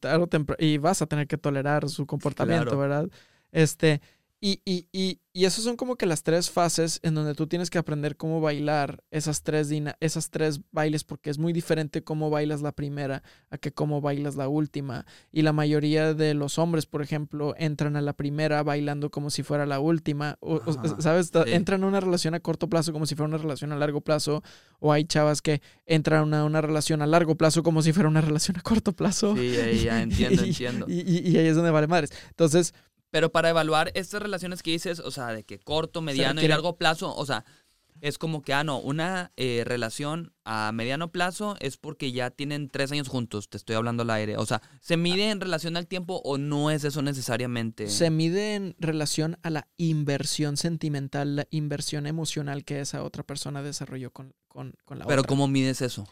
[0.65, 2.77] y vas a tener que tolerar su comportamiento, Claro.
[2.79, 3.09] ¿verdad?
[3.53, 4.01] Este,
[4.43, 7.69] y, y, y, y esas son como que las tres fases en donde tú tienes
[7.69, 9.69] que aprender cómo bailar esas tres,
[9.99, 14.35] esas tres bailes, porque es muy diferente cómo bailas la primera a que cómo bailas
[14.35, 15.05] la última.
[15.31, 19.43] Y la mayoría de los hombres, por ejemplo, entran a la primera bailando como si
[19.43, 20.37] fuera la última.
[20.41, 20.59] O,
[20.99, 21.27] ¿Sabes?
[21.27, 21.39] Sí.
[21.53, 24.41] Entran a una relación a corto plazo como si fuera una relación a largo plazo.
[24.79, 28.21] O hay chavas que entran a una relación a largo plazo como si fuera una
[28.21, 29.35] relación a corto plazo.
[29.37, 30.85] Sí, ahí ya entiendo, entiendo.
[30.89, 32.11] Y, y- y ahí es donde vale madres.
[32.29, 32.73] Entonces,
[33.11, 36.77] Pero para evaluar estas relaciones que dices, o sea, de que corto, mediano y largo
[36.77, 37.45] plazo, o sea,
[38.01, 42.69] es como que, ah, no, una eh, relación a mediano plazo es porque ya tienen
[42.69, 44.37] tres años juntos, te estoy hablando al aire.
[44.37, 47.87] O sea, ¿se mide en relación al tiempo o no es eso necesariamente?
[47.87, 53.61] se mide en relación a la inversión sentimental, la inversión emocional que esa otra persona
[53.61, 55.29] desarrolló con, con, con la Pero otra.
[55.29, 56.07] ¿cómo mides eso?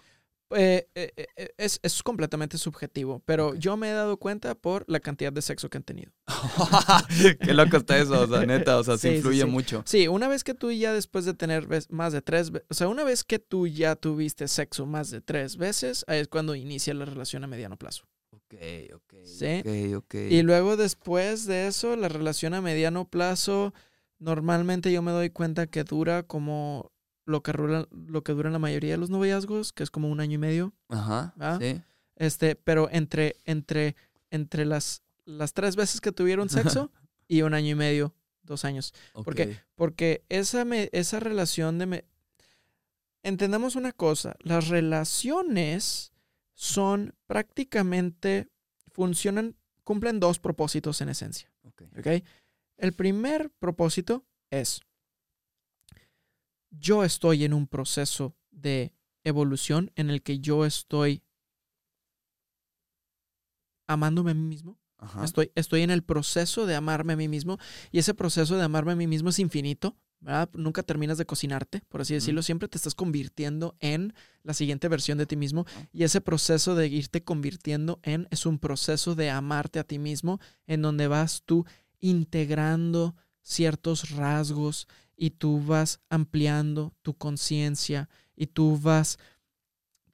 [0.51, 4.99] Eh, eh, eh, es, es completamente subjetivo, pero yo me he dado cuenta por la
[4.99, 6.11] cantidad de sexo que han tenido.
[7.41, 9.47] Qué loco está eso, o sea, neta, o sea, Sí, sí, influye sí.
[9.47, 9.83] mucho.
[9.85, 12.87] Sí, una vez que tú ya después de tener más de tres, ve- o sea,
[12.87, 16.93] una vez que tú ya tuviste sexo más de tres veces, ahí es cuando inicia
[16.93, 18.05] la relación a mediano plazo.
[18.31, 18.55] Ok,
[18.95, 19.13] ok.
[19.23, 19.59] Sí.
[19.93, 20.15] Ok, ok.
[20.31, 23.73] Y luego después de eso, la relación a mediano plazo,
[24.17, 26.91] normalmente yo me doy cuenta que dura como
[27.29, 30.35] lo que, dura, lo que la mayoría de los noviazgos, que es como un año
[30.35, 30.73] y medio.
[30.89, 31.81] Ajá, sí.
[32.15, 33.95] Este, pero entre, entre,
[34.31, 36.49] entre las, las tres veces que tuvieron
[36.87, 36.91] sexo
[37.27, 38.93] y un año y medio, dos años.
[39.13, 39.49] Porque- ok.
[39.75, 41.85] Porque esa, me- esa relación de...
[41.85, 42.05] me-
[43.21, 46.13] Entendamos una cosa, las relaciones
[46.53, 48.47] son prácticamente,
[48.91, 51.51] funcionan, cumplen dos propósitos en esencia.
[51.63, 51.83] ok.
[51.99, 52.07] ¿ok?
[52.77, 54.81] El primer propósito es,
[56.71, 58.93] yo estoy en un proceso de
[59.23, 61.23] evolución en el que yo estoy
[63.87, 64.79] amándome a mí mismo.
[64.97, 65.23] Ajá.
[65.23, 67.57] Estoy, estoy en el proceso de amarme a mí mismo
[67.91, 69.95] y ese proceso de amarme a mí mismo es infinito.
[70.21, 70.49] ¿verdad?
[70.53, 72.41] Nunca terminas de cocinarte, por así decirlo.
[72.41, 74.13] Siempre te estás convirtiendo en
[74.43, 75.65] la siguiente versión de ti mismo.
[75.67, 75.87] Ajá.
[75.93, 80.41] Y ese proceso de irte convirtiendo en es un proceso de amarte a ti mismo,
[80.67, 81.65] en donde vas tú
[82.01, 84.87] integrando ciertos rasgos
[85.21, 89.19] y tú vas ampliando tu conciencia y tú vas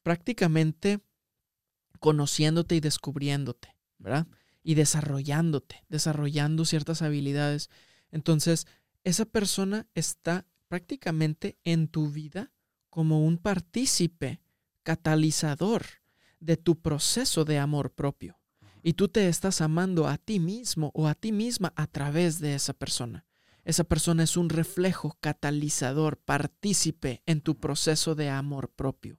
[0.02, 1.00] prácticamente
[2.00, 4.28] conociéndote y descubriéndote, ¿verdad?
[4.64, 7.70] Y desarrollándote, desarrollando ciertas habilidades.
[8.12, 8.66] Entonces,
[9.04, 12.52] esa persona está prácticamente en tu vida
[12.90, 14.42] como un partícipe
[14.82, 15.86] catalizador
[16.40, 18.40] de tu proceso de amor propio.
[18.82, 22.56] Y tú te estás amando a ti mismo o a ti misma a través de
[22.56, 23.24] esa persona.
[23.66, 29.18] Esa persona es un reflejo catalizador, partícipe en tu proceso de amor propio.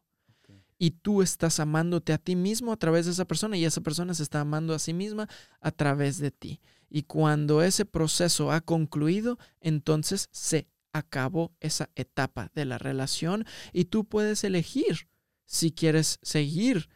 [0.78, 4.14] Y tú estás amándote a ti mismo a través de esa persona y esa persona
[4.14, 5.28] se está amando a sí misma
[5.60, 6.60] a través de ti.
[6.88, 13.86] Y cuando ese proceso ha concluido, entonces se acabó esa etapa de la relación y
[13.86, 15.08] tú puedes elegir
[15.44, 16.88] si quieres seguir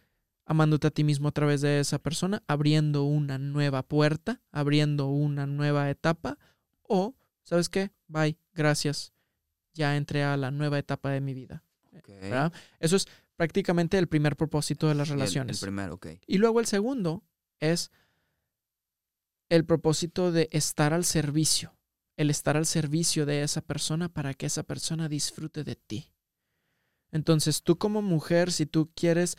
[0.45, 5.47] amándote a ti mismo a través de esa persona, abriendo una nueva puerta, abriendo una
[5.47, 6.39] nueva etapa,
[6.83, 7.15] o
[7.45, 7.91] ¿sabes qué?
[8.09, 9.12] Bye, gracias.
[9.75, 11.65] Ya entré a la nueva etapa de mi vida.
[12.79, 13.07] Eso es
[13.37, 15.62] prácticamente el primer propósito de las El- relaciones.
[15.62, 16.21] El.
[16.27, 17.23] Y luego el segundo
[17.59, 17.91] es
[19.49, 21.77] el propósito de estar al servicio,
[22.17, 26.12] el estar al servicio de esa persona para que esa persona disfrute de ti.
[27.11, 29.37] Entonces tú como mujer, si tú quieres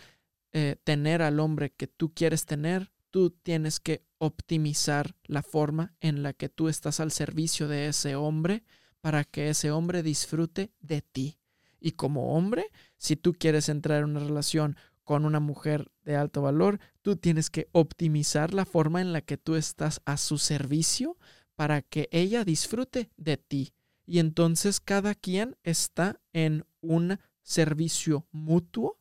[0.52, 6.22] eh, tener al hombre que tú quieres tener, tú tienes que optimizar la forma en
[6.22, 8.64] la que tú estás al servicio de ese hombre
[9.02, 11.40] para que ese hombre disfrute de ti.
[11.80, 12.68] Y como hombre,
[12.98, 17.50] si tú quieres entrar en una relación con una mujer de alto valor, tú tienes
[17.50, 21.18] que optimizar la forma en la que tú estás a su servicio
[21.56, 23.74] para que ella disfrute de ti.
[24.06, 29.00] Y entonces cada quien está en un servicio mutuo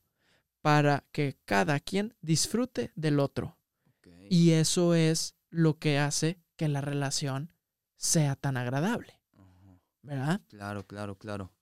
[0.63, 3.60] para que cada quien disfrute del otro.
[4.33, 7.53] Y eso es lo que hace que la relación
[7.97, 9.19] sea tan agradable.
[10.03, 10.41] ¿verdad?
[10.49, 11.53] Claro, claro, claro.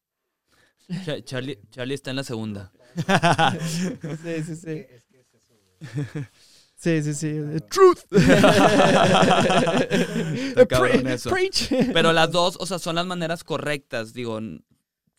[1.05, 2.71] Cha- Charlie, Charlie está en la segunda.
[4.23, 4.87] Sí, sí, sí.
[6.77, 7.41] Sí, sí, sí.
[7.71, 8.01] Truth.
[10.69, 11.31] Pre- eso.
[11.31, 11.69] Preach.
[11.93, 14.41] Pero las dos, o sea, son las maneras correctas, digo,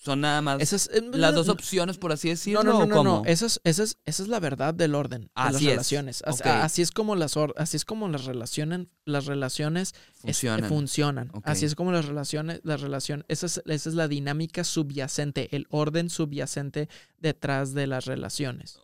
[0.02, 2.64] son nada más eh, las dos no, opciones, por así No, decirlo.
[2.64, 3.04] no, no, ¿o no, cómo?
[3.20, 3.26] no.
[3.26, 5.72] Esa es, esa, es, esa es la verdad del orden de las Así es.
[5.72, 6.24] relaciones.
[6.24, 10.70] Así es como las así es como las relaciones, las relaciones este, Funcionan.
[10.70, 11.32] funcionan.
[11.44, 15.68] Así es como las relaciones, la relación, esa es, esa es la dinámica subyacente, el
[15.70, 18.80] orden subyacente detrás de las relaciones.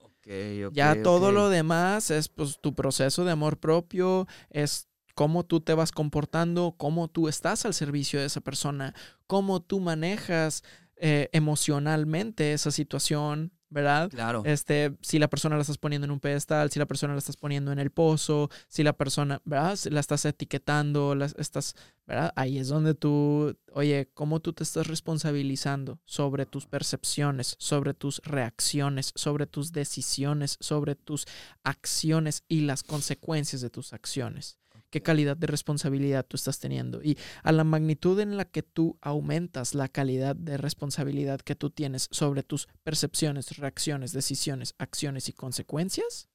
[0.73, 5.73] Ya todo lo demás es pues tu proceso de amor propio, es cómo tú te
[5.73, 8.93] vas comportando, cómo tú estás al servicio de esa persona,
[9.27, 10.63] cómo tú manejas
[10.97, 14.09] eh, emocionalmente esa situación, ¿verdad?
[14.09, 14.43] Claro.
[14.45, 17.35] Este, si la persona la estás poniendo en un pedestal, si la persona la estás
[17.35, 19.75] poniendo en el pozo, si la persona, ¿verdad?
[19.75, 21.75] Si la estás etiquetando, la estás,
[22.07, 22.31] ¿verdad?
[22.37, 28.21] Ahí es donde tú, oye, cómo tú te estás responsabilizando sobre tus percepciones, sobre tus
[28.23, 31.25] reacciones, sobre tus decisiones, sobre tus
[31.63, 34.59] acciones y las consecuencias de tus acciones.
[34.95, 37.03] ¿Qué calidad de responsabilidad tú estás teniendo?
[37.03, 41.69] Y a la magnitud en la que tú aumentas la calidad de responsabilidad que tú
[41.69, 46.29] tienes sobre tus percepciones, reacciones, decisiones, acciones y consecuencias,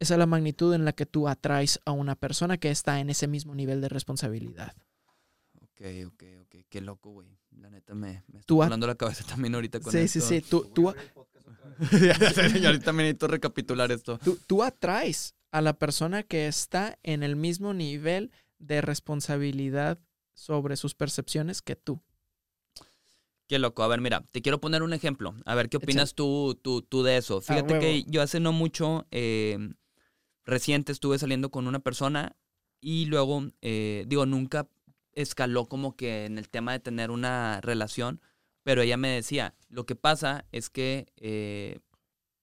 [0.00, 3.08] es a la magnitud en la que tú atraes a una persona que está en
[3.08, 4.74] ese mismo nivel de responsabilidad.
[5.62, 6.56] Ok, ok, ok.
[6.68, 7.38] Qué loco, güey.
[7.52, 10.20] La neta me, me está Tú volando la cabeza también ahorita con Sí, esto.
[10.22, 10.50] sí, sí.
[10.50, 10.92] Tú, tú,
[11.92, 14.18] y ahorita me necesito recapitular esto.
[14.18, 20.00] tú, tú atraes a la persona que está en el mismo nivel de responsabilidad
[20.32, 22.02] sobre sus percepciones que tú.
[23.46, 23.84] Qué loco.
[23.84, 25.36] A ver, mira, te quiero poner un ejemplo.
[25.44, 27.40] A ver qué opinas tú, tú, tú de eso.
[27.40, 29.56] Fíjate que yo hace no mucho, eh,
[30.44, 32.34] reciente estuve saliendo con una persona
[32.80, 34.66] y luego, eh, digo, nunca
[35.12, 38.20] escaló como que en el tema de tener una relación,
[38.64, 41.78] pero ella me decía, lo que pasa es que eh,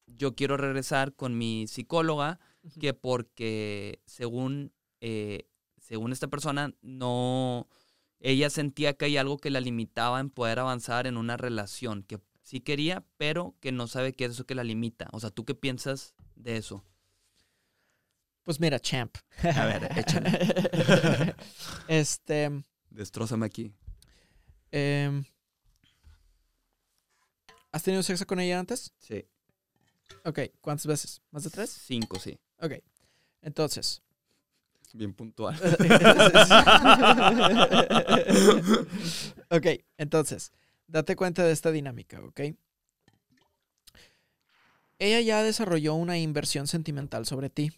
[0.08, 2.40] yo quiero regresar con mi psicóloga,
[2.80, 5.48] que porque según, eh,
[5.80, 7.68] según esta persona, no,
[8.20, 12.20] ella sentía que hay algo que la limitaba en poder avanzar en una relación, que
[12.42, 15.08] sí quería, pero que no sabe qué es eso que la limita.
[15.12, 16.84] O sea, ¿tú qué piensas de eso?
[18.44, 19.16] Pues mira, champ.
[19.44, 21.36] A ver, échale.
[21.88, 22.64] este.
[22.90, 23.72] Destrózame aquí.
[24.72, 25.24] em,
[27.72, 28.94] ¿Has tenido sexo con ella antes?
[29.00, 29.26] Sí.
[30.26, 31.22] Ok, ¿cuántas veces?
[31.32, 31.70] ¿Más de tres?
[31.70, 32.38] Cinco, sí.
[32.62, 32.74] Ok.
[33.42, 34.02] Entonces.
[34.94, 35.56] Bien puntual.
[39.50, 39.66] ok,
[39.98, 40.52] entonces,
[40.88, 42.42] date cuenta de esta dinámica, ¿ok?
[45.00, 47.72] Ella ya desarrolló una inversión sentimental sobre ti.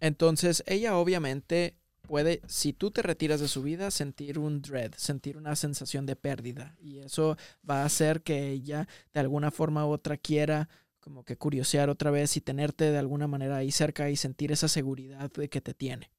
[0.00, 5.36] Entonces, ella obviamente puede, si tú te retiras de su vida, sentir un dread, sentir
[5.36, 6.74] una sensación de pérdida.
[6.80, 7.36] Y eso
[7.68, 10.68] va a hacer que ella, de alguna forma u otra, quiera
[11.00, 14.68] como que curiosear otra vez y tenerte de alguna manera ahí cerca y sentir esa
[14.68, 16.10] seguridad de que te tiene.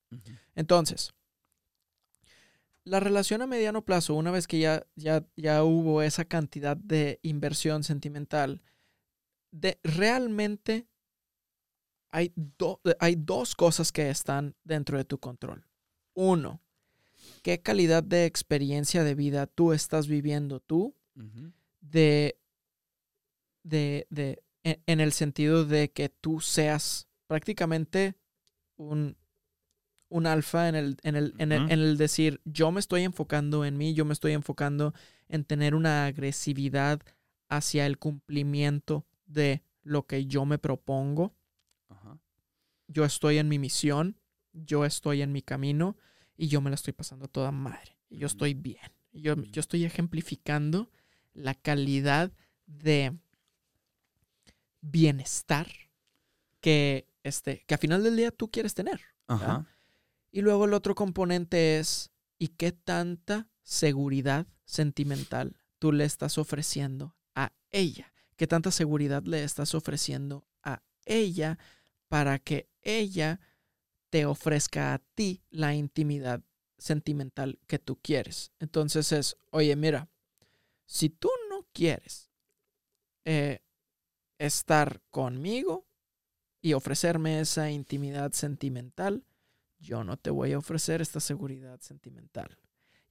[0.56, 1.12] Entonces,
[2.84, 7.20] la relación a mediano plazo, una vez que ya, ya, ya hubo esa cantidad de
[7.22, 8.62] inversión sentimental,
[9.52, 10.88] de, realmente
[12.10, 15.66] hay, do- hay dos cosas que están dentro de tu control.
[16.14, 16.62] Uno,
[17.44, 20.96] qué calidad de experiencia de vida tú estás viviendo tú
[21.80, 22.38] de,
[24.10, 28.16] de en, en el sentido de que tú seas prácticamente
[28.76, 29.18] un,
[30.10, 33.64] un alfa en el, en, el, en, el, en el decir, yo me estoy enfocando
[33.66, 34.94] en mí, yo me estoy enfocando
[35.30, 37.02] en tener una agresividad
[37.48, 41.34] hacia el cumplimiento de lo que yo me propongo.
[42.88, 44.20] Yo estoy en mi misión,
[44.52, 45.96] yo estoy en mi camino
[46.36, 47.98] y yo me la estoy pasando toda madre.
[48.10, 48.92] y yo estoy bien.
[49.14, 50.90] Yo, yo estoy ejemplificando
[51.34, 52.34] la calidad
[52.66, 53.18] de
[54.82, 55.68] bienestar
[56.60, 59.02] que, este, que a final del día tú quieres tener.
[59.28, 59.68] Ajá.
[60.32, 67.16] Y luego el otro componente es, ¿y qué tanta seguridad sentimental tú le estás ofreciendo
[67.36, 68.14] a ella?
[68.38, 71.60] ¿Qué tanta seguridad le estás ofreciendo a ella
[72.08, 73.40] para que ella
[74.10, 76.42] te ofrezca a ti la intimidad
[76.78, 78.52] sentimental que tú quieres?
[78.60, 80.10] Entonces es, oye, mira,
[80.86, 82.32] si tú no quieres
[83.26, 83.62] eh,
[84.42, 85.86] estar conmigo
[86.62, 89.24] y ofrecerme esa intimidad sentimental,
[89.80, 92.58] yo no te voy a ofrecer esta seguridad sentimental.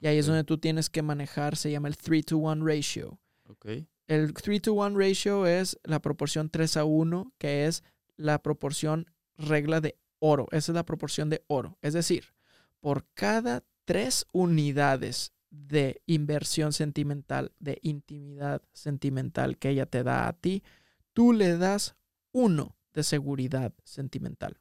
[0.01, 3.19] Y ahí es donde tú tienes que manejar, se llama el 3 to 1 ratio.
[3.45, 3.67] Ok.
[4.07, 7.85] El 3 to 1 ratio es la proporción 3 a 1, que es
[8.17, 10.49] la proporción regla de oro.
[10.51, 11.79] Esa es la proporción de oro.
[11.83, 12.35] Es decir,
[12.81, 20.33] por cada tres unidades de inversión sentimental, de intimidad sentimental que ella te da a
[20.33, 20.63] ti,
[21.13, 21.97] tú le das
[22.33, 24.59] uno de seguridad sentimental.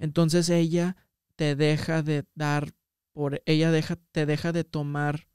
[0.00, 0.96] Entonces ella
[1.36, 2.72] te deja de dar
[3.12, 5.28] por ella deja te deja de tomar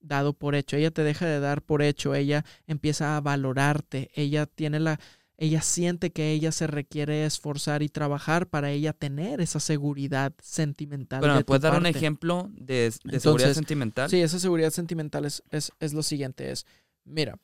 [0.00, 4.46] dado por hecho, ella te deja de dar por hecho, ella empieza a valorarte, ella
[4.46, 4.98] tiene la
[5.38, 11.20] ella siente que ella se requiere esforzar y trabajar para ella tener esa seguridad sentimental.
[11.20, 14.08] Bueno, de ¿me tu puedes dar un ejemplo de, de seguridad sentimental?
[14.08, 16.66] Sí, esa seguridad sentimental es, es, es lo siguiente, es,
[17.04, 17.38] mira,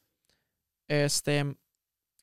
[0.86, 1.56] este,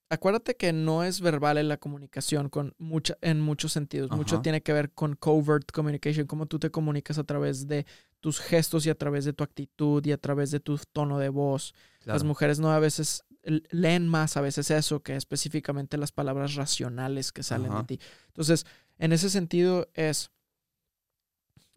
[0.10, 4.12] acuérdate que no es verbal en la comunicación con mucha, en muchos sentidos.
[4.12, 4.42] Mucho Ajá.
[4.44, 7.86] tiene que ver con covert communication, cómo tú te comunicas a través de
[8.20, 11.30] tus gestos y a través de tu actitud y a través de tu tono de
[11.30, 11.74] voz.
[12.04, 13.24] Las mujeres no a veces
[13.70, 17.82] leen más a veces eso que específicamente las palabras racionales que salen Ajá.
[17.82, 18.00] de ti.
[18.28, 18.66] Entonces,
[18.98, 20.32] en ese sentido es,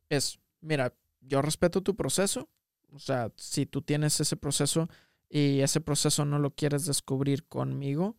[0.09, 2.49] es, mira, yo respeto tu proceso.
[2.93, 4.89] O sea, si tú tienes ese proceso
[5.29, 8.17] y ese proceso no lo quieres descubrir conmigo,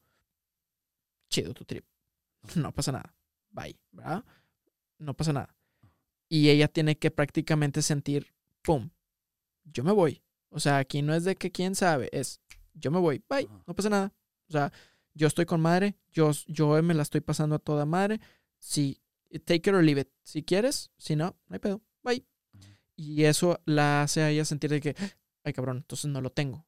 [1.29, 1.85] chido tu trip.
[2.55, 3.13] No pasa nada.
[3.51, 4.23] Bye, ¿verdad?
[4.97, 5.55] No pasa nada.
[6.29, 8.91] Y ella tiene que prácticamente sentir, ¡pum!
[9.65, 10.23] Yo me voy.
[10.49, 12.41] O sea, aquí no es de que quién sabe, es
[12.73, 14.13] yo me voy, bye, no pasa nada.
[14.47, 14.71] O sea,
[15.13, 18.19] yo estoy con madre, yo, yo me la estoy pasando a toda madre.
[18.59, 19.01] Si,
[19.45, 20.09] take it or leave it.
[20.23, 22.25] Si quieres, si no, no hay pedo, bye.
[22.95, 24.95] Y eso la hace a ella sentir de que,
[25.43, 26.65] ay cabrón, entonces no lo tengo.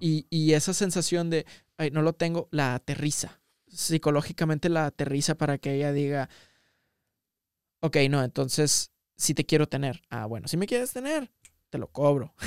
[0.00, 1.46] Y, y esa sensación de,
[1.78, 3.40] ay, no lo tengo, la aterriza.
[3.66, 6.28] Psicológicamente la aterriza para que ella diga,
[7.80, 10.02] ok, no, entonces si te quiero tener.
[10.10, 11.30] Ah, bueno, si me quieres tener,
[11.70, 12.34] te lo cobro.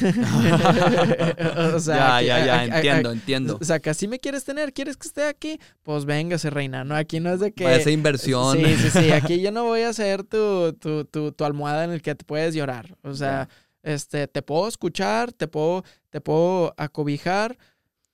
[1.75, 3.57] O sea, ya, ya, ya, entiendo, entiendo.
[3.59, 6.83] O sea, que así me quieres tener, quieres que esté aquí, pues véngase, reina.
[6.83, 7.63] No, aquí no es de que.
[7.81, 8.57] Ser inversión.
[8.57, 9.11] Sí, sí, sí.
[9.11, 12.25] Aquí yo no voy a ser tu, tu, tu, tu almohada en el que te
[12.25, 12.97] puedes llorar.
[13.03, 13.47] O sea,
[13.83, 17.57] este, te puedo escuchar, te puedo, te puedo acobijar,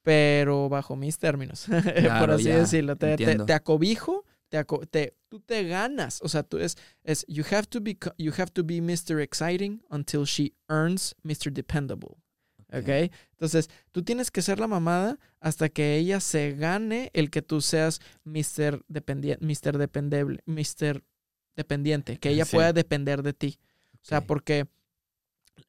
[0.01, 1.65] pero bajo mis términos.
[2.19, 2.95] por así ya, decirlo.
[2.95, 6.21] Te, te, acobijo, te, aco- te- tú te ganas.
[6.21, 9.19] O sea, tú es, es you have to be you have to be Mr.
[9.19, 11.51] Exciting until she earns Mr.
[11.51, 12.15] Dependable.
[12.73, 12.89] ¿Ok?
[13.31, 17.61] Entonces, tú tienes que ser la mamada hasta que ella se gane el que tú
[17.61, 18.83] seas Mr.
[18.87, 19.77] Dependiente, Mr.
[19.77, 21.01] Dependible, Mr.
[21.55, 22.55] Dependiente, que ella Sí.
[22.55, 23.59] pueda depender de ti.
[23.93, 24.67] O sea, porque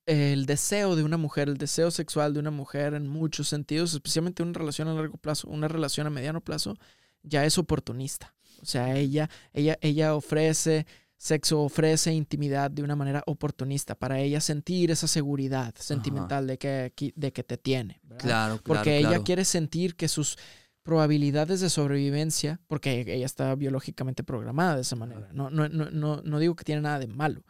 [0.06, 4.42] el deseo de una mujer, el deseo sexual de una mujer en muchos sentidos, especialmente
[4.42, 6.76] una relación a largo plazo, una relación a mediano plazo,
[7.22, 8.34] ya es oportunista.
[8.62, 10.86] O sea, ella, ella, ella ofrece
[11.16, 16.92] sexo, ofrece intimidad de una manera oportunista para ella sentir esa seguridad sentimental de que,
[17.14, 18.00] de que te tiene.
[18.02, 18.24] ¿verdad?
[18.24, 18.62] Claro, claro.
[18.64, 20.36] porque ella quiere sentir que sus
[20.82, 26.22] probabilidades de sobrevivencia, porque ella está biológicamente programada de esa manera, no, no, no, no,
[26.22, 27.42] no digo que tiene nada de malo,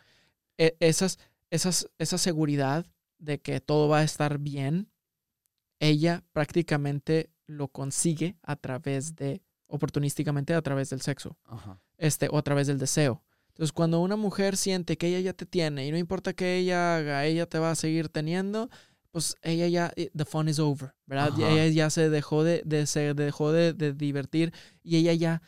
[0.56, 1.18] E- esas,
[1.50, 2.86] esas, esa seguridad
[3.18, 4.90] de que todo va a estar bien,
[5.80, 11.80] ella prácticamente lo consigue a través de, oportunísticamente a través del sexo Ajá.
[11.98, 13.22] este, o a través del deseo.
[13.48, 16.96] Entonces, cuando una mujer siente que ella ya te tiene y no importa qué ella
[16.96, 18.68] haga, ella te va a seguir teniendo,
[19.10, 21.32] pues ella ya, eh, the fun is over, ¿verdad?
[21.32, 21.50] Ajá.
[21.50, 24.52] ella ya se dejó de, de se dejó de, de divertir
[24.82, 25.42] y ella ya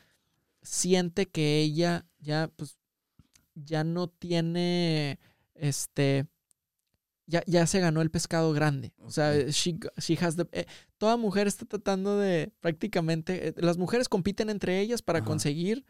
[0.62, 2.78] siente que ella ya, pues,
[3.54, 5.18] ya no tiene,
[5.58, 6.26] este,
[7.26, 8.92] ya, ya se ganó el pescado grande.
[8.98, 10.66] O sea, she, she has the- eh,
[10.96, 15.26] toda mujer está tratando de prácticamente, eh, las mujeres compiten entre ellas para Ajá.
[15.26, 15.84] conseguir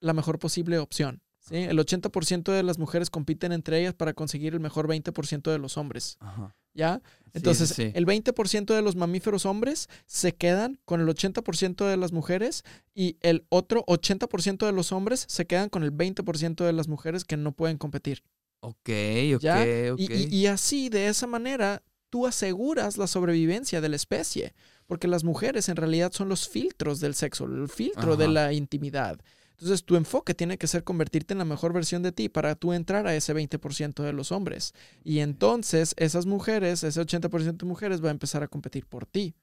[0.00, 1.22] la mejor posible opción.
[1.38, 1.56] ¿sí?
[1.56, 5.76] El 80% de las mujeres compiten entre ellas para conseguir el mejor 20% de los
[5.78, 6.16] hombres.
[6.20, 6.54] Ajá.
[6.74, 7.02] ¿Ya?
[7.34, 7.92] Entonces, sí, sí.
[7.94, 13.18] el 20% de los mamíferos hombres se quedan con el 80% de las mujeres y
[13.20, 17.36] el otro 80% de los hombres se quedan con el 20% de las mujeres que
[17.36, 18.22] no pueden competir.
[18.64, 18.88] Ok,
[19.34, 19.66] ok, ¿ya?
[19.92, 19.98] ok.
[19.98, 24.54] Y, así, de esa manera, tú aseguras la sobrevivencia de la especie.
[24.86, 29.18] Porque las mujeres en realidad son los filtros del sexo, el filtro de la intimidad.
[29.52, 32.72] Entonces, tu enfoque tiene que ser convertirte en la mejor versión de ti para tú
[32.72, 34.74] entrar a ese 20% de los hombres.
[35.04, 39.34] Y entonces, esas mujeres, ese 80% de mujeres va a empezar a competir por ti.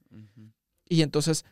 [0.88, 1.46] Y entonces,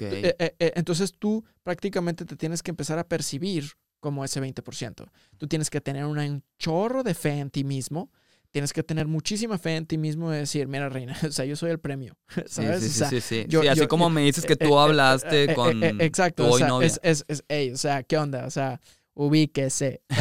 [0.00, 3.72] eh, eh, eh, entonces tú prácticamente te tienes que empezar a percibir
[4.04, 5.08] como ese 20%.
[5.38, 8.10] Tú tienes que tener un chorro de fe en ti mismo.
[8.50, 11.56] Tienes que tener muchísima fe en ti mismo de decir, mira, reina, o sea, yo
[11.56, 12.16] soy el premio.
[12.46, 12.80] ¿Sabes?
[12.80, 13.44] sí, O sí, sea, sí, sí.
[13.48, 15.82] yo- Sí, así yo- como me dices que eh, tú eh, hablaste eh, eh, con
[15.82, 16.86] eh, exacto, tu o hoy sea, novia.
[16.86, 18.46] es, es, es, ey, o sea, ¿qué onda?
[18.46, 18.78] O sea,
[19.14, 20.02] ubíquese.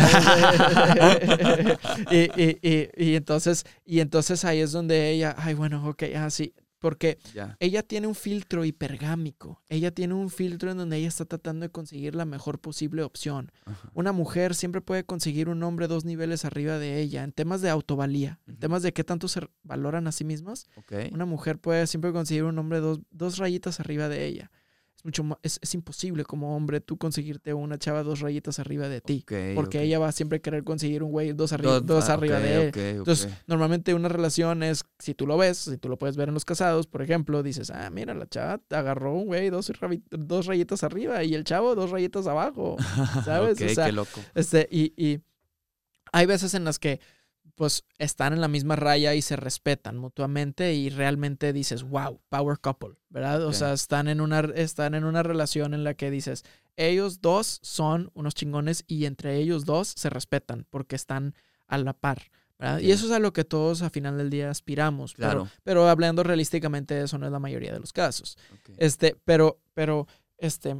[2.09, 6.53] y, y, y, y entonces, y entonces ahí es donde ella, ay, bueno, ok, así,
[6.83, 7.17] porque
[7.61, 9.61] ella tiene un filtro hipergámico.
[9.69, 13.53] Ella tiene un filtro en donde ella está tratando de conseguir la mejor posible opción.
[13.93, 17.69] Una mujer siempre puede conseguir un hombre dos niveles arriba de ella en temas de
[17.69, 20.67] autovalía, en temas de qué tanto se valoran a sí mismas.
[21.13, 24.51] Una mujer puede siempre conseguir un hombre dos, dos rayitas arriba de ella.
[25.03, 28.87] Es mucho ma- es, es imposible como hombre tú conseguirte una chava dos rayitas arriba
[28.87, 29.25] de ti.
[29.53, 32.39] Porque ella va a siempre querer conseguir un güey dos, arriba Dos- dos ah, arriba
[32.39, 32.71] de él.
[32.73, 36.33] Entonces, normalmente una relación es, si tú lo ves, si tú lo puedes ver en
[36.33, 39.69] los casados, por ejemplo, dices, ah, mira, la chava agarró un güey dos,
[40.09, 42.77] dos rayitas arriba y el chavo dos rayitas abajo.
[43.25, 43.61] ¿sabes?
[43.61, 44.21] O sea, qué loco.
[44.35, 45.19] Este, y, y
[46.13, 47.01] hay veces en las que
[47.55, 52.57] pues están en la misma raya y se respetan mutuamente y realmente dices, wow, power
[52.59, 53.45] couple, ¿verdad?
[53.45, 56.43] O sea, están en, una, están en una relación en la que dices,
[56.77, 61.35] ellos dos son unos chingones y entre ellos dos se respetan porque están
[61.67, 62.31] a la par.
[62.57, 62.79] ¿verdad?
[62.79, 65.13] Y eso es a lo que todos a final del día aspiramos.
[65.13, 65.47] Claro.
[65.63, 68.37] Pero, hablando realísticamente, eso no es la mayoría de los casos.
[68.77, 70.07] Este, pero, pero,
[70.37, 70.75] este,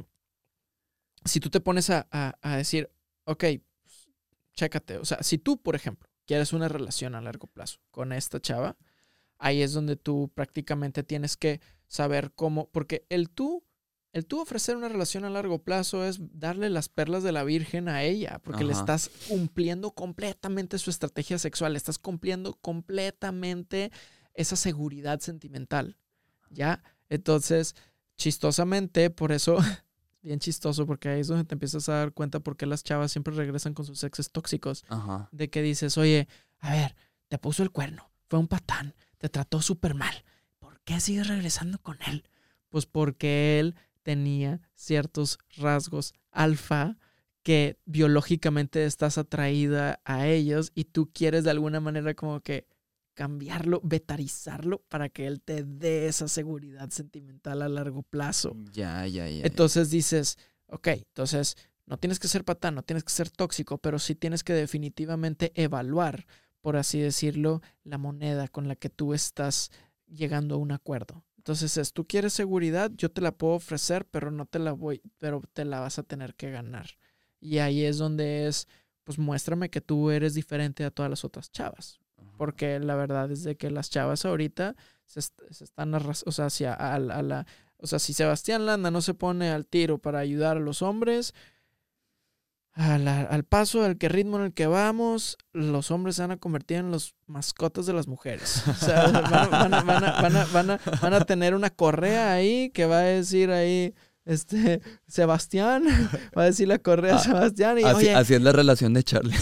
[1.24, 2.90] si tú te pones a, a- a decir,
[3.24, 3.44] ok,
[3.82, 4.08] pues,
[4.54, 8.40] chécate, o sea, si tú, por ejemplo, quieres una relación a largo plazo con esta
[8.40, 8.76] chava,
[9.38, 13.64] ahí es donde tú prácticamente tienes que saber cómo, porque el tú,
[14.12, 17.88] el tú ofrecer una relación a largo plazo es darle las perlas de la Virgen
[17.88, 23.90] a ella, porque le estás cumpliendo completamente su estrategia sexual, le estás cumpliendo completamente
[24.34, 25.96] esa seguridad sentimental,
[26.50, 26.82] ¿ya?
[27.08, 27.74] Entonces,
[28.16, 29.58] chistosamente, por eso,
[30.24, 33.12] bien chistoso, porque ahí es donde te empiezas a dar cuenta por qué las chavas
[33.12, 35.28] siempre regresan con sus exes tóxicos, Ajá.
[35.30, 36.26] de que dices, oye,
[36.58, 36.96] a ver,
[37.28, 40.24] te puso el cuerno, fue un patán, te trató súper mal,
[40.58, 42.24] ¿por qué sigues regresando con él?
[42.70, 46.96] Pues porque él tenía ciertos rasgos alfa
[47.42, 52.66] que biológicamente estás atraída a ellos y tú quieres de alguna manera como que
[53.14, 58.56] cambiarlo, vetarizarlo para que él te dé esa seguridad sentimental a largo plazo.
[58.72, 59.38] Ya, ya, ya.
[59.38, 59.46] ya.
[59.46, 60.36] Entonces dices,
[60.66, 64.42] ok, entonces no tienes que ser patán, no tienes que ser tóxico, pero sí tienes
[64.42, 66.26] que definitivamente evaluar,
[66.60, 69.70] por así decirlo, la moneda con la que tú estás
[70.06, 71.24] llegando a un acuerdo.
[71.36, 75.02] Entonces es, tú quieres seguridad, yo te la puedo ofrecer, pero no te la voy,
[75.18, 76.86] pero te la vas a tener que ganar.
[77.38, 78.66] Y ahí es donde es,
[79.04, 82.00] pues muéstrame que tú eres diferente a todas las otras chavas.
[82.36, 84.74] Porque la verdad es de que las chavas ahorita
[85.06, 87.46] se, est- se están o sea, hacia a, a la,
[87.76, 91.34] o sea, si Sebastián Landa no se pone al tiro para ayudar a los hombres,
[92.72, 96.78] al paso, al que ritmo en el que vamos, los hombres se van a convertir
[96.78, 98.64] en los mascotas de las mujeres.
[98.66, 99.24] O sea, van
[100.22, 103.94] van a- van a- van a tener una correa ahí que va a decir ahí,
[104.24, 105.84] este, Sebastián,
[106.36, 109.02] va a decir la correa Ah, Sebastián y, Así, oye, así es la relación de
[109.02, 109.34] Charlie.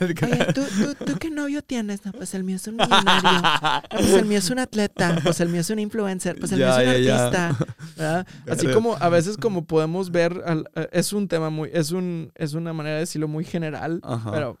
[0.00, 2.04] Oye, ¿tú, tú, ¿tú qué novio tienes?
[2.04, 3.30] No, pues el mío es un millonario.
[3.32, 5.18] No, pues el mío es un atleta.
[5.22, 6.38] Pues el mío es un influencer.
[6.38, 7.56] Pues el Ya, mío es un artista.
[7.96, 8.26] ¿verdad?
[8.48, 10.42] Así como a veces como podemos ver,
[10.74, 14.30] eh, es un tema muy, es un, es una manera de decirlo muy general, Ajá.
[14.32, 14.58] pero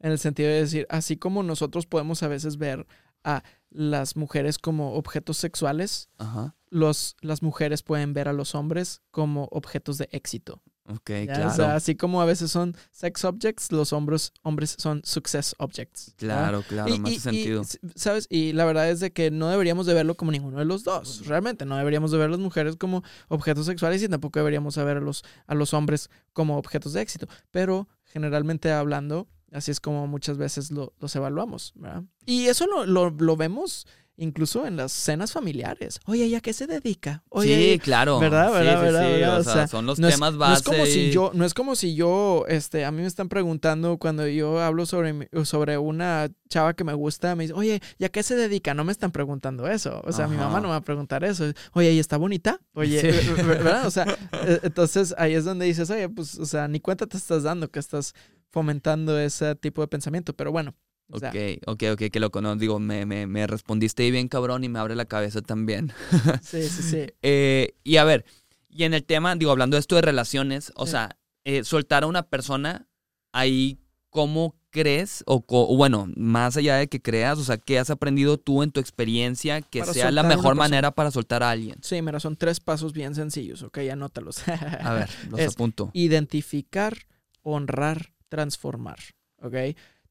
[0.00, 2.86] en el sentido de decir, así como nosotros podemos a veces ver
[3.22, 6.54] a las mujeres como objetos sexuales, Ajá.
[6.70, 10.62] Los, las mujeres pueden ver a los hombres como objetos de éxito.
[10.88, 11.26] Ok, ¿ya?
[11.34, 11.50] claro.
[11.50, 16.06] O sea, así como a veces son sex objects, los hombres, hombres son success objects.
[16.18, 16.26] ¿ya?
[16.26, 17.62] claro, claro, Y- me y- sentido.
[17.62, 18.26] y, ¿Sabes?
[18.28, 21.26] Y la verdad es de que no deberíamos de verlo como ninguno de los dos.
[21.26, 24.82] Realmente no deberíamos de ver a las mujeres como objetos sexuales y tampoco deberíamos de
[24.84, 27.28] ver a los, a los hombres como objetos de éxito.
[27.52, 31.72] Pero generalmente hablando, así es como muchas veces lo- los evaluamos.
[31.76, 32.02] ¿verdad?
[32.26, 33.86] Y eso lo, lo- lo vemos
[34.20, 35.98] incluso en las cenas familiares.
[36.06, 37.24] Oye, ¿y a qué se dedica?
[37.30, 38.18] Oye, sí, claro.
[38.20, 38.48] ¿verdad?
[38.48, 38.76] Sí, ¿verdad?
[38.78, 39.06] sí, ¿verdad?
[39.06, 39.36] sí, ¿verdad?
[39.36, 40.54] O O sea, sea, son los no es, temas no base.
[40.54, 43.98] es como si yo, no es como si yo, este, a mí me están preguntando
[43.98, 48.08] cuando yo hablo sobre, sobre una chava que me gusta, me dice, oye, ¿y a
[48.08, 48.74] qué se dedica?
[48.74, 50.00] No me están preguntando eso.
[50.04, 51.44] O sea, mi mamá no me va a preguntar eso.
[51.72, 52.60] Oye, ¿y está bonita?
[52.74, 53.42] Oye, Sí.
[53.42, 53.86] ¿verdad?
[53.86, 54.04] O sea,
[54.44, 57.70] eh, entonces ahí es donde dices, oye, pues, o sea, ni cuenta te estás dando
[57.70, 58.14] que estás
[58.50, 60.34] fomentando ese tipo de pensamiento.
[60.34, 60.74] Pero bueno.
[61.10, 62.58] O sea, Ok, ok, ok, que lo conozco.
[62.60, 65.92] Digo, me, me, me respondiste bien cabrón y me abre la cabeza también.
[66.42, 67.06] sí, sí, sí.
[67.22, 68.24] Eh, y a ver,
[68.68, 70.92] y en el tema, digo, hablando de esto de relaciones, o Sí.
[70.92, 72.86] sea, eh, soltar a una persona,
[73.32, 73.78] ahí,
[74.10, 75.24] ¿cómo crees?
[75.26, 75.42] O,
[75.76, 79.62] bueno, más allá de que creas, o sea, ¿qué has aprendido tú en tu experiencia
[79.62, 81.78] que Para sea la mejor manera para soltar a alguien?
[81.82, 84.42] Sí, mira, son tres pasos bien sencillos, ok, anótalos.
[84.80, 85.90] A ver, los Es- apunto.
[85.92, 86.96] Identificar,
[87.42, 88.98] honrar, transformar,
[89.42, 89.54] ok.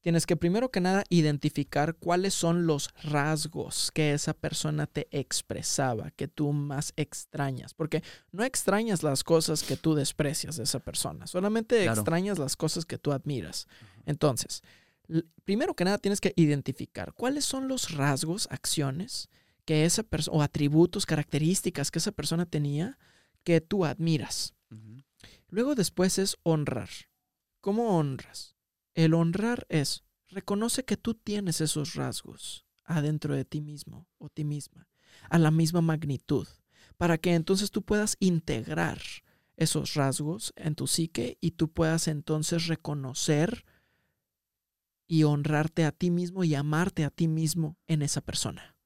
[0.02, 6.10] Tienes que primero que nada identificar cuáles son los rasgos que esa persona te expresaba,
[6.12, 8.02] que tú más extrañas, porque
[8.32, 12.00] no extrañas las cosas que tú desprecias de esa persona, solamente Claro.
[12.00, 13.66] extrañas las cosas que tú admiras.
[14.06, 14.62] Entonces,
[15.44, 19.28] primero que nada tienes que identificar cuáles son los rasgos, acciones
[19.66, 22.98] que esa persona o atributos, características que esa persona tenía
[23.44, 24.54] que tú admiras.
[25.48, 26.88] Luego después es honrar.
[27.60, 28.56] ¿Cómo honras?
[28.94, 34.44] El honrar es reconoce que tú tienes esos rasgos adentro de ti mismo o ti
[34.44, 34.88] misma,
[35.28, 36.46] a la misma magnitud,
[36.96, 39.00] para que entonces tú puedas integrar
[39.56, 43.64] esos rasgos en tu psique y tú puedas entonces reconocer
[45.06, 48.76] y honrarte a ti mismo y amarte a ti mismo en esa persona.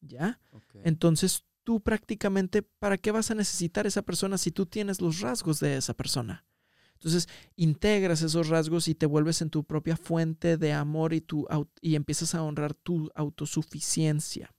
[0.00, 0.40] ¿Ya?
[0.84, 5.60] Entonces tú prácticamente, ¿para qué vas a necesitar esa persona si tú tienes los rasgos
[5.60, 6.44] de esa persona?
[6.96, 11.46] Entonces integras esos rasgos y te vuelves en tu propia fuente de amor y, tu,
[11.80, 14.54] y empiezas a honrar tu autosuficiencia.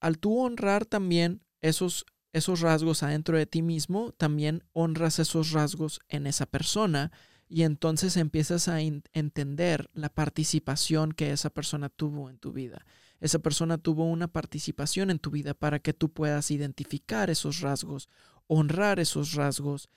[0.00, 6.00] Al tú honrar también esos, esos rasgos adentro de ti mismo, también honras esos rasgos
[6.08, 7.12] en esa persona
[7.48, 12.86] y entonces empiezas a entender la participación que esa persona tuvo en tu vida.
[13.20, 18.08] Esa persona tuvo una participación en tu vida para que tú puedas identificar esos rasgos,
[18.46, 19.90] honrar esos rasgos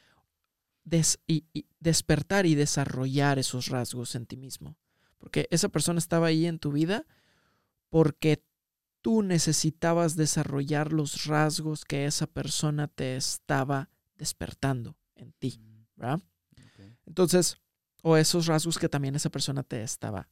[0.85, 4.77] des- y, y despertar y desarrollar esos rasgos en ti mismo.
[5.17, 7.05] Porque esa persona estaba ahí en tu vida
[7.89, 8.43] porque
[9.01, 15.59] tú necesitabas desarrollar los rasgos que esa persona te estaba despertando en ti,
[15.95, 16.21] ¿verdad?
[16.53, 16.97] Ok.
[17.05, 17.57] Entonces,
[18.01, 20.29] o esos rasgos que también esa persona te estaba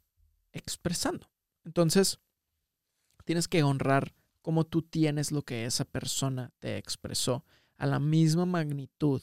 [0.52, 1.30] expresando.
[1.64, 2.20] Entonces,
[3.26, 7.46] tienes que honrar cómo tú tienes lo que esa persona te expresó
[7.78, 9.22] a la misma magnitud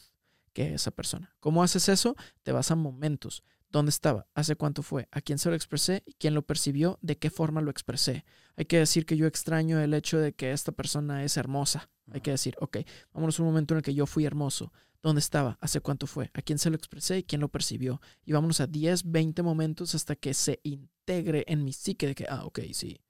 [0.53, 1.35] que esa persona.
[1.41, 2.17] ¿Cómo haces eso?
[2.43, 3.43] Te vas a momentos.
[3.71, 4.27] ¿Dónde estaba?
[4.35, 5.09] ¿Hace cuánto fue?
[5.13, 6.03] ¿A quién se lo expresé?
[6.05, 6.99] ¿Y quién lo percibió?
[7.03, 8.25] ¿De qué forma lo expresé?
[8.57, 11.89] Hay que decir que yo extraño el hecho de que esta persona es hermosa.
[12.11, 12.79] Hay que decir, ok,
[13.13, 14.73] vámonos a un momento en el que yo fui hermoso.
[15.03, 15.57] ¿Dónde estaba?
[15.61, 16.31] ¿Hace cuánto fue?
[16.35, 18.01] ¿A quién se lo expresé y quién lo percibió?
[18.25, 22.27] Y vámonos a 10, 20 momentos hasta que se integre en mi psique de que,
[22.29, 23.01] ah, ok, sí.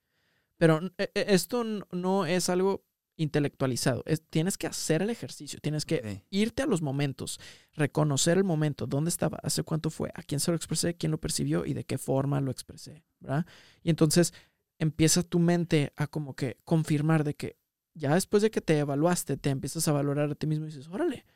[0.57, 2.85] Pero eh, eh, esto no es algo
[3.21, 4.03] intelectualizado.
[4.07, 7.39] Es- tienes que hacer el ejercicio, tienes que irte a los momentos,
[7.75, 11.21] reconocer el momento, dónde estaba, hace cuánto fue, a quién se lo expresé, quién lo
[11.21, 13.45] percibió y de qué forma lo expresé, ¿verdad?
[13.83, 14.33] Y entonces
[14.79, 17.57] empieza tu mente a como que confirmar de que
[17.95, 20.89] ya después de que te evaluaste, te empiezas a valorar a ti mismo y dices,
[20.89, 21.27] órale,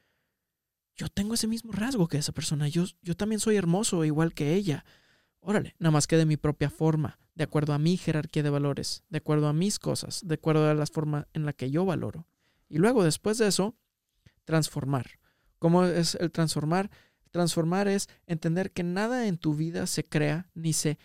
[0.96, 4.54] yo tengo ese mismo rasgo que esa persona, yo, yo también soy hermoso igual que
[4.54, 4.84] ella.
[5.46, 9.04] Órale, nada más que de mi propia forma, de acuerdo a mi jerarquía de valores,
[9.10, 12.26] de acuerdo a mis cosas, de acuerdo a la forma en la que yo valoro.
[12.70, 13.76] Y luego, después de eso,
[14.46, 15.18] transformar.
[15.58, 16.90] ¿Cómo es el transformar?
[17.30, 20.98] Transformar es entender que nada en tu vida se crea ni se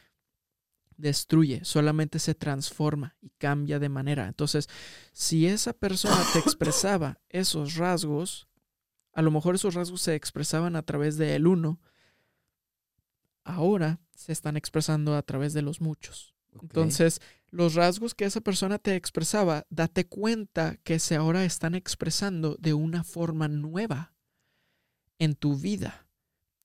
[0.95, 4.25] destruye, solamente se transforma y cambia de manera.
[4.27, 4.69] Entonces,
[5.11, 8.47] si esa persona te expresaba esos rasgos,
[9.13, 11.81] a lo mejor esos rasgos se expresaban a través del uno,
[13.49, 16.33] ahora se están expresando a través de los muchos.
[16.61, 22.55] Entonces, los rasgos que esa persona te expresaba, date cuenta que se ahora están expresando
[22.59, 24.13] de una forma nueva
[25.19, 26.07] en tu vida.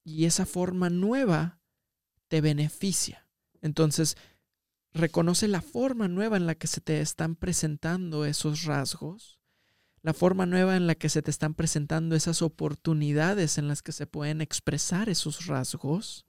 [0.05, 1.61] Y esa forma nueva
[2.29, 3.27] te beneficia.
[3.63, 4.17] Entonces,
[4.93, 9.41] reconoce la forma nueva en la que se te están presentando esos rasgos,
[10.03, 13.93] la forma nueva en la que se te están presentando esas oportunidades en las que
[13.93, 16.27] se pueden expresar esos rasgos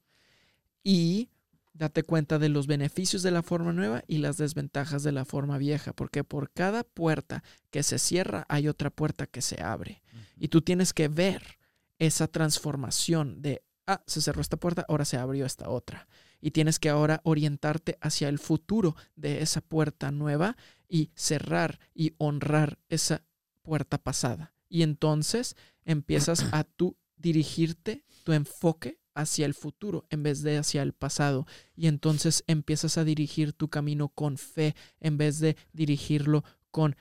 [0.85, 1.31] y
[1.73, 5.57] date cuenta de los beneficios de la forma nueva y las desventajas de la forma
[5.57, 10.01] vieja, porque por cada puerta que se cierra hay otra puerta que se abre.
[10.37, 11.57] Y tú tienes que ver
[11.99, 16.07] esa transformación de, ah, se cerró esta puerta, ahora se abrió esta otra.
[16.39, 20.55] Y tienes que ahora orientarte hacia el futuro de esa puerta nueva
[20.87, 23.23] y cerrar y honrar esa
[23.63, 24.53] puerta pasada.
[24.69, 30.83] Y entonces empiezas a tú dirigirte, tu enfoque hacia el futuro en vez de hacia
[30.83, 31.47] el pasado.
[31.75, 36.95] Y entonces empiezas a dirigir tu camino con fe en vez de dirigirlo con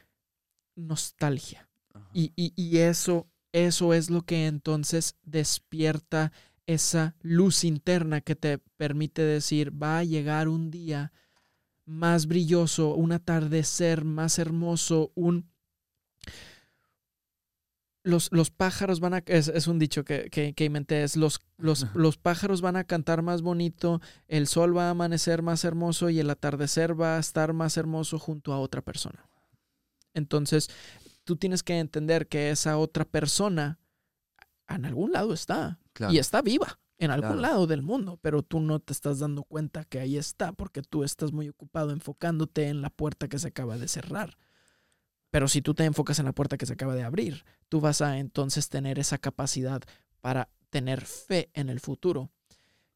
[0.77, 1.69] nostalgia.
[2.13, 6.33] Y, y- y eso, eso es lo que entonces despierta
[6.67, 11.13] esa luz interna que te permite decir, va a llegar un día
[11.87, 15.51] más brilloso, un atardecer más hermoso, un...
[18.05, 19.23] Los, los pájaros van a...
[19.27, 23.43] Es, un dicho que, que, inventé, es los, los, los pájaros van a cantar más
[23.43, 27.77] bonito, el sol va a amanecer más hermoso y el atardecer va a estar más
[27.77, 29.27] hermoso junto a otra persona.
[30.13, 30.69] Entonces,
[31.25, 33.79] tú tienes que entender que esa otra persona
[34.69, 35.79] en algún lado está
[36.11, 39.85] y está viva en algún lado del mundo, pero tú no te estás dando cuenta
[39.85, 43.77] que ahí está porque tú estás muy ocupado enfocándote en la puerta que se acaba
[43.77, 44.37] de cerrar.
[45.35, 48.03] Pero si tú te enfocas en la puerta que se acaba de abrir, tú vas
[48.03, 49.83] a entonces tener esa capacidad
[50.21, 52.31] para tener fe en el futuro.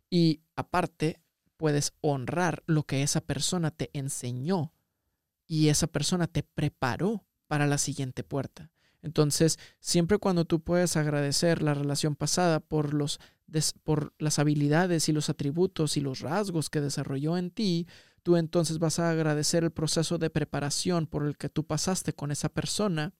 [0.09, 1.21] Y aparte,
[1.57, 4.73] puedes honrar lo que esa persona te enseñó
[5.49, 8.71] y esa persona te preparó para la siguiente puerta.
[9.03, 13.19] Entonces, siempre cuando tú puedes agradecer la relación pasada por, los,
[13.83, 17.89] por las habilidades y los atributos y los rasgos que desarrolló en ti,
[18.29, 22.31] tú entonces vas a agradecer el proceso de preparación por el que tú pasaste con
[22.31, 23.15] esa persona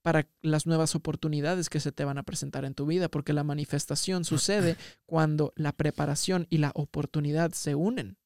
[0.00, 3.44] para las nuevas oportunidades que se te van a presentar en tu vida, porque la
[3.44, 8.16] manifestación sucede cuando la preparación y la oportunidad se unen.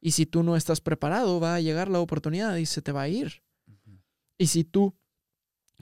[0.00, 3.02] Y si tú no estás preparado, va a llegar la oportunidad y se te va
[3.02, 3.42] a ir.
[4.38, 4.94] Y si tú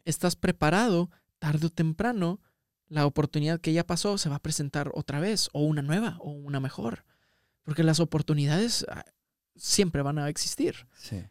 [0.05, 2.41] estás preparado, tarde o temprano,
[2.89, 6.33] la oportunidad que ya pasó se va a presentar otra vez, o una nueva, o
[6.33, 7.05] una mejor.
[7.63, 9.05] Porque las oportunidades ah,
[9.57, 10.87] siempre van a existir.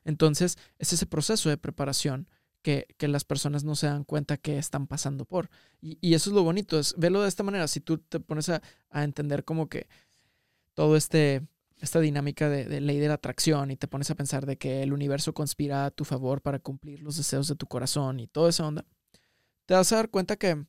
[0.06, 2.28] Entonces, es ese proceso de preparación
[2.62, 5.50] que, las personas no se dan cuenta que están pasando por.
[5.82, 7.68] Y, eso es lo bonito, es verlo de esta manera.
[7.68, 9.88] Si tú te pones a, entender como que
[10.74, 11.48] todo este
[11.82, 14.84] esta dinámica de, de, ley de la atracción y te pones a pensar de que
[14.84, 18.50] el universo conspira a tu favor para cumplir los deseos de tu corazón y toda
[18.50, 18.86] esa onda,
[19.66, 20.66] te vas a dar cuenta que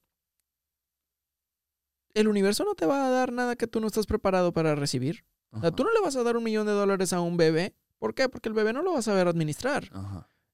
[2.15, 5.25] el universo no te va a dar nada que tú no estás preparado para recibir.
[5.53, 7.75] O sea, tú no le vas a dar un millón de dólares a un bebé.
[7.99, 8.29] ¿Por qué?
[8.29, 9.91] Porque el bebé no lo va a saber administrar.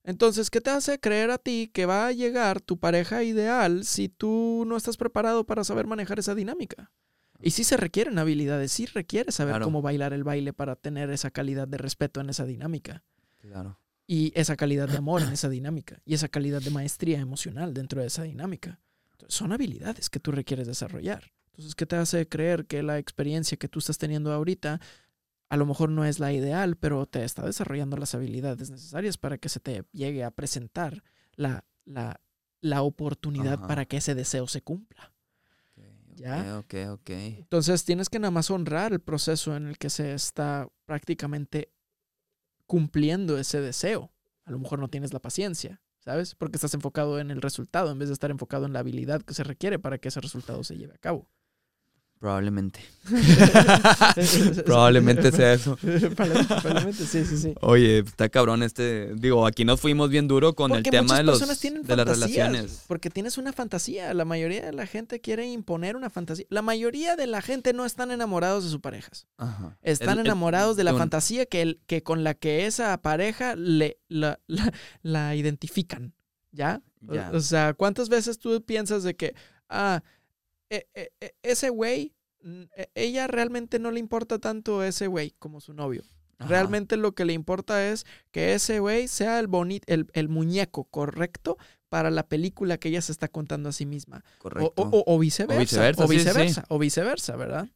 [0.05, 4.09] Entonces, ¿qué te hace creer a ti que va a llegar tu pareja ideal si
[4.09, 6.93] tú no estás preparado para saber manejar esa dinámica?
[7.41, 11.31] Y sí se requieren habilidades, sí requiere saber cómo bailar el baile para tener esa
[11.31, 13.05] calidad de respeto en esa dinámica.
[13.39, 13.79] Claro.
[14.07, 16.01] Y esa calidad de amor en esa dinámica.
[16.05, 18.81] Y esa calidad de maestría emocional dentro de esa dinámica.
[19.29, 21.33] son habilidades que tú requieres desarrollar.
[21.57, 24.79] Entonces, ¿qué te hace creer que la experiencia que tú estás teniendo ahorita
[25.49, 29.39] a lo mejor no es la ideal, pero te está desarrollando las habilidades necesarias para
[29.39, 31.03] que se te llegue a presentar
[31.35, 32.21] la, la,
[32.61, 35.15] la oportunidad para que ese deseo se cumpla?
[36.17, 36.59] ¿Ya?
[36.59, 40.69] Ok, ok, Entonces tienes que nada más honrar el proceso en el que se está
[40.87, 41.71] prácticamente
[42.67, 44.11] cumpliendo ese deseo.
[44.45, 46.35] A lo mejor no tienes la paciencia, ¿sabes?
[46.35, 49.35] Porque estás enfocado en el resultado en vez de estar enfocado en la habilidad que
[49.35, 51.29] se requiere para que ese resultado se lleve a cabo.
[52.19, 52.81] Probablemente.
[54.65, 55.77] Probablemente sea eso.
[56.17, 57.55] Probablemente, sí, sí, sí.
[57.61, 59.15] Oye, está cabrón este.
[59.17, 62.85] Digo, aquí nos fuimos bien duro con el tema de, los, de las relaciones.
[62.89, 64.15] Porque tienes una fantasía.
[64.15, 66.47] La mayoría de la gente quiere imponer una fantasía.
[66.49, 69.27] La mayoría de la gente no están enamorados de sus parejas.
[69.37, 69.77] Ajá.
[69.83, 74.41] Están enamorados de la fantasía que, el, que con la que esa pareja le, la,
[75.03, 76.15] la, identifican.
[76.51, 76.81] ¿Ya?
[77.03, 77.31] ¿Ya?
[77.33, 79.35] O, o sea, ¿cuántas veces tú piensas de que.
[79.69, 80.03] Ah,
[80.71, 82.15] e, e, ese güey,
[82.95, 86.03] ella realmente no le importa tanto ese güey como su novio.
[86.39, 89.49] Realmente lo que le importa es que ese güey sea el,
[89.87, 91.57] el, el, muñeco correcto
[91.89, 94.23] para la película que ella se está contando a sí misma.
[94.39, 94.73] Correcto.
[94.77, 96.05] O, viceversa.
[96.05, 96.65] O viceversa.
[96.69, 97.69] O viceversa, ¿verdad?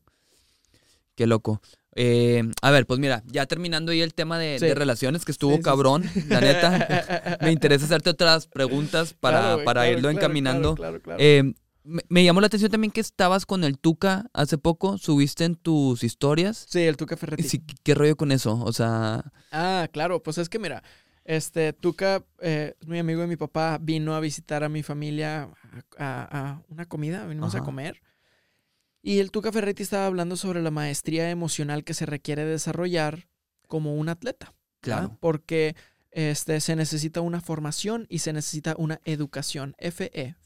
[1.14, 1.62] Qué loco.
[1.96, 6.04] Eh, a ver, pues mira, ya terminando ahí el tema de, relaciones, que estuvo cabrón,
[6.28, 7.38] la neta.
[7.40, 10.76] me interesa hacerte otras preguntas para, para irlo encaminando.
[11.18, 11.54] Eh,
[11.84, 16.04] me, llamó la atención también que estabas con el Tuca hace poco, subiste en tus
[16.04, 16.66] historias.
[16.68, 17.42] Sí, el Tuca Ferretti.
[17.42, 18.60] Sí, ¿Qué rollo con eso?
[18.62, 19.32] O sea...
[19.50, 20.82] Ah, claro, pues es que mira,
[21.24, 25.50] este Tuca, eh, mi amigo de mi papá, vino a visitar a mi familia
[25.98, 28.02] a, una comida, vinimos a comer.
[29.02, 33.28] Y el Tuca Ferretti estaba hablando sobre la maestría emocional que se requiere desarrollar
[33.66, 34.52] como un atleta.
[34.80, 35.16] Claro.
[35.20, 35.74] Porque
[36.10, 39.74] este, se necesita una formación y se necesita una educación.
[39.78, 40.36] FE,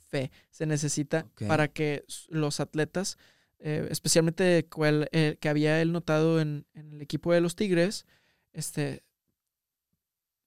[0.50, 3.18] se necesita para que los atletas,
[3.58, 8.06] eh, especialmente cual, eh, que había él notado en, el equipo de los Tigres,
[8.52, 9.02] este,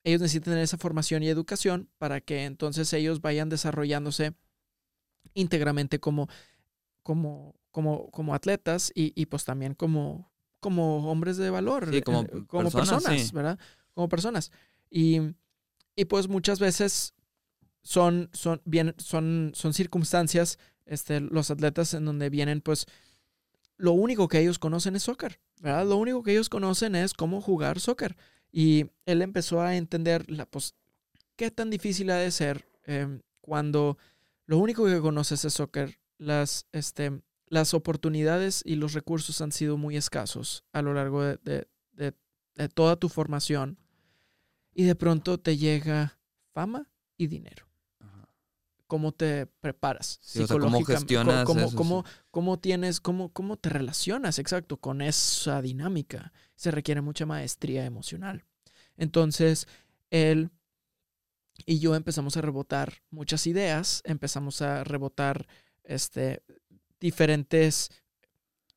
[0.04, 4.34] ellos necesitan tener esa formación y educación para que entonces ellos vayan desarrollándose
[5.34, 6.30] íntegramente como,
[7.04, 12.72] como, como, como atletas y, pues también como, como hombres de valor, como, eh, como,
[12.72, 13.60] personas, ¿verdad?
[13.94, 14.52] Como personas.
[14.90, 15.20] Y,
[15.96, 17.14] y pues muchas veces
[17.88, 22.86] son, son, bien, son, son circunstancias, este, los atletas en donde vienen pues
[23.78, 25.88] lo único que ellos conocen es soccer, ¿verdad?
[25.88, 28.18] Lo único que ellos conocen es cómo jugar soccer.
[28.52, 30.76] Y él empezó a entender la, pues,
[31.38, 33.98] qué tan difícil ha de ser em, cuando
[34.48, 39.78] lo único que conoces es soccer, las, este, las oportunidades y los recursos han sido
[39.78, 42.14] muy escasos a lo largo de, de,
[42.56, 43.78] de toda tu formación
[44.74, 46.20] y de pronto te llega
[46.52, 47.67] fama y dinero
[48.88, 55.02] cómo te preparas sí, cómo gestionas cómo, cómo, tienes, cómo, cómo te relacionas, exacto, con
[55.02, 56.34] esa dinámica.
[56.56, 58.46] Se requiere mucha maestría emocional.
[58.96, 59.68] Entonces,
[60.10, 60.50] él
[61.66, 65.48] y yo empezamos a rebotar muchas ideas, empezamos a rebotar
[65.84, 66.44] este,
[67.00, 67.90] diferentes,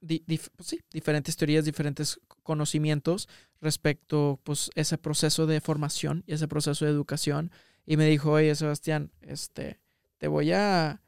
[0.01, 3.29] pues sí, diferentes teorías, diferentes conocimientos
[3.61, 7.53] respecto pues ese proceso de formación y ese proceso de educación
[7.85, 9.79] y me dijo, oye Sebastián, este,
[10.21, 11.01] te voy a,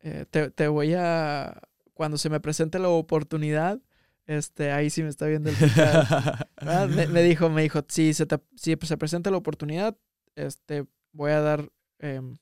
[0.00, 1.62] eh, te, voy a,
[1.94, 3.80] cuando se me presente la oportunidad,
[4.26, 5.56] este, ahí sí me está viendo el
[7.10, 8.26] me, dijo, me dijo, si se,
[8.56, 9.96] si se presenta la oportunidad,
[10.36, 12.36] este, voy a dar em,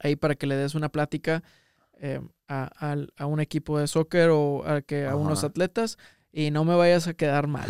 [0.00, 1.44] ahí para que le des una plática
[2.00, 5.98] em, a, a, un equipo de soccer o a, que, a unos atletas
[6.32, 7.68] y no me vayas a quedar mal.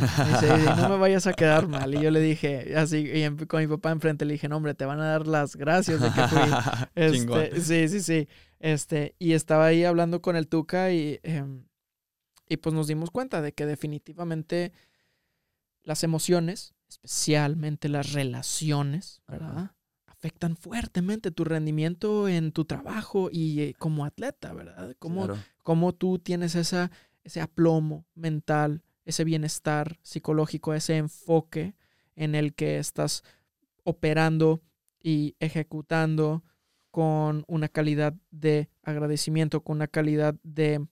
[0.76, 1.92] no me vayas a quedar mal.
[1.94, 4.84] Y yo le dije, así, y con mi papá enfrente le dije, no, hombre, te
[4.84, 6.40] van a dar las gracias de que fui.
[6.94, 8.28] Este, sí, sí, sí.
[8.60, 11.64] Este, y estaba ahí hablando con el Tuca y, em,
[12.48, 14.72] y pues nos dimos cuenta de que definitivamente
[15.82, 19.72] las emociones, especialmente las relaciones, ¿verdad?
[20.06, 24.94] afectan fuertemente tu rendimiento en tu trabajo y eh, como atleta, ¿verdad?
[25.00, 25.26] Como,
[25.64, 26.92] como tú tienes esa
[27.24, 31.74] ese aplomo mental, ese bienestar psicológico, ese enfoque
[32.16, 33.24] en el que estás
[33.84, 34.62] operando
[35.02, 36.44] y ejecutando
[36.90, 40.86] con una calidad de agradecimiento, con una calidad de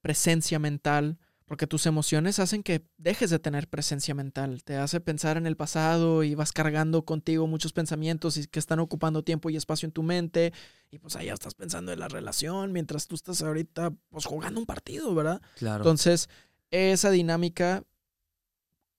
[0.00, 1.18] presencia mental,
[1.48, 5.56] porque tus emociones hacen que dejes de tener presencia mental, te hace pensar en el
[5.56, 9.92] pasado y vas cargando contigo muchos pensamientos y que están ocupando tiempo y espacio en
[9.92, 10.52] tu mente
[10.90, 14.66] y pues allá estás pensando en la relación mientras tú estás ahorita pues jugando un
[14.66, 15.40] partido, ¿verdad?
[15.56, 15.78] Claro.
[15.78, 16.28] Entonces,
[16.70, 17.82] esa dinámica,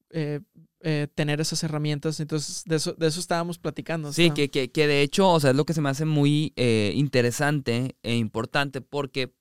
[0.09, 0.39] eh,
[0.81, 4.11] eh, tener esas herramientas, entonces de eso, de eso estábamos platicando.
[4.11, 6.51] Sí, que, que, que, de hecho, o sea, es lo que se me hace muy
[6.55, 9.31] eh, interesante e importante porque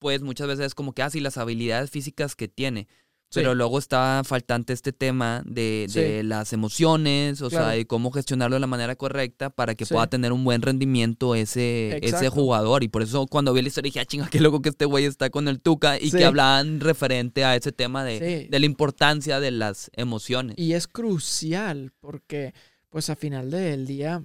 [0.00, 2.88] pues muchas veces es como que así ah, las habilidades físicas que tiene.
[3.32, 8.60] Pero luego está faltante este tema de, las emociones, o sea, y cómo gestionarlo de
[8.60, 12.82] la manera correcta para que pueda tener un buen rendimiento ese, ese jugador.
[12.82, 15.04] Y por eso cuando vi la historia dije, ah, chinga, qué loco que este güey
[15.04, 19.38] está con el Tuca y que hablaban referente a ese tema de, de la importancia
[19.38, 20.56] de las emociones.
[20.58, 22.52] Y es crucial porque,
[22.88, 24.24] pues, a final del día,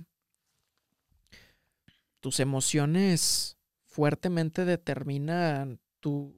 [2.22, 3.55] tus emociones
[3.96, 6.36] fuertemente determinan tu,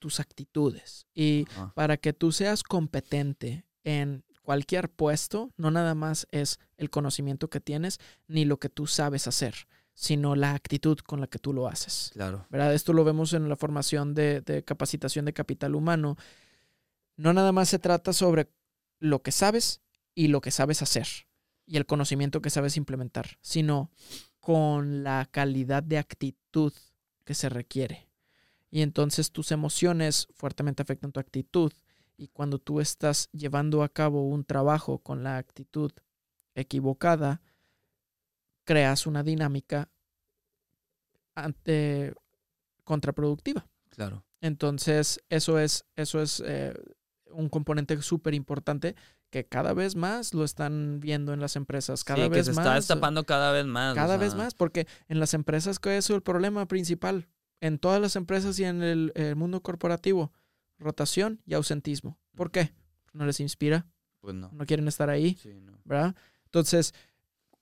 [0.00, 1.06] tus actitudes.
[1.14, 7.48] Y para que tú seas competente en cualquier puesto, no nada más es el conocimiento
[7.48, 9.54] que tienes ni lo que tú sabes hacer,
[9.94, 12.10] sino la actitud con la que tú lo haces.
[12.12, 12.48] Claro.
[12.50, 12.74] ¿Verdad?
[12.74, 16.16] Esto lo vemos en la formación de, de capacitación de capital humano.
[17.16, 18.50] No nada más se trata sobre
[18.98, 19.80] lo que sabes
[20.16, 21.06] y lo que sabes hacer
[21.64, 23.92] y el conocimiento que sabes implementar, sino
[24.50, 26.72] con la calidad de actitud
[27.24, 28.08] que se requiere.
[28.68, 31.72] Y entonces tus emociones fuertemente afectan tu actitud.
[32.16, 35.92] Y cuando tú estás llevando a cabo un trabajo con la actitud
[36.56, 37.40] equivocada,
[38.64, 39.88] creas una dinámica
[41.36, 42.12] ante,
[42.82, 43.68] contraproductiva.
[43.90, 44.24] Claro.
[44.40, 46.74] Entonces, eso es, eso es eh,
[47.26, 48.96] un componente súper importante
[49.30, 52.04] que cada vez más lo están viendo en las empresas.
[52.04, 53.94] Cada vez que se está destapando cada vez más.
[53.94, 57.28] Cada vez más, porque en las empresas, ¿qué es el problema principal?
[57.60, 60.32] En todas las empresas y en el, mundo corporativo,
[60.78, 62.18] rotación y ausentismo.
[62.34, 62.72] ¿Por qué?
[63.12, 63.86] ¿No les inspira?
[64.20, 64.50] Pues no.
[64.52, 65.38] No quieren estar ahí,
[65.84, 66.14] ¿verdad?
[66.46, 66.92] Entonces,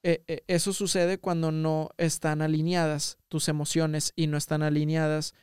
[0.03, 5.35] eh, eh, eso sucede cuando no están alineadas tus emociones y no están alineadas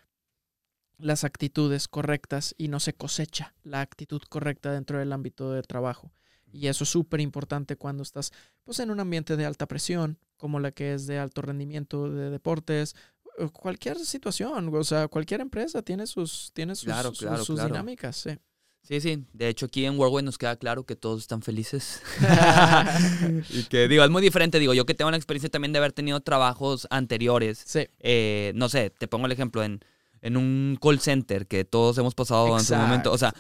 [0.98, 6.12] las actitudes correctas y no se cosecha la actitud correcta dentro del ámbito de trabajo.
[6.52, 8.32] Y eso es súper importante cuando estás
[8.64, 12.30] pues, en un ambiente de alta presión, como la que es de alto rendimiento de
[12.30, 12.96] deportes,
[13.52, 16.94] cualquier situación, o sea, cualquier empresa tiene sus, tiene sus,
[17.44, 18.16] sus, dinámicas.
[18.16, 18.38] Sí.
[18.82, 19.26] Sí, sí.
[19.34, 22.04] De hecho, aquí en Worldway nos queda claro que todos están felices.
[23.50, 24.60] y que, digo, es muy diferente.
[24.60, 27.64] Digo, yo que tengo la experiencia también de haber tenido trabajos anteriores.
[27.66, 27.88] Sí.
[28.00, 29.80] Eh, no sé, te pongo el ejemplo en
[30.26, 33.12] en un call center que todos hemos pasado en su momento.
[33.12, 33.32] O sea,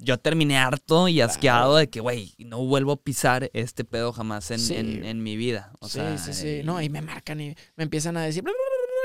[0.00, 4.50] yo terminé harto y asqueado de que, güey, no vuelvo a pisar este pedo jamás
[4.50, 5.70] en, en, mi vida.
[5.78, 6.60] O sí, sí, sí.
[6.64, 8.42] No, y me marcan y me empiezan a decir,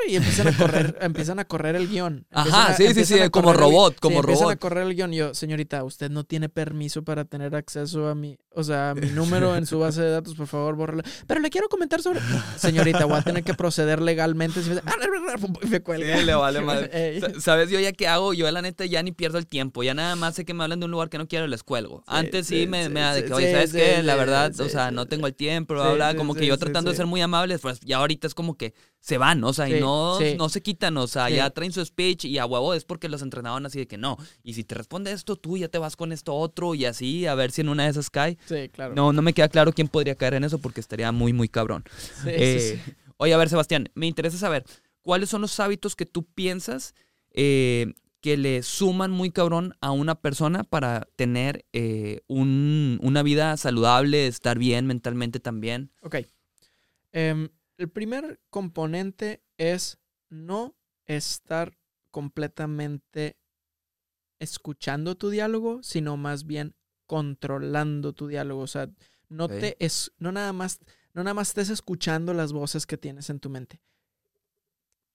[0.08, 2.26] y empiezan a correr, empiezan a correr el guion.
[2.32, 4.60] Ajá, a- sí, sí, sí, como el- robot, sí, como empiezan a robot.
[4.60, 5.12] correr el guion.
[5.12, 9.08] Yo, señorita, usted no tiene permiso para tener acceso a mi, o sea, a mi
[9.12, 11.04] número en su base de datos, por favor, bórralo.
[11.28, 12.20] Pero le quiero comentar sobre.
[12.58, 14.62] Señorita, voy a tener que proceder legalmente.
[14.62, 14.82] Si me-
[15.64, 16.18] Y me cuelga.
[16.20, 17.22] Sí, le vale madre.
[17.40, 18.34] ¿Sabes yo ya qué hago?
[18.34, 19.84] Yo la neta ya ni pierdo el tiempo.
[19.84, 22.04] Ya nada más sé que me hablan de un lugar que no quiero, les cuelgo.
[22.08, 24.04] Antes sí, sí, me, me da de que, oye, ¿sabes qué?
[24.04, 26.16] La verdad, o sea, no tengo el tiempo, bla, bla.
[26.16, 28.74] Como que yo tratando de ser muy amables, pues ya ahorita es como que
[29.06, 30.36] se van, o sea, y no, sí.
[30.38, 31.36] no se quitan, o sea, Sí.
[31.36, 34.18] ya traen su speech y a huevo es porque los entrenaban así de que no.
[34.44, 37.36] Y si te responde esto, tú ya te vas con esto otro y así, a
[37.36, 38.38] ver si en una de esas cae.
[38.48, 38.96] Sí, claro.
[38.96, 41.84] No, no me queda claro quién podría caer en eso porque estaría muy, muy cabrón.
[42.26, 42.82] Eh.
[43.18, 44.64] Oye, a ver, Sebastián, me interesa saber,
[45.02, 46.96] ¿cuáles son los hábitos que tú piensas
[47.32, 53.58] eh, que le suman muy cabrón a una persona para tener eh, un- una vida
[53.58, 55.92] saludable, estar bien mentalmente también?
[56.04, 56.20] Ok.
[57.12, 60.76] Em, el primer componente es no
[61.06, 61.78] estar
[62.12, 63.38] completamente
[64.40, 66.76] escuchando tu diálogo, sino más bien
[67.06, 68.62] controlando tu diálogo.
[68.62, 68.90] O sea,
[69.30, 70.80] no te es, no nada más,
[71.14, 73.82] no nada más estés escuchando las voces que tienes en tu mente.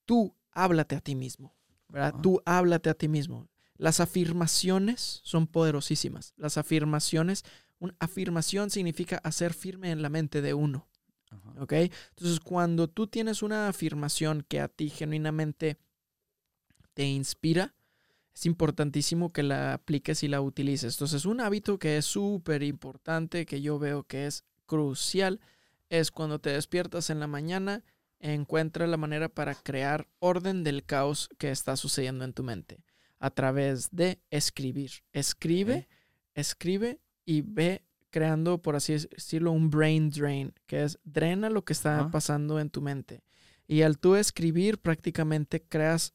[0.04, 1.54] Tú háblate a ti mismo,
[1.88, 2.14] ¿verdad?
[2.14, 2.22] Ajá.
[2.22, 3.48] Tú háblate a ti mismo.
[3.76, 6.34] Las afirmaciones son poderosísimas.
[6.36, 7.44] Las afirmaciones,
[7.78, 10.87] una afirmación significa hacer firme en la mente de uno.
[11.58, 11.72] ¿Ok?
[11.72, 15.78] Entonces, cuando tú tienes una afirmación que a ti genuinamente
[16.94, 17.74] te inspira,
[18.34, 20.94] es importantísimo que la apliques y la utilices.
[20.94, 25.40] Entonces, un hábito que es súper importante, que yo veo que es crucial,
[25.88, 27.82] es cuando te despiertas en la mañana,
[28.20, 32.80] encuentra la manera para crear orden del caos que está sucediendo en tu mente
[33.18, 34.90] a través de escribir.
[35.12, 35.88] Escribe,
[36.34, 37.82] escribe y ve
[38.18, 42.68] creando, por así decirlo, un brain drain, que es drena lo que está pasando en
[42.68, 43.22] tu mente.
[43.68, 46.14] Y al tú escribir, prácticamente creas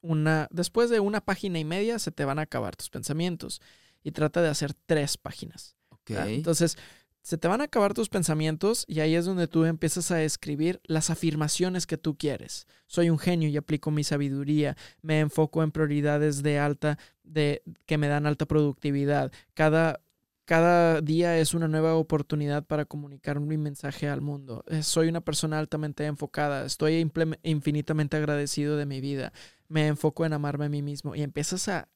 [0.00, 3.60] una, después de una página y media, se te van a acabar tus pensamientos.
[4.02, 5.76] Y trata de hacer tres páginas.
[6.08, 6.76] Entonces,
[7.22, 10.80] se te van a acabar tus pensamientos y ahí es donde tú empiezas a escribir
[10.84, 12.66] las afirmaciones que tú quieres.
[12.86, 14.76] Soy un genio y aplico mi sabiduría.
[15.02, 19.30] Me enfoco en prioridades de alta, de que me dan alta productividad.
[19.54, 20.00] Cada
[20.48, 24.64] cada día es una nueva oportunidad para comunicar mi mensaje al mundo.
[24.66, 26.64] Eh, Soy una persona altamente enfocada.
[26.64, 27.06] Estoy
[27.42, 29.34] infinitamente agradecido de mi vida.
[29.68, 31.14] Me enfoco en amarme a mí mismo.
[31.14, 31.90] Y empiezas a,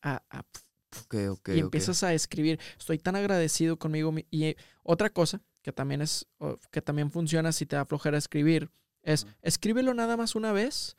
[1.56, 2.60] y empiezas a escribir.
[2.78, 4.12] Estoy tan agradecido conmigo.
[4.12, 6.26] mi- Y eh, otra cosa que también es,
[6.70, 8.70] que también funciona si te da flojera escribir,
[9.02, 10.98] es escríbelo nada más una vez,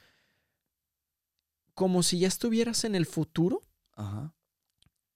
[1.76, 3.62] como si ya estuvieras en el futuro,
[3.92, 4.34] Ajá.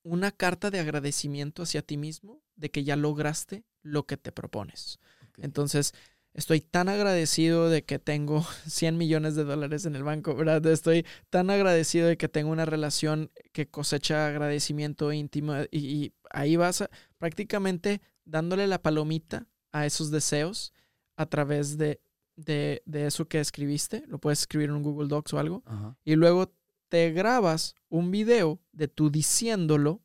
[0.04, 5.00] Una carta de agradecimiento hacia ti mismo de que ya lograste lo que te propones.
[5.38, 5.94] Entonces,
[6.34, 10.66] estoy tan agradecido de que tengo 100 millones de dólares en el banco, ¿verdad?
[10.68, 16.56] Estoy tan agradecido de que tengo una relación que cosecha agradecimiento íntimo y, y ahí
[16.56, 20.74] vas a- prácticamente dándole la palomita a esos deseos
[21.16, 22.00] a través de,
[22.36, 24.04] de, de eso que escribiste.
[24.08, 25.96] Lo puedes escribir en un Google Docs o algo Ajá.
[26.04, 26.54] y luego
[26.90, 30.02] te grabas un video de tú diciéndolo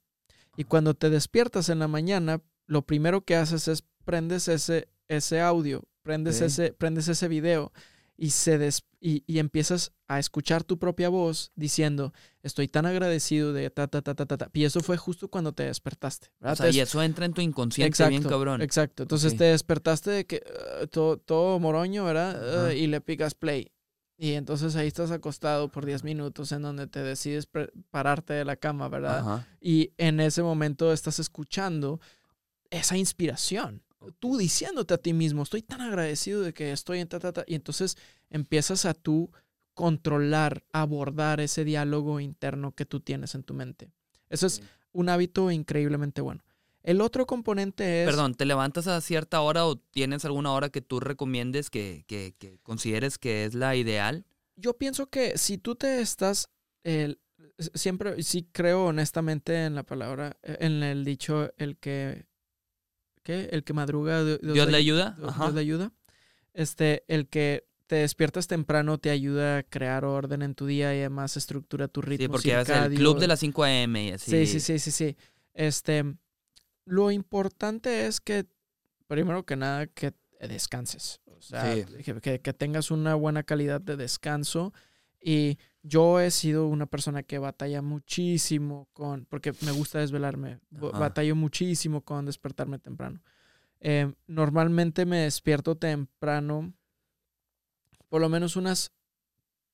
[0.56, 5.40] y cuando te despiertas en la mañana, lo primero que haces es prendes ese, ese
[5.40, 7.72] audio, prendes, ese, prendes ese video
[8.16, 13.52] y, se des- y, y empiezas a escuchar tu propia voz diciendo, estoy tan agradecido
[13.52, 14.50] de ta, ta, ta, ta, ta, ta".
[14.52, 16.28] Y eso fue justo cuando te despertaste.
[16.40, 18.60] O sea, y eso entra en tu inconsciente Exacto, bien cabrón.
[18.62, 19.04] Exacto.
[19.04, 20.42] Entonces te despertaste de que
[20.82, 22.40] uh, todo, todo moroño, ¿verdad?
[22.42, 22.74] Uh, Ajá.
[22.74, 23.72] y le picas play.
[24.22, 27.48] Y entonces ahí estás acostado por 10 minutos en donde te decides
[27.90, 29.18] pararte de la cama, ¿verdad?
[29.18, 29.48] Ajá.
[29.60, 31.98] Y en ese momento estás escuchando
[32.70, 33.82] esa inspiración.
[34.20, 37.42] Tú diciéndote a ti mismo, estoy tan agradecido de que estoy en ta, ta, ta.
[37.48, 37.98] Y entonces
[38.30, 39.32] empiezas a tú
[39.74, 43.90] controlar, abordar ese diálogo interno que tú tienes en tu mente.
[44.28, 44.62] Eso es
[44.92, 46.44] un hábito increíblemente bueno.
[46.82, 48.06] El otro componente es...
[48.08, 52.34] Perdón, ¿te levantas a cierta hora o tienes alguna hora que tú recomiendes que, que-
[52.38, 54.24] que consideres que es la ideal?
[54.56, 56.48] Yo pienso que si tú te estás...
[56.84, 57.20] el-
[57.74, 62.26] siempre, sí creo honestamente en la palabra, eh, en el dicho, el que...
[63.22, 63.48] ¿Qué?
[63.52, 64.24] El que madruga...
[64.24, 65.16] Dios, ¿Dios le ayuda?
[65.18, 65.92] Dios- le ayuda.
[66.54, 70.98] Este, el que te despiertas temprano te ayuda a crear orden en tu día y
[71.00, 74.04] además estructura tu ritmo Sí, porque es el club de las 5 a.m.
[74.08, 74.30] y así.
[74.30, 75.16] Sí, sí, sí, sí, sí.
[75.54, 76.14] Este,
[76.84, 78.46] lo importante es que,
[79.06, 81.20] primero que nada, que descanses.
[81.26, 81.84] O sea, Sí.
[82.20, 84.72] que, que- tengas una buena calidad de descanso.
[85.24, 90.98] Y yo he sido una persona que batalla muchísimo con, porque me gusta desvelarme, Ajá.
[90.98, 93.22] batallo muchísimo con despertarme temprano.
[93.80, 96.72] Eh, normalmente me despierto temprano,
[98.08, 98.92] por lo menos unas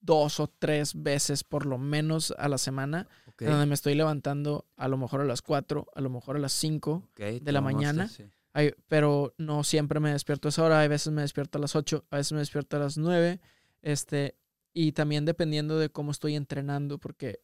[0.00, 3.08] dos o tres veces por lo menos a la semana,
[3.38, 6.52] donde me estoy levantando a lo mejor a las 4, a lo mejor a las
[6.52, 8.08] 5, ok, te de la mañana.
[8.08, 8.24] sí.
[8.54, 11.76] Ay, pero no siempre me despierto a esa hora, hay veces me despierto a las
[11.76, 13.40] 8, a veces me despierto a las 9,
[13.82, 14.36] este,
[14.72, 17.40] y también dependiendo de cómo estoy entrenando, porque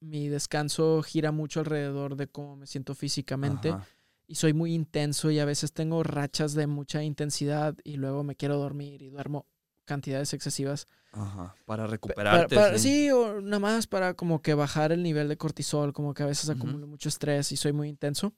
[0.00, 3.86] mi descanso gira mucho alrededor de cómo me siento físicamente Ajá.
[4.26, 8.36] y soy muy intenso y a veces tengo rachas de mucha intensidad y luego me
[8.36, 9.46] quiero dormir y duermo
[9.88, 10.86] cantidades excesivas.
[11.10, 12.54] Ajá, para Pe- recuperarte.
[12.54, 13.10] para- para- sí.
[13.10, 16.48] o nada más para como que bajar el nivel de cortisol, como que a veces
[16.48, 16.58] Ujú.
[16.58, 18.32] acumulo mucho estrés y soy muy intenso.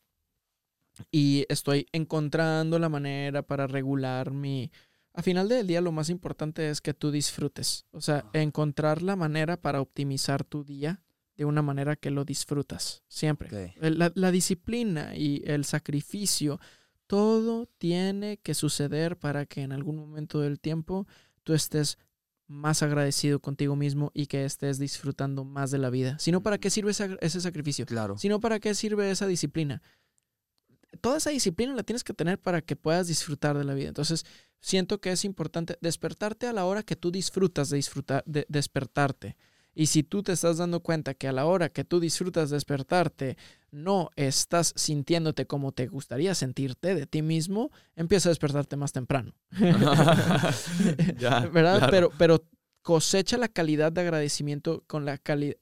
[1.11, 4.71] Y estoy encontrando la manera para regular mi...
[5.13, 7.85] A final del día lo más importante es que tú disfrutes.
[7.91, 8.31] O sea, Ajá.
[8.35, 11.03] encontrar la manera para optimizar tu día
[11.37, 13.03] de una manera que lo disfrutas.
[13.09, 13.75] Siempre.
[13.81, 16.61] La disciplina y el sacrificio,
[17.07, 21.09] todo tiene que suceder para que en algún momento del tiempo
[21.51, 21.99] tú estés
[22.47, 26.17] más agradecido contigo mismo y que estés disfrutando más de la vida.
[26.21, 27.87] Si no, ¿para qué sirve ese, ese sacrificio?
[27.87, 28.17] Claro.
[28.19, 29.83] Si no, ¿para qué sirve esa disciplina?
[31.01, 33.89] Toda esa disciplina la tienes que tener para que puedas disfrutar de la vida.
[33.89, 34.25] Entonces,
[34.61, 39.37] siento que es importante despertarte a la hora que tú disfrutas de disfrutar, de despertarte.
[39.81, 43.39] Y si tú te estás dando cuenta que a la hora que tú disfrutas despertarte
[43.71, 49.33] no estás sintiéndote como te gustaría sentirte de ti mismo, empieza a despertarte más temprano.
[51.19, 51.79] Ya, ¿Verdad?
[51.79, 51.91] claro.
[51.91, 52.45] Pero, pero
[52.83, 55.57] cosecha la calidad de agradecimiento con la cali-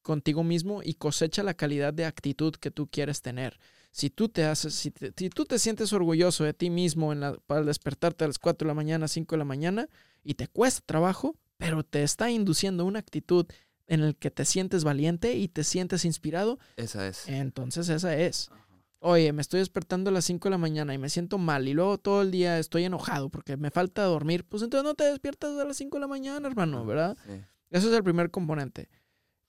[0.00, 3.58] contigo mismo y cosecha la calidad de actitud que tú quieres tener.
[3.90, 7.20] Si tú te haces, si, te- si tú te sientes orgulloso de ti mismo en
[7.20, 9.88] la- para despertarte a las 4 de la mañana, 5 de la mañana,
[10.24, 13.46] y te cuesta trabajo, pero te está induciendo una actitud
[13.86, 17.28] en el que te sientes valiente y te sientes inspirado, Esa es.
[17.28, 18.48] entonces esa es.
[18.50, 18.62] Ajá.
[18.98, 21.74] Oye, me estoy despertando a las 5 de la mañana y me siento mal y
[21.74, 25.56] luego todo el día estoy enojado porque me falta dormir, pues entonces no te despiertas
[25.58, 27.16] a las 5 de la mañana, hermano, ¿verdad?
[27.26, 27.40] Sí.
[27.70, 28.88] Eso es el primer componente.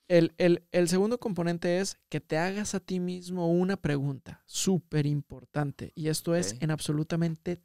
[0.06, 5.06] El, el- el segundo componente es que te hagas a ti mismo una pregunta súper
[5.06, 5.92] importante.
[5.94, 7.60] Y esto es en absolutamente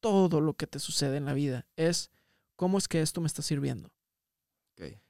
[0.00, 1.66] todo lo que te sucede en la vida.
[1.76, 2.10] Es,
[2.56, 3.92] ¿cómo es que esto me está sirviendo?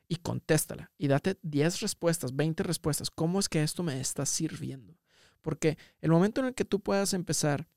[0.06, 0.92] Y contéstala.
[0.98, 3.10] Y date 10 respuestas, 20 respuestas.
[3.10, 4.98] ¿Cómo es que esto me está sirviendo?
[5.40, 7.68] Porque el momento en el que tú puedas empezar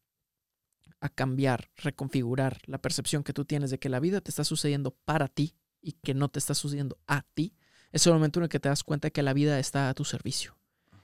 [0.99, 4.91] a cambiar, reconfigurar la percepción que tú tienes de que la vida te está sucediendo
[5.05, 7.55] para ti y que no te está sucediendo a ti,
[7.91, 10.03] es el momento en el que te das cuenta que la vida está a tu
[10.03, 10.57] servicio.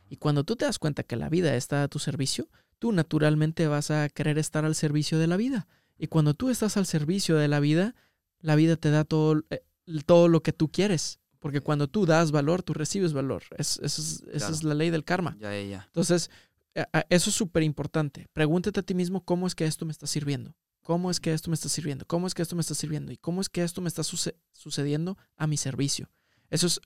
[0.09, 2.49] Y cuando tú te das cuenta que la vida está a tu servicio,
[2.79, 5.67] tú naturalmente vas a querer estar al servicio de la vida.
[5.97, 7.95] Y cuando tú estás al servicio de la vida,
[8.43, 9.63] la vida te da todo, eh,
[10.05, 11.19] todo lo que tú quieres.
[11.39, 13.43] Porque cuando tú das valor, tú recibes valor.
[13.57, 14.53] Es, es- esa Claro.
[14.53, 15.35] es la ley del karma.
[15.39, 15.83] Ya, ya, ya.
[15.87, 16.29] Entonces,
[16.75, 18.27] a- a- eso es súper importante.
[18.31, 20.55] Pregúntate a ti mismo cómo es que esto me está sirviendo.
[20.83, 22.05] ¿Cómo es que esto me está sirviendo?
[22.05, 23.11] ¿Cómo es que esto me está sirviendo?
[23.11, 26.09] ¿Y cómo es que esto me está suce- sucediendo a mi servicio?
[26.49, 26.79] Eso es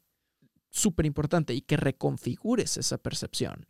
[0.70, 3.68] súper importante y que reconfigures esa percepción.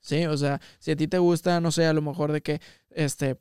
[0.00, 0.24] ¿Sí?
[0.26, 2.60] O sea, si a ti te gusta, no sé, a lo mejor de que,
[2.90, 3.38] este,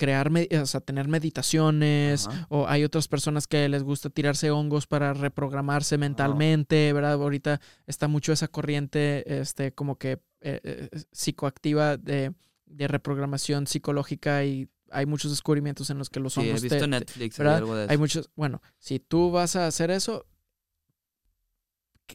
[0.00, 0.30] crear,
[0.62, 2.46] o sea, tener meditaciones, Ajá.
[2.48, 7.12] o hay otras personas que les gusta tirarse hongos para reprogramarse mentalmente, ¿verdad?
[7.12, 12.32] Ahorita está mucho esa corriente, este, como que eh, eh, psicoactiva de,
[12.64, 16.78] de reprogramación psicológica y hay muchos descubrimientos en los que los Sí, he hongos visto
[16.78, 17.56] te- Netflix ¿verdad?
[17.58, 17.92] algo de eso.
[17.92, 20.24] hay muchos, bueno, si tú vas a hacer eso,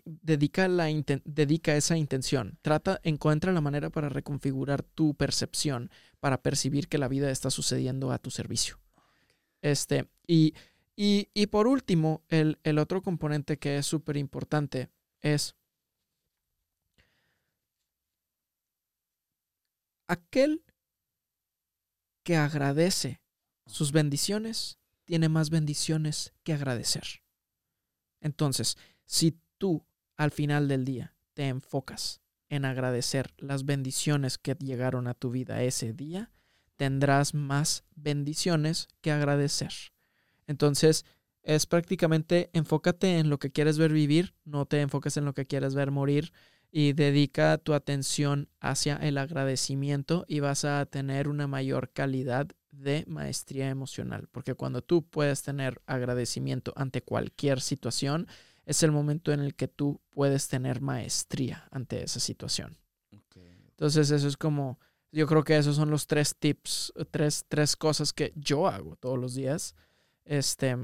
[0.03, 0.85] dedica, la
[1.23, 2.57] dedica esa intención.
[2.61, 5.89] Trata, encuentra la manera para reconfigurar tu percepción,
[6.19, 8.79] para percibir que la vida está sucediendo a tu servicio.
[9.61, 10.53] Este, y,
[10.95, 14.89] y, y por último, el, el otro componente que es súper importante
[15.21, 15.55] es
[20.07, 20.63] aquel
[22.23, 23.21] que agradece
[23.65, 27.21] sus bendiciones tiene más bendiciones que agradecer.
[28.21, 29.83] Entonces, si tú
[30.15, 35.63] al final del día te enfocas en agradecer las bendiciones que llegaron a tu vida
[35.63, 36.31] ese día,
[36.75, 39.71] tendrás más bendiciones que agradecer.
[40.45, 41.03] Entonces,
[41.41, 45.47] es prácticamente enfócate en lo que quieres ver vivir, no te enfoques en lo que
[45.47, 46.31] quieres ver morir
[46.71, 53.03] y dedica tu atención hacia el agradecimiento y vas a tener una mayor calidad de
[53.07, 58.27] maestría emocional, porque cuando tú puedes tener agradecimiento ante cualquier situación,
[58.65, 62.77] es el momento en el que tú puedes tener maestría ante esa situación.
[63.69, 64.79] Entonces eso es como,
[65.11, 69.19] yo creo que esos son los tres tips, tres, tres cosas que yo hago todos
[69.19, 69.75] los días.
[70.23, 70.77] Este,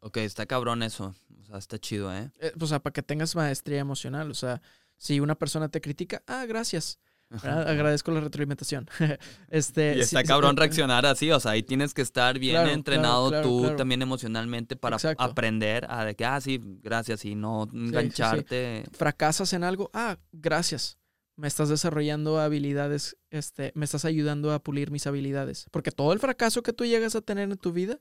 [0.00, 1.14] Ok, está cabrón eso.
[1.40, 2.30] O sea, está chido, ¿eh?
[2.38, 4.62] eh, o sea, para que tengas maestría emocional, o sea,
[4.96, 7.00] si una persona te critica, ah, gracias.
[7.30, 7.68] ¿Verdad?
[7.68, 8.88] Agradezco la retroalimentación.
[9.48, 12.56] este, Y está sí, cabrón sí, reaccionar así, o sea, ahí tienes que estar bien
[12.56, 15.22] Claro, entrenado claro, tú también emocionalmente para Exacto.
[15.22, 17.78] aprender a de que, ah, sí, gracias, y no sí.
[17.78, 18.84] engancharte.
[18.92, 20.98] fracasas en algo, ah, gracias.
[21.36, 25.66] Me estás desarrollando habilidades, este, me estás ayudando a pulir mis habilidades.
[25.70, 27.98] Porque todo el fracaso que tú llegas a tener en tu vida,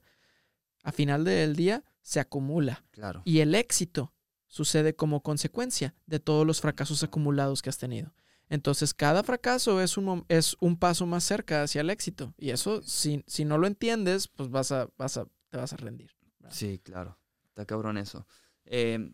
[0.83, 2.85] a final del día, se acumula.
[2.91, 3.23] Claro.
[3.25, 4.13] Y el éxito
[4.47, 8.13] sucede como consecuencia de todos los fracasos acumulados que has tenido.
[8.49, 12.33] Entonces, cada fracaso es un, es un paso más cerca hacia el éxito.
[12.37, 15.77] Y eso, si, si no lo entiendes, pues vas a, vas a, te vas a
[15.77, 16.11] rendir.
[16.49, 17.17] Sí, claro.
[17.49, 18.27] Está cabrón eso.
[18.65, 19.11] Eh,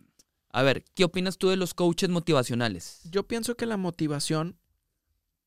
[0.49, 3.01] a ver, ¿qué opinas tú de los coaches motivacionales?
[3.09, 4.57] Yo pienso que la motivación,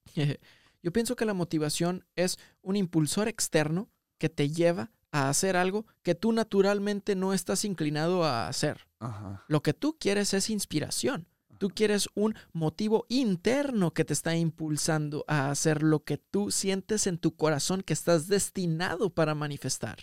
[0.83, 5.87] yo pienso que la motivación es un impulsor externo que te lleva a hacer algo
[6.03, 8.89] que tú naturalmente no estás inclinado a hacer.
[8.99, 9.45] Ajá.
[9.49, 11.29] Lo que tú quieres es inspiración.
[11.65, 17.07] Tú quieres un motivo interno que te está impulsando a hacer lo que tú sientes
[17.07, 19.97] en tu corazón que estás destinado para manifestar.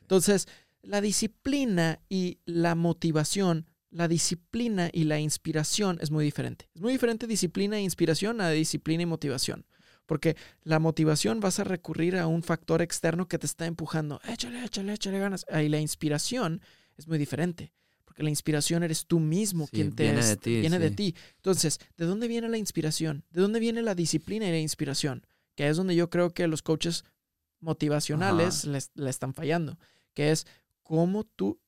[0.00, 0.48] Entonces,
[0.80, 6.70] la disciplina y la motivación, la disciplina y la inspiración es muy diferente.
[6.74, 9.66] Es muy diferente disciplina e inspiración a disciplina y motivación.
[10.06, 14.22] Porque la motivación vas a recurrir a un factor externo que te está empujando.
[14.26, 15.44] Échale, échale, échale ganas.
[15.52, 16.62] Y la inspiración
[16.96, 17.74] es muy diferente.
[18.14, 20.92] Porque la inspiración eres tú mismo Sí, quien te viene de es- ti, viene de
[20.92, 21.16] ti.
[21.34, 23.24] Entonces, ¿de dónde viene la inspiración?
[23.32, 25.26] ¿De dónde viene la disciplina y la inspiración?
[25.56, 27.04] Que es donde yo creo que los coaches
[27.60, 29.78] motivacionales les- le están fallando.
[30.14, 30.46] Que es
[30.84, 31.58] cómo tú...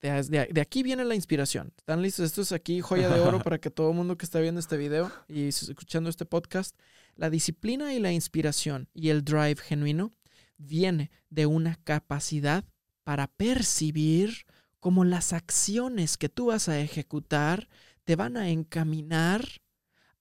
[0.00, 1.72] De, de- de aquí viene la inspiración.
[1.76, 2.24] ¿Están listos?
[2.26, 4.76] Esto es aquí joya de oro para que todo el mundo que está viendo este
[4.78, 6.74] video y escuchando este podcast,
[7.16, 10.10] la disciplina y la inspiración y el drive genuino
[10.56, 12.64] viene de una capacidad
[13.04, 14.46] para percibir
[14.84, 17.70] cómo las acciones que tú vas a ejecutar
[18.04, 19.42] te van a encaminar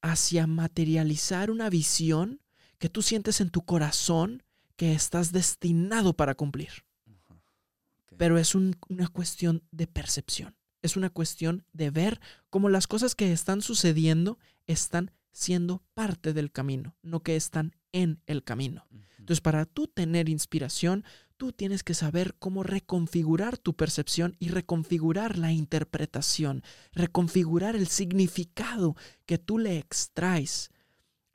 [0.02, 2.40] hacia materializar una visión
[2.78, 4.42] que tú sientes en tu corazón
[4.78, 6.86] que estás destinado para cumplir.
[8.16, 10.56] Pero es un- una cuestión de percepción.
[10.82, 16.54] Es una cuestión de ver cómo las cosas que están sucediendo están siendo parte del
[16.54, 18.88] camino, no que están en el camino.
[19.20, 21.04] Entonces, para tú tener inspiración,
[21.38, 28.96] tú tienes que saber cómo reconfigurar tu percepción y reconfigurar la interpretación, reconfigurar el significado
[29.26, 30.70] que tú le extraes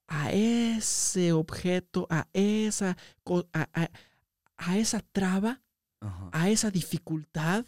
[0.07, 2.97] a ese objeto, a esa,
[3.53, 3.91] a, a-
[4.57, 5.63] a esa traba,
[6.01, 6.31] Ajá.
[6.33, 7.67] a esa dificultad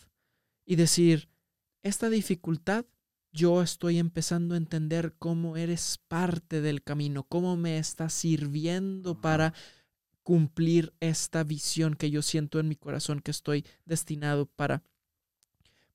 [0.65, 1.29] y decir,
[1.83, 2.85] esta dificultad
[3.33, 9.21] yo estoy empezando a entender cómo eres parte del camino, cómo me está sirviendo Ajá.
[9.21, 9.55] para
[10.23, 14.83] cumplir esta visión que yo siento en mi corazón que estoy destinado para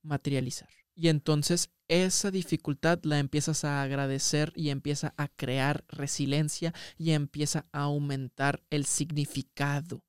[0.02, 0.70] materializar.
[0.96, 7.66] Y entonces esa dificultad la empiezas a agradecer y empieza a crear resiliencia y empieza
[7.72, 10.04] a aumentar el significado.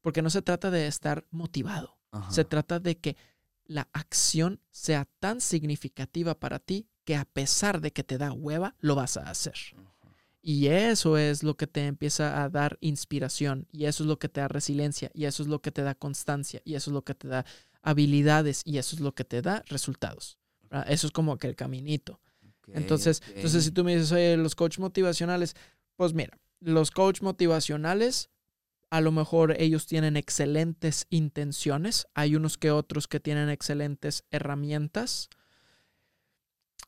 [0.00, 2.30] Porque no se trata de estar motivado, Ajá.
[2.30, 3.16] se trata de que
[3.64, 8.74] la acción sea tan significativa para ti que a pesar de que te da hueva,
[8.80, 9.54] lo vas a hacer.
[10.44, 14.28] Y eso es lo que te empieza a dar inspiración, y eso es lo que
[14.28, 17.04] te da resiliencia, y eso es lo que te da constancia, y eso es lo
[17.04, 17.46] que te da
[17.80, 20.38] habilidades, y eso es lo que te da resultados.
[20.68, 20.90] ¿verdad?
[20.90, 22.20] Eso es como que el caminito.
[22.68, 25.54] Entonces, entonces si tú me dices, oye, los coach motivacionales,
[25.96, 28.30] pues mira, los coach motivacionales,
[28.90, 35.28] a lo mejor ellos tienen excelentes intenciones, hay unos que otros que tienen excelentes herramientas.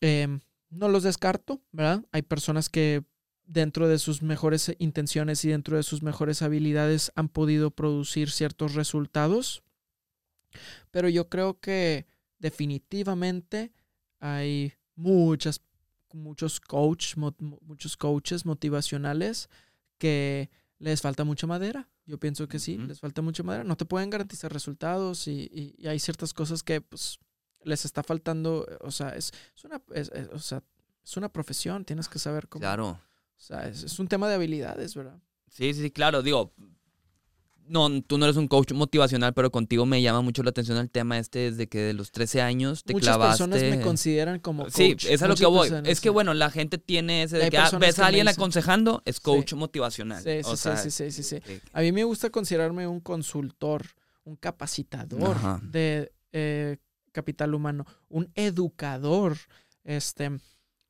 [0.01, 0.41] Em,
[0.71, 2.05] no los descarto, ¿verdad?
[2.13, 3.05] Hay personas que
[3.47, 8.75] dentro de sus mejores intenciones y dentro de sus mejores habilidades han podido producir ciertos
[8.75, 9.63] resultados.
[10.91, 12.07] Pero yo creo que
[12.39, 13.73] definitivamente
[14.21, 15.61] hay muchas,
[16.13, 19.49] muchos coach, muchos coaches motivacionales
[19.99, 21.89] que les falta mucha madera.
[22.07, 23.65] Yo pienso que sí, les falta mucha madera.
[23.65, 27.19] No te pueden garantizar resultados y, y- y hay ciertas cosas que pues
[27.63, 28.67] les está faltando.
[28.71, 30.63] eh, O sea, es, es una, es, es- o sea,
[31.03, 32.61] es una profesión, tienes que saber cómo.
[32.61, 33.01] Claro.
[33.37, 35.19] O sea, es, es un tema de habilidades, ¿verdad?
[35.51, 36.23] Sí, sí, claro.
[36.23, 36.53] Digo,
[37.67, 40.91] no, tú no eres un coach motivacional, pero contigo me llama mucho la atención el
[40.91, 43.45] tema este desde que de los 13 años te Muchas clavaste.
[43.45, 44.75] personas me consideran como coach.
[44.75, 45.69] Sí, es a lo Muchas que voy.
[45.71, 46.13] personas, Es que sí.
[46.13, 49.57] bueno, la gente tiene ese de que ah, ves a alguien aconsejando, es coach Sí.
[49.57, 50.23] motivacional.
[50.23, 51.41] Sí, O sí, sea, sí, sí, sí, sí.
[51.41, 53.83] que- A mí me gusta considerarme un consultor,
[54.25, 55.61] un capacitador Ajá.
[55.63, 56.77] de eh,
[57.13, 59.39] capital humano, un educador,
[59.85, 60.33] este,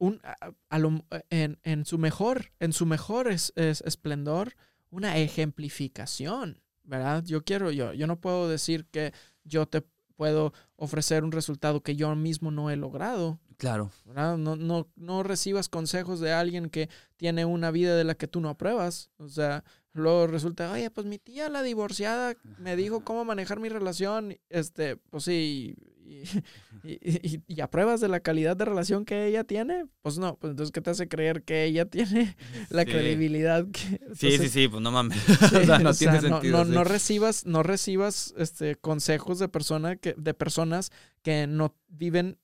[0.05, 4.55] un, a- a lo- en, en su mejor, en su mejor es- es- esplendor,
[4.90, 7.24] una ejemplificación, ¿verdad?
[7.24, 9.12] Yo quiero, yo, yo no puedo decir que
[9.44, 9.82] yo te
[10.16, 13.40] puedo ofrecer un resultado que yo mismo no he logrado.
[13.56, 13.90] Claro.
[14.05, 14.36] ¿verdad?
[14.36, 18.40] No, no, no recibas consejos de alguien que tiene una vida de la que tú
[18.40, 19.10] no apruebas.
[19.16, 23.68] O sea, luego resulta, oye, pues mi tía, la divorciada, me dijo cómo manejar mi
[23.68, 24.36] relación.
[24.51, 25.76] Este, pues sí,
[26.85, 27.55] y, y, y-
[28.01, 29.86] de la calidad de relación que ella tiene.
[30.02, 32.36] Pues no, pues entonces, ¿qué te hace creer que ella tiene
[32.68, 32.90] la Sí.
[32.90, 34.01] credibilidad que.
[34.14, 35.18] Sí, sí, sí, pues no mames.
[35.18, 36.59] Sí, o sea, no o sea, tiene sentido.
[36.59, 36.70] No, sí.
[36.72, 40.90] no recibas, no recibas este, consejos de, persona que, de personas
[41.22, 42.39] que no viven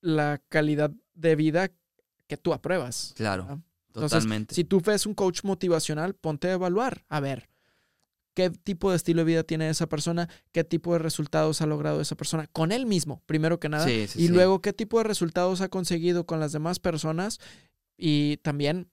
[0.00, 1.70] la calidad de vida
[2.26, 3.12] que tú apruebas.
[3.16, 3.58] Claro, ¿verdad?
[3.88, 4.54] Entonces, totalmente.
[4.54, 7.04] Si tú ves un coach motivacional, ponte a evaluar.
[7.08, 7.49] A ver,
[8.40, 10.28] ¿qué tipo de estilo de vida tiene esa persona?
[10.52, 12.46] ¿Qué tipo de resultados ha logrado esa persona?
[12.46, 13.84] Con él mismo, primero que nada.
[13.84, 14.32] Sí, sí, y sí.
[14.32, 17.38] luego, ¿qué tipo de resultados ha conseguido con las demás personas?
[17.98, 18.90] Y también,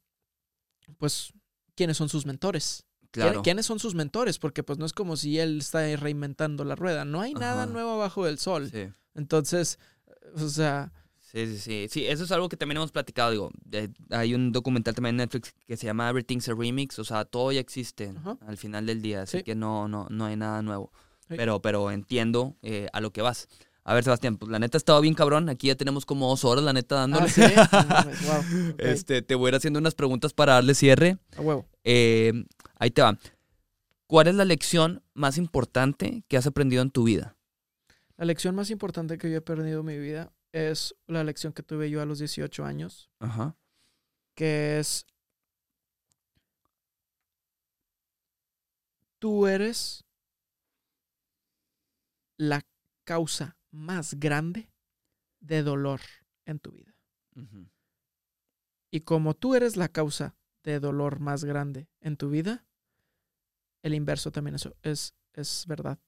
[0.97, 1.31] pues,
[1.75, 2.83] ¿quiénes son sus mentores?
[3.11, 3.41] ¿Quién- claro.
[3.41, 4.37] ¿Quiénes son sus mentores?
[4.37, 7.05] Porque pues no es como si él está reinventando la rueda.
[7.05, 8.69] No hay nada nuevo abajo del sol.
[8.69, 8.89] Sí.
[9.15, 9.79] Entonces,
[10.35, 10.91] o sea,
[11.29, 11.87] Sí, sí, sí.
[11.89, 13.31] Sí, eso es algo que también hemos platicado.
[13.31, 16.97] Digo, de- hay un documental también en Netflix que se llama Everything's a Remix.
[16.99, 18.37] O sea, todo ya existe Ajá.
[18.47, 19.23] al final del día.
[19.23, 19.43] Así Sí.
[19.43, 20.91] que no, no, no hay nada nuevo.
[21.27, 21.33] Sí.
[21.35, 23.49] Pero, pero entiendo eh, a lo que vas.
[23.83, 25.49] A ver, Sebastián, pues la neta ha estado bien cabrón.
[25.49, 27.25] Aquí ya tenemos como dos horas, la neta, dándole.
[27.57, 31.17] ah, sí, wow, Este, te voy a ir haciendo unas preguntas para darle cierre.
[31.37, 31.65] a huevo.
[31.83, 32.31] Eh,
[32.79, 33.17] ahí te va.
[34.07, 37.35] ¿Cuál es la lección más importante que has aprendido en tu vida?
[38.15, 41.63] La lección más importante que yo he perdido en mi vida es la lección que
[41.63, 43.55] tuve yo a los 18 años, Ajá.
[44.35, 45.05] que es
[49.19, 50.05] tú eres
[52.37, 52.65] la
[53.03, 54.71] causa más grande
[55.39, 56.01] de dolor
[56.45, 56.93] en tu vida.
[58.89, 62.65] Y como tú eres la causa de dolor más grande en tu vida,
[63.83, 65.99] el inverso también es, es, es verdad.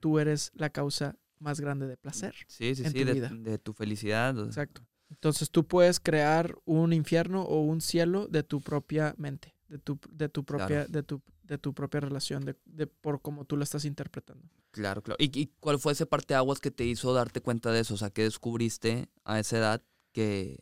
[0.00, 2.34] Tú eres la causa más grande de placer.
[2.48, 3.28] Sí, sí, en sí, tu de, vida.
[3.32, 4.38] de tu felicidad.
[4.46, 4.82] Exacto.
[5.10, 9.98] Entonces tú puedes crear un infierno o un cielo de tu propia mente, de tu,
[10.10, 10.88] de tu propia, Claro.
[10.90, 14.48] de tu, de tu propia relación, de, de por cómo tú la estás interpretando.
[14.70, 15.16] Claro, claro.
[15.22, 17.94] ¿Y, y cuál fue ese parteaguas que te hizo darte cuenta de eso?
[17.94, 19.82] O sea, ¿qué descubriste a esa edad
[20.12, 20.58] que,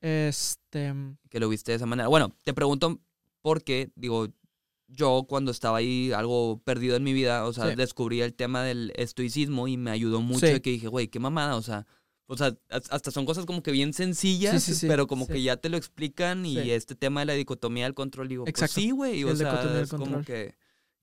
[0.00, 0.94] Este,
[1.30, 2.08] que lo viste de esa manera?
[2.08, 3.00] Bueno, te pregunto
[3.40, 4.28] porque, digo,
[4.88, 7.74] yo cuando estaba ahí algo perdido en mi vida, o sea, Sí.
[7.76, 10.52] descubrí el tema del estoicismo y me ayudó mucho Sí.
[10.52, 11.86] de que dije, güey, qué mamada, o sea,
[12.28, 15.56] o sea, as- hasta son cosas como que bien sencillas, Sí, pero como que ya
[15.56, 18.74] te lo explican y este tema de la dicotomía del control, digo, pues Exacto.
[18.80, 20.54] sí, güey, o sea, es como que,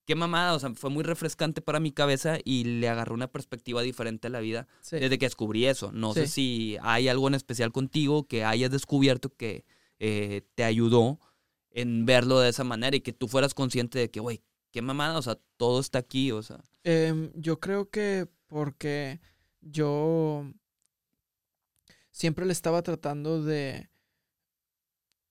[0.06, 3.80] qué mamada, o sea, fue muy refrescante para mi cabeza y le agarró una perspectiva
[3.80, 4.96] diferente a la vida sí.
[4.96, 5.92] desde que descubrí eso.
[5.92, 9.64] No sé si hay algo en especial contigo que hayas descubierto que
[10.00, 11.20] eh, te ayudó
[11.74, 14.42] en verlo de esa manera y que tú fueras consciente de que, güey,
[14.72, 16.60] qué mamada, o sea, todo está aquí, o sea.
[16.84, 19.20] Em, yo creo que porque
[19.60, 20.46] yo
[22.10, 23.88] siempre le estaba tratando de...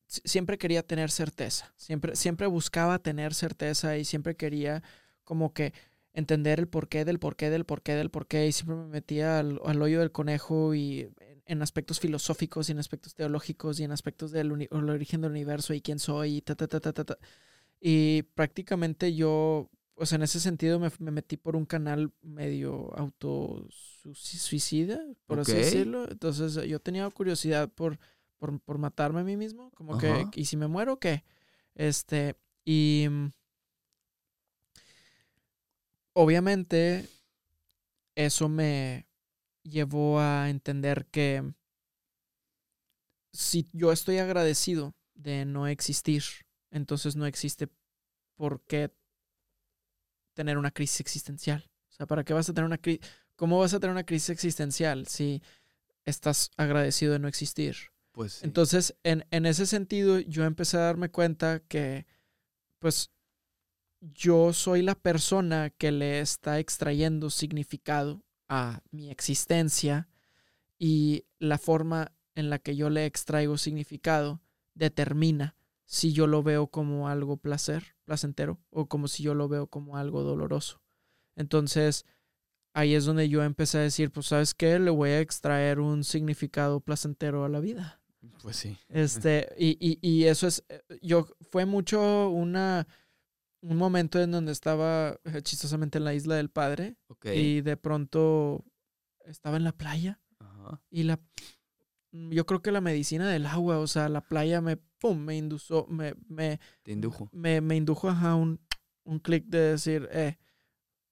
[0.07, 4.83] si- Siempre quería tener certeza, siempre, siempre buscaba tener certeza y siempre quería
[5.23, 5.73] como que
[6.13, 9.81] entender el porqué del porqué del porqué del porqué y siempre me metía al, al
[9.81, 11.09] hoyo del conejo y
[11.45, 15.73] en, aspectos filosóficos y en aspectos teológicos y en aspectos del el origen del universo
[15.73, 17.03] y quién soy y ta ta ta ta ta.
[17.05, 17.17] ta.
[17.79, 22.93] Y prácticamente yo, o sea, en ese sentido me, me metí por un canal medio
[22.97, 25.57] autosuicida, por así Ok.
[25.57, 26.09] decirlo.
[26.09, 27.99] Entonces yo tenía curiosidad por,
[28.37, 30.31] por, por matarme a mí mismo, como que, Ajá.
[30.33, 31.23] ¿y si me muero qué?
[31.75, 33.27] Este, y mm,
[36.13, 37.07] obviamente
[38.15, 39.05] eso me
[39.63, 41.53] llevó a entender que
[43.31, 46.23] si yo estoy agradecido de no existir,
[46.71, 47.67] entonces no existe
[48.35, 48.91] por qué
[50.33, 51.69] tener una crisis existencial.
[51.89, 53.07] O sea, ¿para qué vas a tener una crisis?
[53.35, 55.41] ¿Cómo vas a tener una crisis existencial si
[56.05, 57.75] estás agradecido de no existir?
[58.11, 62.05] Pues Entonces, en, en ese sentido, yo empecé a darme cuenta que,
[62.77, 63.11] pues,
[64.01, 68.23] yo soy la persona que le está extrayendo significado
[68.53, 70.07] a mi existencia
[70.77, 74.41] y la forma en la que yo le extraigo significado
[74.75, 75.55] determina
[75.85, 79.97] si yo lo veo como algo placer, placentero, o como si yo lo veo como
[79.97, 80.83] algo doloroso.
[81.35, 82.05] Entonces,
[82.73, 84.77] ahí es donde yo empecé a decir, pues, ¿sabes qué?
[84.77, 88.01] Le voy a extraer un significado placentero a la vida.
[88.43, 88.77] pues sí.
[88.87, 92.85] Este, y, y, y eso es, eh, yo, fue mucho una,
[93.63, 97.27] un momento en donde estaba eh, chistosamente en la isla del padre Ok.
[97.33, 98.63] y de pronto
[99.25, 100.81] estaba en la playa Ajá.
[100.89, 101.19] y la,
[102.11, 105.37] mm, yo creo que la medicina del agua, o sea, la playa me, pum, me
[105.37, 107.29] indujo, me, me, Te indujo.
[107.31, 108.59] me, me indujo a un,
[109.05, 110.37] un clic de decir, eh,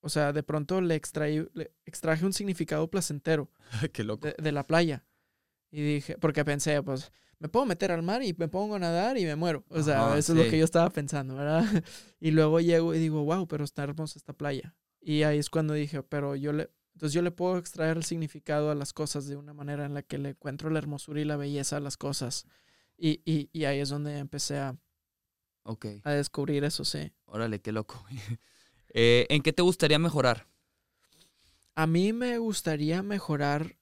[0.02, 3.50] o sea, de pronto le, extraí, le extraje un significado placentero
[3.94, 4.28] qué loco.
[4.28, 5.06] de, de la playa.
[5.72, 9.18] Y dije, porque pensé, pues, me puedo meter al mar y me pongo a nadar
[9.18, 9.66] y me muero.
[9.70, 11.64] O sea, Ajá, eso es lo que yo estaba pensando, ¿verdad?
[12.22, 14.76] Y luego llego y digo, wow, pero está hermosa esta playa.
[15.02, 18.70] Y ahí es cuando dije, pero yo le, entonces yo le puedo extraer el significado
[18.72, 21.36] a las cosas de una manera en la que le encuentro la hermosura y la
[21.38, 22.46] belleza a las cosas.
[22.98, 24.78] Y, y, y ahí es donde empecé a,
[25.64, 27.12] Ok, a descubrir eso, sí.
[27.26, 28.06] órale, qué loco.
[28.94, 30.48] Eh, ¿En qué te gustaría mejorar?
[31.76, 33.78] A mí me gustaría mejorar.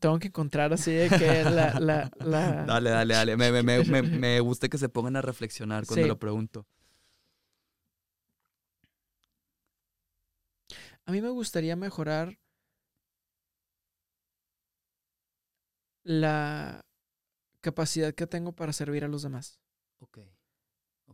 [0.00, 1.78] Tengo que encontrar así de que la.
[1.78, 3.36] la, la- Dale, dale, dale.
[3.36, 6.08] Me, me, me, me, me gusta que se pongan a reflexionar cuando Sí.
[6.08, 6.66] lo pregunto.
[11.06, 12.38] A mí me gustaría mejorar
[16.02, 16.84] la
[17.60, 19.58] capacidad que tengo para servir a los demás.
[20.00, 20.18] Ok.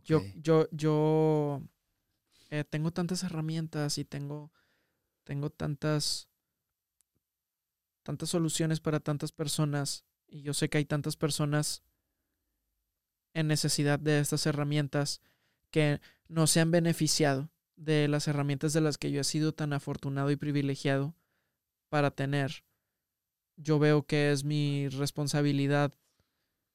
[0.03, 0.23] Yo, ok.
[0.35, 1.61] yo, yo
[2.49, 4.51] eh, tengo tantas herramientas y tengo,
[5.23, 6.29] tengo tantas,
[8.03, 10.05] tantas soluciones para tantas personas.
[10.27, 11.83] Y yo sé que hay tantas personas
[13.33, 15.21] en necesidad de estas herramientas
[15.71, 19.73] que no se han beneficiado de las herramientas de las que yo he sido tan
[19.73, 21.15] afortunado y privilegiado
[21.89, 22.63] para tener.
[23.57, 25.93] Yo veo que es mi responsabilidad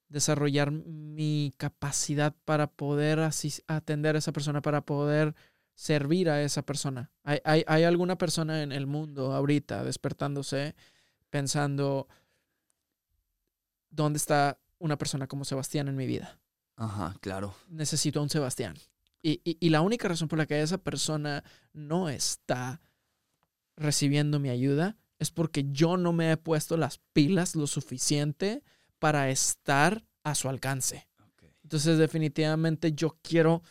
[0.09, 3.19] desarrollar mi capacidad para poder
[3.67, 5.35] atender a esa persona, para poder
[5.75, 7.11] servir a esa persona.
[7.23, 10.75] Hay, hay, hay alguna persona en el mundo ahorita despertándose
[11.37, 12.07] pensando,
[13.89, 16.39] ¿dónde está una persona como Sebastián en mi vida?
[16.75, 17.55] Ajá, claro.
[17.69, 18.75] necesito a un Sebastián.
[19.21, 21.43] Y, y- y la única razón por la que esa persona
[21.73, 22.81] no está
[23.75, 28.63] recibiendo mi ayuda es porque yo no me he puesto las pilas lo suficiente
[28.99, 31.07] para estar a su alcance.
[31.63, 33.61] Entonces definitivamente yo quiero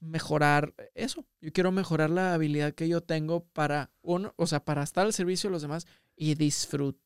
[0.00, 1.24] mejorar eso.
[1.40, 5.12] Yo quiero mejorar la habilidad que yo tengo para, uno, o sea, para estar al
[5.12, 5.86] servicio de los demás
[6.16, 7.02] y disfrutar,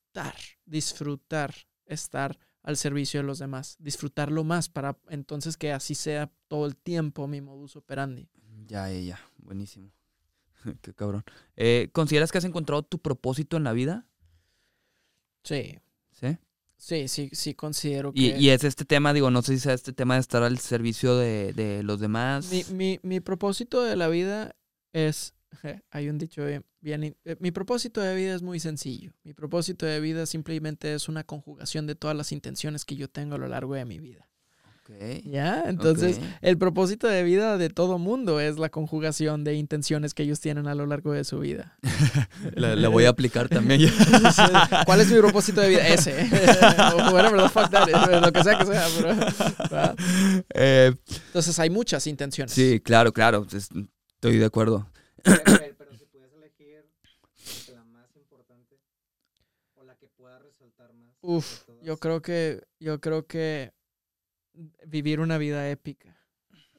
[0.66, 1.55] disfrutar
[1.86, 6.77] estar al servicio de los demás, disfrutarlo más para entonces que así sea todo el
[6.77, 8.28] tiempo mi modus operandi.
[8.66, 9.20] Ya, ya, ya.
[9.39, 9.90] Buenísimo.
[10.82, 11.24] Qué cabrón.
[11.57, 14.07] Eh, ¿Consideras que has encontrado tu propósito en la vida?
[15.45, 15.78] Sí,
[16.12, 16.36] Sí.
[16.77, 18.39] sí, sí, sí considero Y, que...
[18.39, 21.16] y es este tema, digo, no sé si sea este tema de estar al servicio
[21.16, 22.51] de, de los demás.
[22.51, 24.57] Mi, mi, mi propósito de la vida
[24.93, 25.35] es,
[25.91, 29.12] hay un dicho bien, bien eh, mi propósito de vida es muy sencillo.
[29.25, 33.35] Mi propósito de vida simplemente es una conjugación de todas las intenciones que yo tengo
[33.35, 34.29] a lo largo de mi vida.
[34.91, 34.95] Ok,
[35.25, 35.65] ¿Ya?
[35.66, 40.41] Entonces, el propósito de vida de todo mundo es la conjugación de intenciones que ellos
[40.41, 41.77] tienen a lo largo de su vida.
[42.55, 43.83] La, la voy a aplicar también.
[44.87, 45.87] ¿Cuál es mi propósito de vida?
[45.89, 46.12] Ese.
[46.95, 47.87] o whatever the fuck that
[48.23, 48.87] lo que sea que sea.
[49.69, 49.95] pero.
[50.55, 50.95] Eh,
[51.27, 52.53] Entonces, hay muchas intenciones.
[52.55, 53.47] sí, claro, claro.
[53.53, 53.69] es-
[54.15, 54.91] Estoy de acuerdo.
[55.78, 56.85] Pero si pudieras elegir
[57.73, 58.78] la más importante
[59.74, 61.15] o la que pueda resaltar más.
[61.20, 63.73] Uf, yo creo que, yo creo que
[64.86, 66.16] vivir una vida épica.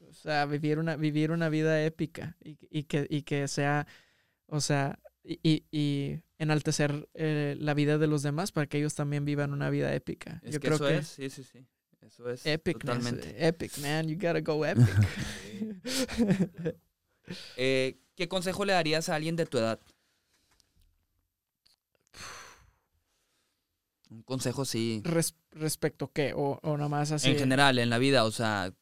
[0.10, 3.86] O sea, vivir una, vivir una vida épica y, y que, y que sea,
[4.48, 8.96] o sea, y, y- y enaltecer eh, la vida de los demás para que ellos
[8.96, 10.42] también vivan una vida épica.
[10.44, 11.66] Es yo que creo eso que es, sí, sí, sí.
[12.02, 12.46] Eso es.
[12.46, 13.46] epic, Totalmente.
[13.48, 14.88] epic, man, you gotta go epic.
[17.58, 19.80] Eh, ¿Qué consejo le darías a alguien de tu edad?
[24.10, 25.02] Un consejo, sí.
[25.06, 27.30] Res- respecto qué, o, o nada más así.
[27.30, 28.74] En general, en la vida, o sea,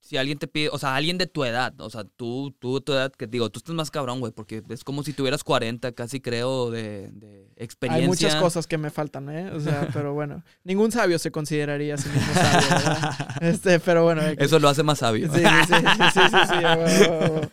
[0.00, 2.92] si alguien te pide, o sea, alguien de tu edad, o sea, tú, tú, tu
[2.94, 6.20] edad, que digo, tú estás más cabrón, güey, porque es como si tuvieras 40, casi
[6.20, 8.02] creo, de, de experiencia.
[8.04, 9.50] Hay muchas cosas que me faltan, ¿eh?
[9.50, 13.10] O sea, pero bueno, ningún sabio se consideraría a sí mismo sabio, ¿verdad?
[13.42, 14.22] Este, pero bueno.
[14.38, 15.28] Eso lo hace más sabio.
[15.30, 17.50] Sí, sí, sí, sí, sí, sí, huevo.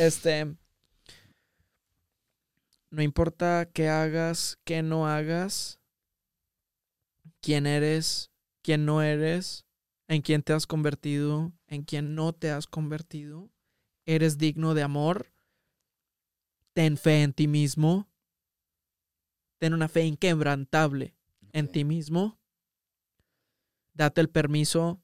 [0.00, 0.56] Este.
[2.88, 5.78] No importa qué hagas, qué no hagas,
[7.42, 8.30] quién eres,
[8.62, 9.66] quién no eres,
[10.08, 13.50] en quién te has convertido, en quién no te has convertido,
[14.06, 15.34] eres digno de amor,
[16.72, 18.08] ten fe en ti mismo,
[19.58, 21.14] ten una fe inquebrantable
[21.52, 22.40] en ti mismo,
[23.92, 25.02] date el permiso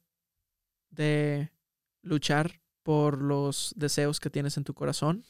[0.89, 1.52] de
[2.00, 5.24] luchar por los deseos que tienes en tu corazón.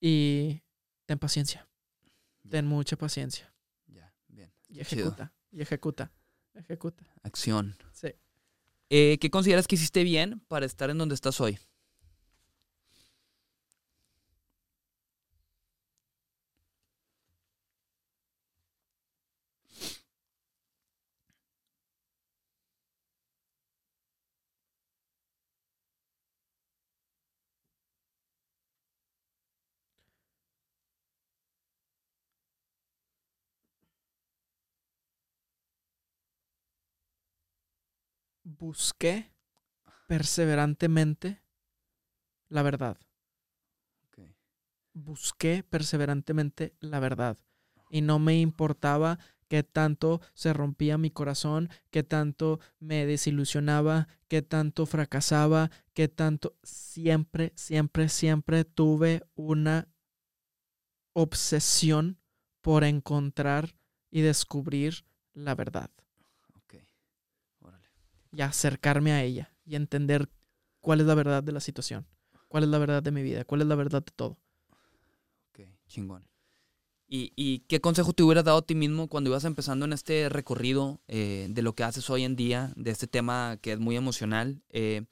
[0.00, 0.62] Y
[1.06, 1.68] ten paciencia,
[2.48, 3.52] ten mucha paciencia.
[3.88, 4.52] Ya, bien.
[4.68, 5.06] Y Chido.
[5.06, 6.12] ejecuta, y ejecuta,
[6.54, 7.04] ejecuta.
[7.24, 7.76] Acción.
[7.92, 8.14] Sí.
[8.90, 11.58] Eh, ¿Qué consideras que hiciste bien para estar en donde estás hoy?
[38.64, 39.30] Busqué
[40.06, 41.42] perseverantemente
[42.48, 42.96] la verdad.
[44.94, 47.36] Busqué perseverantemente la verdad.
[47.90, 49.18] Y no me importaba
[49.48, 56.56] qué tanto se rompía mi corazón, qué tanto me desilusionaba, qué tanto fracasaba, qué tanto...
[56.62, 59.88] Siempre, siempre, siempre tuve una
[61.12, 62.18] obsesión
[62.62, 63.76] por encontrar
[64.10, 65.90] y descubrir la verdad.
[68.36, 70.28] Y acercarme a ella y entender
[70.80, 72.06] cuál es la verdad de la situación,
[72.48, 74.38] cuál es la verdad de mi vida, cuál es la verdad de todo.
[75.50, 76.26] Ok, chingón.
[77.06, 80.28] ¿Y, y qué consejo te hubieras dado a ti mismo cuando ibas empezando en este
[80.28, 83.96] recorrido eh, de lo que haces hoy en día, de este tema que es muy
[83.96, 84.62] emocional?
[84.70, 85.04] Eh,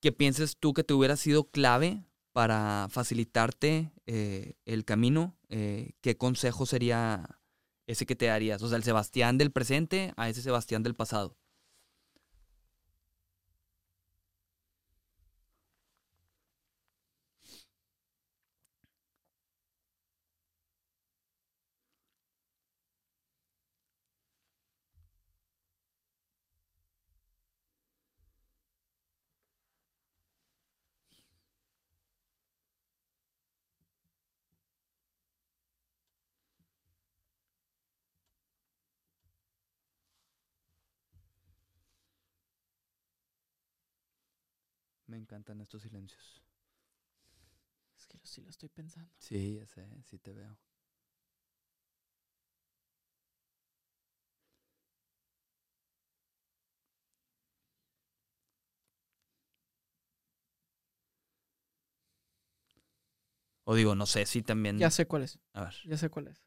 [0.00, 5.36] ¿Qué pienses tú que te hubiera sido clave para facilitarte eh, el camino?
[5.48, 7.40] Eh, ¿Qué consejo sería
[7.86, 8.62] ese que te darías?
[8.62, 11.38] O sea, el Sebastián del presente a ese Sebastián del pasado.
[45.14, 46.42] Me encantan estos silencios.
[47.96, 49.12] Es que sí lo estoy pensando.
[49.16, 50.58] Sí, ya sé, sí te veo.
[63.62, 64.78] O digo, no sé si también.
[64.78, 65.74] Ya sé cuál es, A ver.
[65.84, 66.44] ya sé cuál es.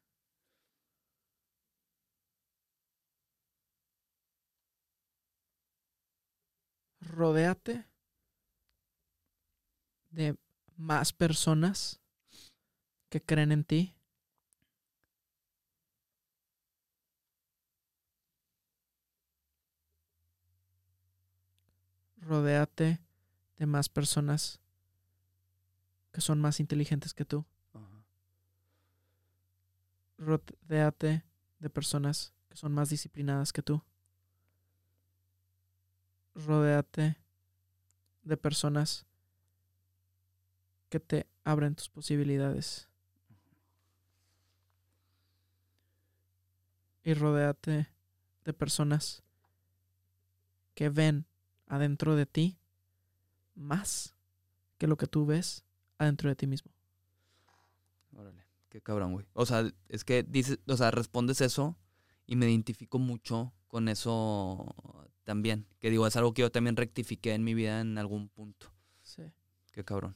[6.99, 7.85] Rodéate
[10.17, 10.35] de
[10.77, 11.99] más personas
[13.07, 13.93] que creen en ti.
[22.17, 22.99] Rodéate
[23.57, 24.59] de más personas
[26.11, 27.45] que son más inteligentes que tú.
[30.17, 31.23] Rodéate
[31.59, 33.83] de personas que son más disciplinadas que tú.
[36.33, 37.17] Rodéate
[38.23, 39.05] de personas
[40.89, 42.89] que te abren tus posibilidades.
[47.03, 47.87] Y rodéate
[48.43, 49.23] de personas
[50.73, 51.25] que ven
[51.67, 52.57] adentro de ti
[53.55, 54.15] más
[54.77, 55.65] que lo que tú ves
[55.97, 56.71] adentro de ti mismo.
[58.15, 59.25] Órale, qué cabrón, güey.
[59.33, 61.77] O sea, es que dices, o sea, respondes eso
[62.25, 64.75] y me identifico mucho con eso
[65.23, 65.67] también.
[65.79, 68.71] Que digo, es algo que yo también rectifiqué en mi vida en algún punto.
[69.01, 69.23] Sí.
[69.71, 70.15] Qué cabrón.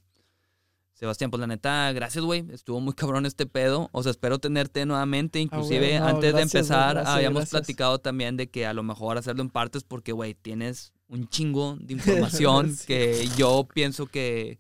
[1.02, 2.46] Sebastián, pues la neta, gracias, güey.
[2.52, 3.90] Estuvo muy cabrón este pedo.
[3.92, 5.40] O sea, espero tenerte nuevamente.
[5.40, 7.60] Inclusive, güey, no, antes de gracias, empezar, gracias, habíamos gracias.
[7.60, 11.78] platicado también de que a lo mejor hacerlo en partes porque, güey, tienes un chingo
[11.80, 11.94] de
[12.34, 12.88] información Sí.
[12.88, 14.58] que yo pienso que,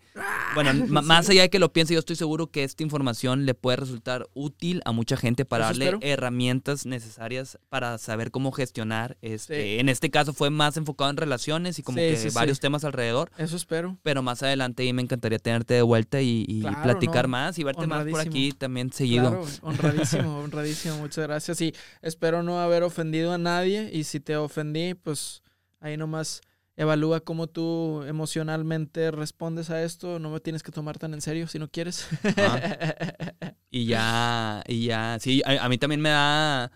[0.53, 3.53] bueno, ma- más allá de que lo piense, yo estoy seguro que esta información le
[3.53, 5.99] puede resultar útil a mucha gente para Eso darle espero.
[6.01, 9.17] herramientas necesarias para saber cómo gestionar.
[9.21, 9.79] Este, Sí.
[9.79, 12.35] En este caso fue más enfocado en relaciones y como Sí, que sí, sí.
[12.35, 13.97] varios temas alrededor Eso espero.
[14.03, 17.57] pero más adelante y me encantaría tenerte de vuelta y, y Claro, platicar no, más
[17.59, 19.29] y verte más por aquí también seguido.
[19.29, 20.97] Claro, honradísimo, honradísimo.
[20.97, 21.61] Muchas gracias.
[21.61, 23.89] Y espero no haber ofendido a nadie.
[23.93, 25.41] Y si te ofendí, pues
[25.81, 26.41] ahí nomás
[26.77, 30.19] evalúa cómo tú emocionalmente respondes a esto.
[30.19, 32.07] No me tienes que tomar tan en serio si no quieres.
[33.69, 36.71] Y ya, y ya, sí, a, a mí también me da,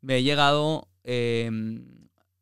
[0.00, 1.50] me he llegado, eh,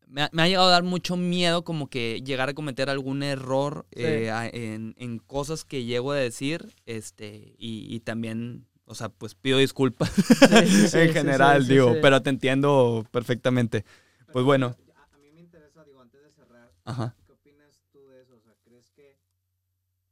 [0.09, 3.23] me, ha, me ha llegado a dar mucho miedo como que llegar a cometer algún
[3.25, 4.03] error Sí.
[4.03, 9.09] eh, a- en, en cosas que llego a decir, este, y, y también, o sea,
[9.09, 13.85] pues pido disculpas sí, sí, en sí, general, digo, pero te entiendo perfectamente.
[14.33, 14.77] Pues bueno.
[14.95, 17.15] A, a mí me interesa, digo, antes de cerrar, Ajá.
[17.27, 18.35] ¿qué opinas tú de eso?
[18.37, 19.17] O sea, ¿crees que...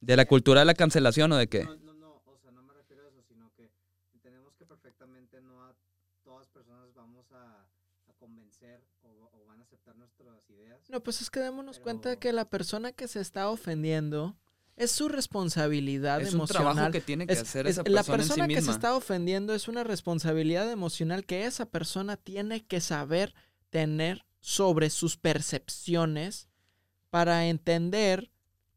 [0.01, 1.65] ¿De la cultura de la cancelación o de qué?
[1.65, 3.71] No, no, no, o sea, no me refiero a eso, sino que
[4.13, 5.75] entendemos que perfectamente no a
[6.23, 7.63] todas personas vamos a,
[8.09, 10.81] a convencer o, o van a aceptar nuestras ideas.
[10.91, 14.37] No, pues es que démonos Pero- cuenta que la persona que se está ofendiendo
[14.77, 16.75] es su responsabilidad Es un emocional.
[16.75, 18.73] trabajo que tiene que Es- hacer es- esa la persona, persona en sí que misma.
[18.73, 23.35] se está ofendiendo es una responsabilidad emocional que esa persona tiene que saber
[23.71, 26.49] tener sobre sus percepciones
[27.15, 28.33] para entender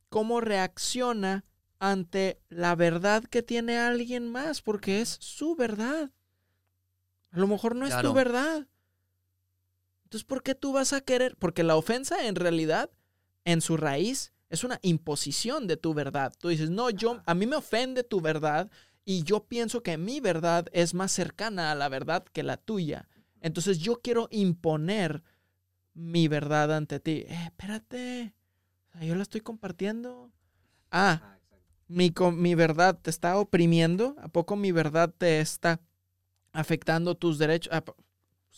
[0.10, 1.44] cómo reacciona
[1.80, 6.12] ante la verdad que tiene alguien más, porque es su verdad.
[7.32, 8.10] A lo mejor no es Claro.
[8.10, 8.68] tu verdad.
[10.04, 11.36] Entonces, ¿por qué tú vas a querer?
[11.38, 12.92] Porque la ofensa en realidad,
[13.44, 16.32] en su raíz, es una imposición de tu verdad.
[16.38, 18.70] Tú dices, no, yo, a mí me ofende tu verdad
[19.04, 23.08] y yo pienso que mi verdad es más cercana a la verdad que la tuya.
[23.42, 25.24] Entonces yo quiero imponer
[25.98, 27.26] mi verdad ante ti.
[27.28, 28.34] Eh, espérate,
[28.90, 30.32] o sea, yo la estoy compartiendo.
[30.92, 31.38] Ah, Ah,
[31.88, 35.80] mi, mi verdad te está oprimiendo, ¿a poco mi verdad te está
[36.54, 37.74] afectando tus derechos?
[37.74, 37.98] Ah, pues,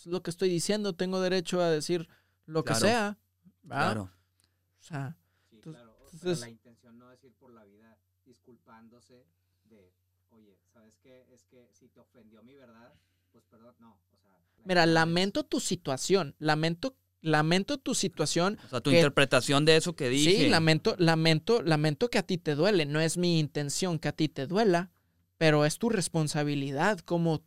[0.05, 2.07] lo que estoy diciendo, tengo derecho a decir
[2.45, 3.17] lo que sea.
[3.63, 3.77] ¿va?
[3.93, 4.01] Claro.
[4.03, 5.15] O sea,
[5.49, 5.91] Sí, claro.
[5.99, 9.25] o- entonces- la intención no es ir por la vida disculpándose
[9.65, 9.93] de,
[10.31, 11.25] oye, ¿sabes qué?
[11.33, 12.93] Es que si te ofendió mi verdad,
[13.31, 13.91] pues perdón, no.
[14.11, 18.57] O sea, la mira, es- lamento tu situación, lamento, lamento tu situación.
[18.65, 20.31] O sea, tu que- interpretación de eso que dije.
[20.31, 22.85] Sí, lamento, lamento, lamento que a ti te duele.
[22.85, 24.91] No es mi intención que a ti te duela,
[25.37, 27.43] pero es tu responsabilidad cómo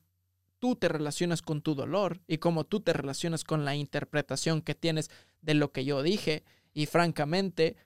[0.59, 4.75] tú te relacionas con tu dolor y cómo tú te relacionas con la interpretación que
[4.75, 5.11] tienes
[5.41, 6.45] de lo que yo dije.
[6.73, 7.77] Y francamente,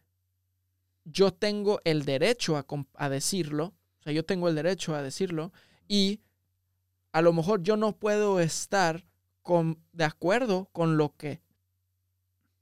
[1.05, 3.74] yo tengo el derecho a, a decirlo.
[4.00, 5.52] O sea, yo tengo el derecho a decirlo.
[5.89, 6.20] Y
[7.12, 9.06] a lo mejor yo no puedo estar
[9.42, 11.40] con, de acuerdo con lo que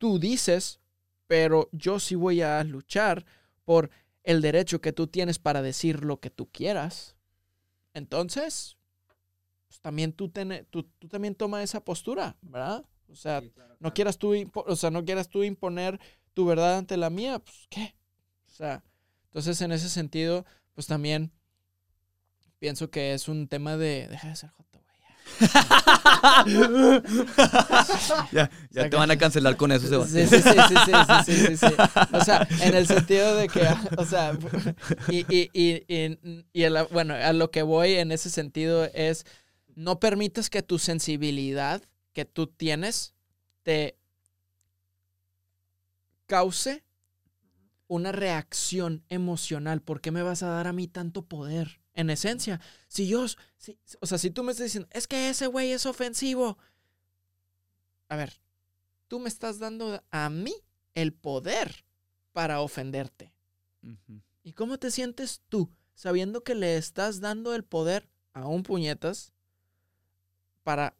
[0.05, 0.81] tú dices,
[1.26, 3.24] pero yo sí voy a luchar
[3.65, 3.89] por
[4.23, 7.16] el derecho que tú tienes para decir lo que tú quieras.
[7.94, 8.76] Entonces,
[9.66, 12.84] pues también tú, ten- tú, tú también toma esa postura, ¿verdad?
[13.08, 15.99] O sea, Sí, claro, no quieras tú, o sea, no quieras tú imponer
[16.34, 17.94] tu verdad ante la mía, pues ¿qué?
[18.47, 18.84] O sea,
[19.28, 21.33] entonces en ese sentido, pues también
[22.58, 24.50] pienso que es un tema de deja de ser.
[28.33, 30.28] Ya, ya te van a cancelar con eso, Sebastián.
[30.28, 30.51] sí, sí,
[31.27, 31.67] sí, sí.
[32.12, 34.39] O sea, en el sentido de que, o sea,
[35.09, 35.85] y, y, y,
[36.53, 39.25] y, bueno, a lo que voy en ese sentido es,
[39.75, 43.15] no permitas que tu sensibilidad que tú tienes
[43.62, 43.97] te
[46.27, 46.85] cause
[47.89, 49.83] una reacción emocional.
[49.83, 51.81] ¿Por qué me vas a dar a mí tanto poder?
[51.95, 55.47] En esencia, si yo, si- o sea, si tú me estás diciendo, es que ese
[55.47, 56.59] güey es ofensivo.
[58.09, 58.41] A ver,
[59.09, 60.55] tú me estás dando a mí
[60.95, 61.85] el poder
[62.33, 63.33] para ofenderte.
[64.43, 69.33] ¿Y cómo te sientes tú sabiendo que le estás dando el poder a un puñetas
[70.63, 70.97] para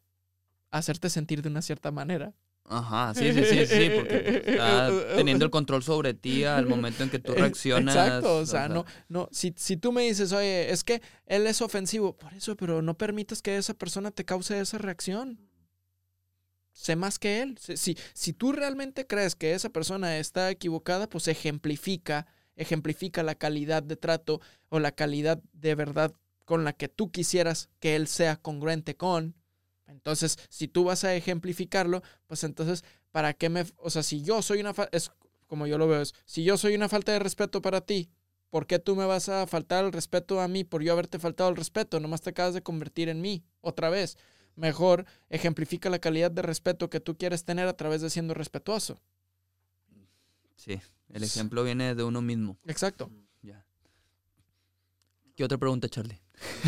[0.71, 2.33] hacerte sentir de una cierta manera?
[2.67, 7.11] Ajá, sí, sí, sí, sí, porque está teniendo el control sobre ti al momento en
[7.11, 7.95] que tú reaccionas.
[7.95, 11.61] Exacto, o sea, no, no, si, si tú me dices, oye, es que él es
[11.61, 15.39] ofensivo, por eso, pero no permitas que esa persona te cause esa reacción.
[16.71, 17.57] Sé más que él.
[17.59, 23.35] Si, si, si tú realmente crees que esa persona está equivocada, pues ejemplifica, ejemplifica la
[23.35, 26.13] calidad de trato o la calidad de verdad
[26.45, 29.35] con la que tú quisieras que él sea congruente con.
[29.87, 33.65] Entonces, si tú vas a ejemplificarlo, pues entonces, ¿para qué me...
[33.77, 34.73] O sea, si yo soy una...
[34.91, 35.11] Es
[35.47, 38.09] como yo lo veo, es, si yo soy una falta de respeto para ti,
[38.49, 41.49] ¿por qué tú me vas a faltar el respeto a mí por yo haberte faltado
[41.49, 41.99] el respeto?
[41.99, 44.17] Nomás te acabas de convertir en mí, otra vez.
[44.55, 48.99] Mejor ejemplifica la calidad de respeto que tú quieres tener a través de siendo respetuoso.
[50.55, 52.57] Sí, el ejemplo viene de uno mismo.
[52.65, 53.11] Exacto.
[53.43, 53.65] Ya.
[55.35, 56.21] ¿Qué otra pregunta, Charlie?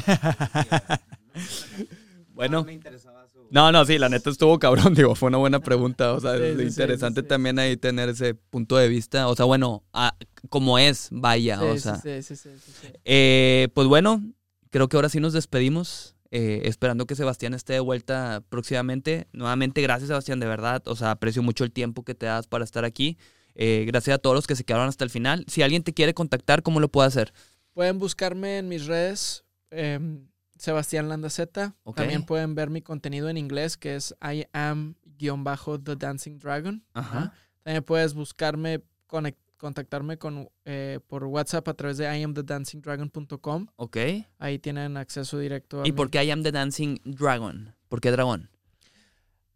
[2.37, 2.63] Bueno.
[2.63, 3.47] Me interesaba su...
[3.51, 6.43] No, no, sí, la neta estuvo cabrón, digo, fue una buena pregunta, o sea, Sí,
[6.43, 7.27] es sí, interesante sí, sí.
[7.27, 10.15] también ahí tener ese punto de vista, o sea, bueno, a-
[10.49, 11.95] como es, vaya, Sí, o sea.
[11.97, 12.87] sí, sí, sí, sí, sí.
[13.05, 14.23] Eh, pues bueno,
[14.69, 19.27] creo que ahora sí nos despedimos, eh, esperando que Sebastián esté de vuelta próximamente.
[19.31, 22.63] Nuevamente, gracias Sebastián, de verdad, o sea, aprecio mucho el tiempo que te das para
[22.65, 23.17] estar aquí.
[23.55, 25.43] Eh, gracias a todos los que se quedaron hasta el final.
[25.47, 27.33] Si alguien te quiere contactar, ¿cómo lo puede hacer?
[27.73, 30.27] Pueden buscarme en mis redes, em,
[30.57, 31.75] Sebastián Landaceta.
[31.95, 36.83] También pueden ver mi contenido en inglés, que es I am-the Dancing Dragon.
[36.93, 37.33] Ajá.
[37.63, 38.83] También puedes buscarme,
[39.57, 43.67] contactarme con, eh, por WhatsApp a través de iamthedancingdragon.com.
[43.75, 43.97] Ok.
[44.39, 47.75] Ahí tienen acceso directo a ¿Y por qué I am the Dancing Dragon?
[47.89, 48.49] ¿Por qué dragón?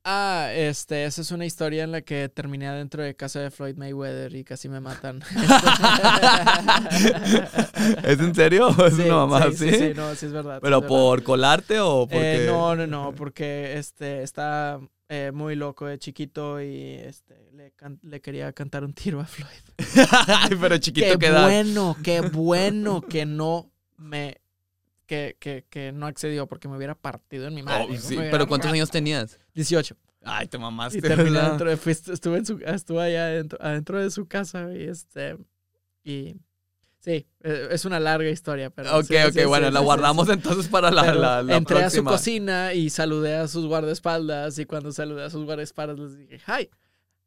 [0.03, 3.75] Ah, este, esa es una historia en la que terminé adentro de casa de Floyd
[3.77, 5.21] Mayweather y casi me matan.
[8.03, 8.69] ¿Es en serio?
[8.69, 9.69] ¿O es Sí, una mamá sí, así?
[9.69, 10.59] sí, sí, no, sí es verdad.
[10.61, 10.87] ¿Pero es verdad.
[10.95, 12.43] por colarte o porque...?
[12.43, 17.71] Eh, no, no, no, porque este está eh, muy loco de chiquito y este le,
[17.73, 19.51] can- le quería cantar un tiro a Floyd.
[20.61, 24.37] Pero chiquito qué bueno, qué bueno que no me
[25.05, 27.87] que, que, que no accedió porque me hubiera partido en mi madre.
[27.89, 29.37] Oh, pero ¿cuántos años tenías?
[29.53, 29.95] 18.
[30.23, 30.99] Ay, te mamaste.
[30.99, 31.49] Y terminé ¿verdad?
[31.49, 35.37] dentro de, fui- estuve, en su, estuve allá adentro, adentro de su casa y este
[36.03, 36.35] y
[36.99, 38.99] Sí, eh, es una larga historia, pero.
[38.99, 41.89] Ok, sí, ok, sí, bueno, sí, la guardamos entonces para la, la, la entré a
[41.89, 44.59] su cocina y saludé a sus guardaespaldas.
[44.59, 46.69] Y cuando saludé a sus guardaespaldas les dije, Hi,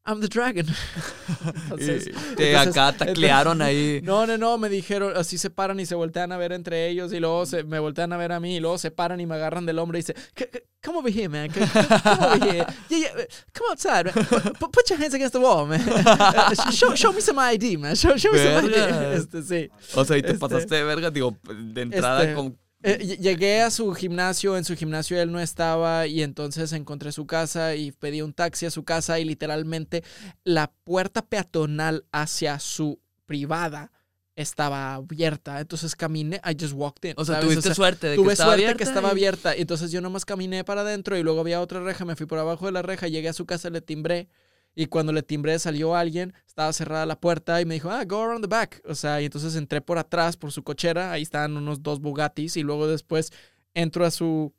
[0.07, 0.67] I'm the dragon.
[1.65, 4.01] Entonces, te entonces- acá taclearon ahí.
[4.03, 7.13] No, no, no, me dijeron, así se paran y se voltean a ver entre ellos
[7.15, 9.35] y luego se, me voltean a ver a mí y luego se paran y me
[9.37, 12.99] agarran del hombro y dicen, "C- c- come over here, man, come over here, yeah,
[12.99, 13.11] yeah,
[13.55, 14.53] come outside, man.
[14.61, 15.81] Put, your hands against the wall, man.
[16.05, 18.75] Uh, show, show me some ID, man, show, show me some ID.
[19.17, 19.71] Este, sí.
[19.95, 22.59] O sea, y te Este- pasaste de verga, digo, de entrada Este- con...
[22.85, 27.13] Eh, ll- llegué a su gimnasio, en su gimnasio él no estaba y entonces encontré
[27.13, 30.05] su casa y pedí un taxi a su casa y literalmente
[30.45, 33.91] la puerta peatonal hacia su privada
[34.37, 35.61] estaba abierta.
[35.61, 37.15] Entonces caminé, I just walked in.
[37.17, 37.49] O sea, ¿sabes?
[37.51, 39.55] tuviste suerte de que Tuve estaba suerte abierta que estaba y- abierta.
[39.55, 42.05] Entonces yo nomás caminé para adentro y luego había otra reja.
[42.05, 44.29] Me fui por abajo de la reja, llegué a su casa, le timbré.
[44.75, 48.23] Y cuando le timbré salió alguien, estaba cerrada la puerta y me dijo, ah, go
[48.23, 48.83] around the back.
[48.85, 51.13] O sea, y entonces entré por atrás, por su cochera.
[51.13, 52.57] Ahí estaban unos dos Bugattis.
[52.57, 53.33] Y luego después
[53.75, 54.53] entro a su.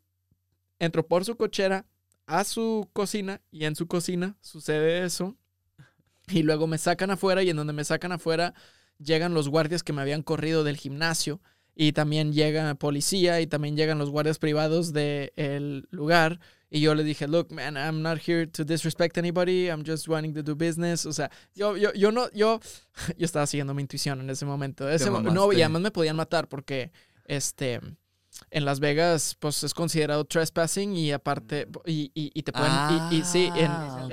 [0.79, 1.85] Entro por su cochera
[2.27, 3.41] a su cocina.
[3.51, 5.35] Y en su cocina sucede eso.
[6.27, 7.43] Y luego me sacan afuera.
[7.43, 8.53] Y en donde me sacan afuera
[8.97, 11.41] llegan los guardias que me habían corrido del gimnasio
[11.75, 16.39] y también llega policía y también llegan los guardias privados del lugar.
[16.69, 20.33] Y yo le dije, look, man, I'm not here to disrespect anybody, I'm just wanting
[20.33, 21.05] to do business.
[21.05, 22.59] O sea, yo, yo, yo no, yo,
[23.17, 24.89] yo estaba siguiendo mi intuición en ese momento.
[24.89, 26.91] Ese mo- no, y además me podían matar porque,
[27.25, 27.79] este,
[28.51, 32.71] en Las Vegas, pues es considerado trespassing y aparte, y, y, y te pueden,
[33.11, 34.09] y, y sí, en- Ah,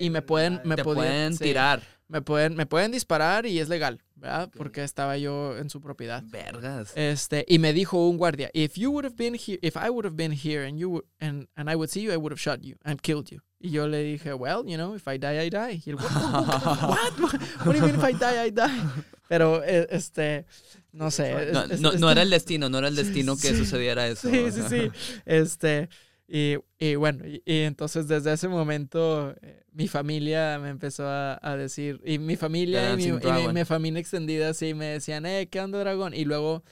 [0.00, 1.82] y- me pueden, me te podían- pueden sí, tirar.
[2.14, 4.48] Me pueden, me pueden disparar y es legal, ¿verdad?
[4.56, 6.22] Porque estaba yo en su propiedad.
[6.26, 6.92] Vergas.
[6.94, 10.04] Este, y me dijo un guardia, if you would have been here, if I would
[10.04, 12.38] have been here and you would- and, and I would see you, I would have
[12.40, 13.40] shot you and killed you.
[13.58, 15.82] Y yo le dije, well, you know, if I die, I die.
[15.84, 17.32] Y él, what, what,
[17.66, 18.80] what, do you mean if I die, I die?
[19.28, 20.46] Pero, eh, este,
[20.92, 21.50] no sé.
[21.52, 23.56] No, es- es- no, no este- era el destino, no era el destino que Sí.
[23.56, 24.28] sucediera eso.
[24.30, 24.90] Sí, sí, sí.
[25.26, 25.88] Este,
[26.26, 31.38] y, y bueno, y, y entonces desde ese momento eh, mi familia me empezó a,
[31.42, 35.48] a decir, y mi familia y mi, y mi- familia extendida sí me decían, eh,
[35.50, 36.14] ¿qué onda, dragón?
[36.14, 36.62] Y luego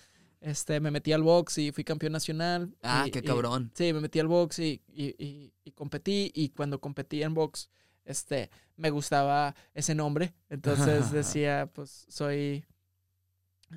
[0.41, 2.75] este, me metí al box y fui campeón nacional.
[2.83, 3.71] Ah, qué cabrón.
[3.75, 7.71] sí, me metí al box y, y, y- y competí, y cuando competí en box,
[8.05, 12.65] este, me gustaba ese nombre, entonces decía, pues soy...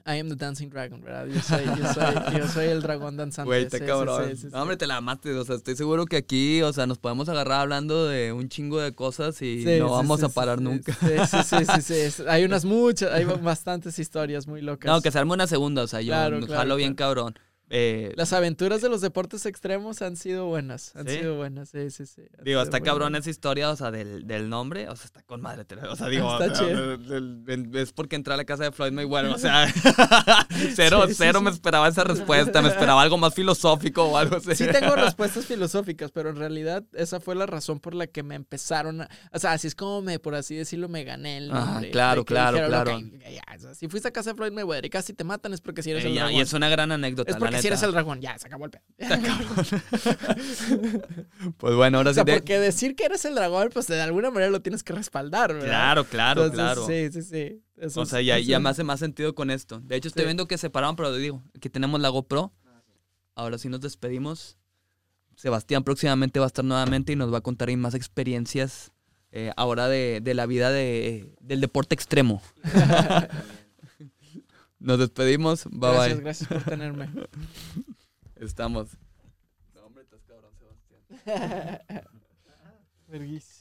[0.06, 1.28] I am the dancing dragon, ¿verdad?
[1.28, 3.48] Yo soy, yo soy, yo soy el dragón danzante.
[3.48, 4.30] Güey, sí, cabrón.
[4.30, 4.48] sí, sí, sí.
[4.52, 5.34] No, hombre, te la amaste.
[5.34, 8.80] O sea, estoy seguro que aquí, o sea, nos podemos agarrar hablando de un chingo
[8.80, 10.94] de cosas y no vamos a parar nunca.
[10.94, 14.92] Sí, sí, sí, Hay unas muchas, hay bastantes historias muy locas.
[14.92, 17.36] No, que se arme una segunda, o sea, yo claro, jalo bien cabrón.
[17.70, 21.18] Eh, Las aventuras de los deportes extremos han sido buenas, han ¿Sí?
[21.18, 22.22] sido buenas, sí, sí, sí.
[22.44, 25.66] digo, está cabrón esa historia, o sea, del, del nombre, o sea, está con madre.
[25.90, 26.94] O sea, digo, Está eh, chido.
[26.94, 29.68] el- el- es porque entré a la casa de Floyd Mayweather, o sea,
[30.76, 34.38] cero, Sí, sí, cero me esperaba esa respuesta, me esperaba algo más filosófico o algo
[34.38, 34.56] así.
[34.56, 38.36] Sí tengo respuestas filosóficas, pero en realidad esa fue la razón por la que me
[38.36, 39.10] empezaron a...
[39.32, 41.92] O sea, así es como me, por así decirlo, me gané el Ah, nombre.
[41.92, 42.98] claro, claro, dijeron, claro.
[42.98, 45.54] "Ok, ya, o sea, si fuiste a casa de Floyd Mayweather y casi te matan
[45.54, 47.92] es porque si eres Eh, el y es una gran anécdota, Es si eres el
[47.92, 48.84] dragón, ya, se acabó el pedo.
[51.58, 52.32] Pues bueno, ahora O sea, sí.
[52.32, 55.54] de- porque decir que eres el dragón, pues de alguna manera lo tienes que respaldar,
[55.54, 55.68] ¿verdad?
[55.68, 56.88] Claro, claro, Entonces, claro.
[56.88, 57.62] Sí, sí, sí.
[57.78, 58.64] Eso O sea, ya, ya sí.
[58.64, 59.80] me hace más sentido con esto.
[59.82, 60.28] De hecho, estoy Sí.
[60.28, 62.54] viendo que separaron, pero digo, aquí tenemos la GoPro.
[63.36, 64.58] Ahora sí nos despedimos.
[65.36, 68.94] Sebastián próximamente va a estar nuevamente y nos va a contar ahí más experiencias
[69.32, 72.42] eh, ahora de, de la vida de, del deporte extremo.
[74.86, 75.66] nos despedimos.
[75.66, 76.24] Bye Gracias, bye.
[76.24, 77.10] gracias por tenerme.
[78.36, 78.90] Estamos.
[79.74, 81.82] No, hombre, estás cabrón, Sebastián.
[83.08, 83.55] Verguísima.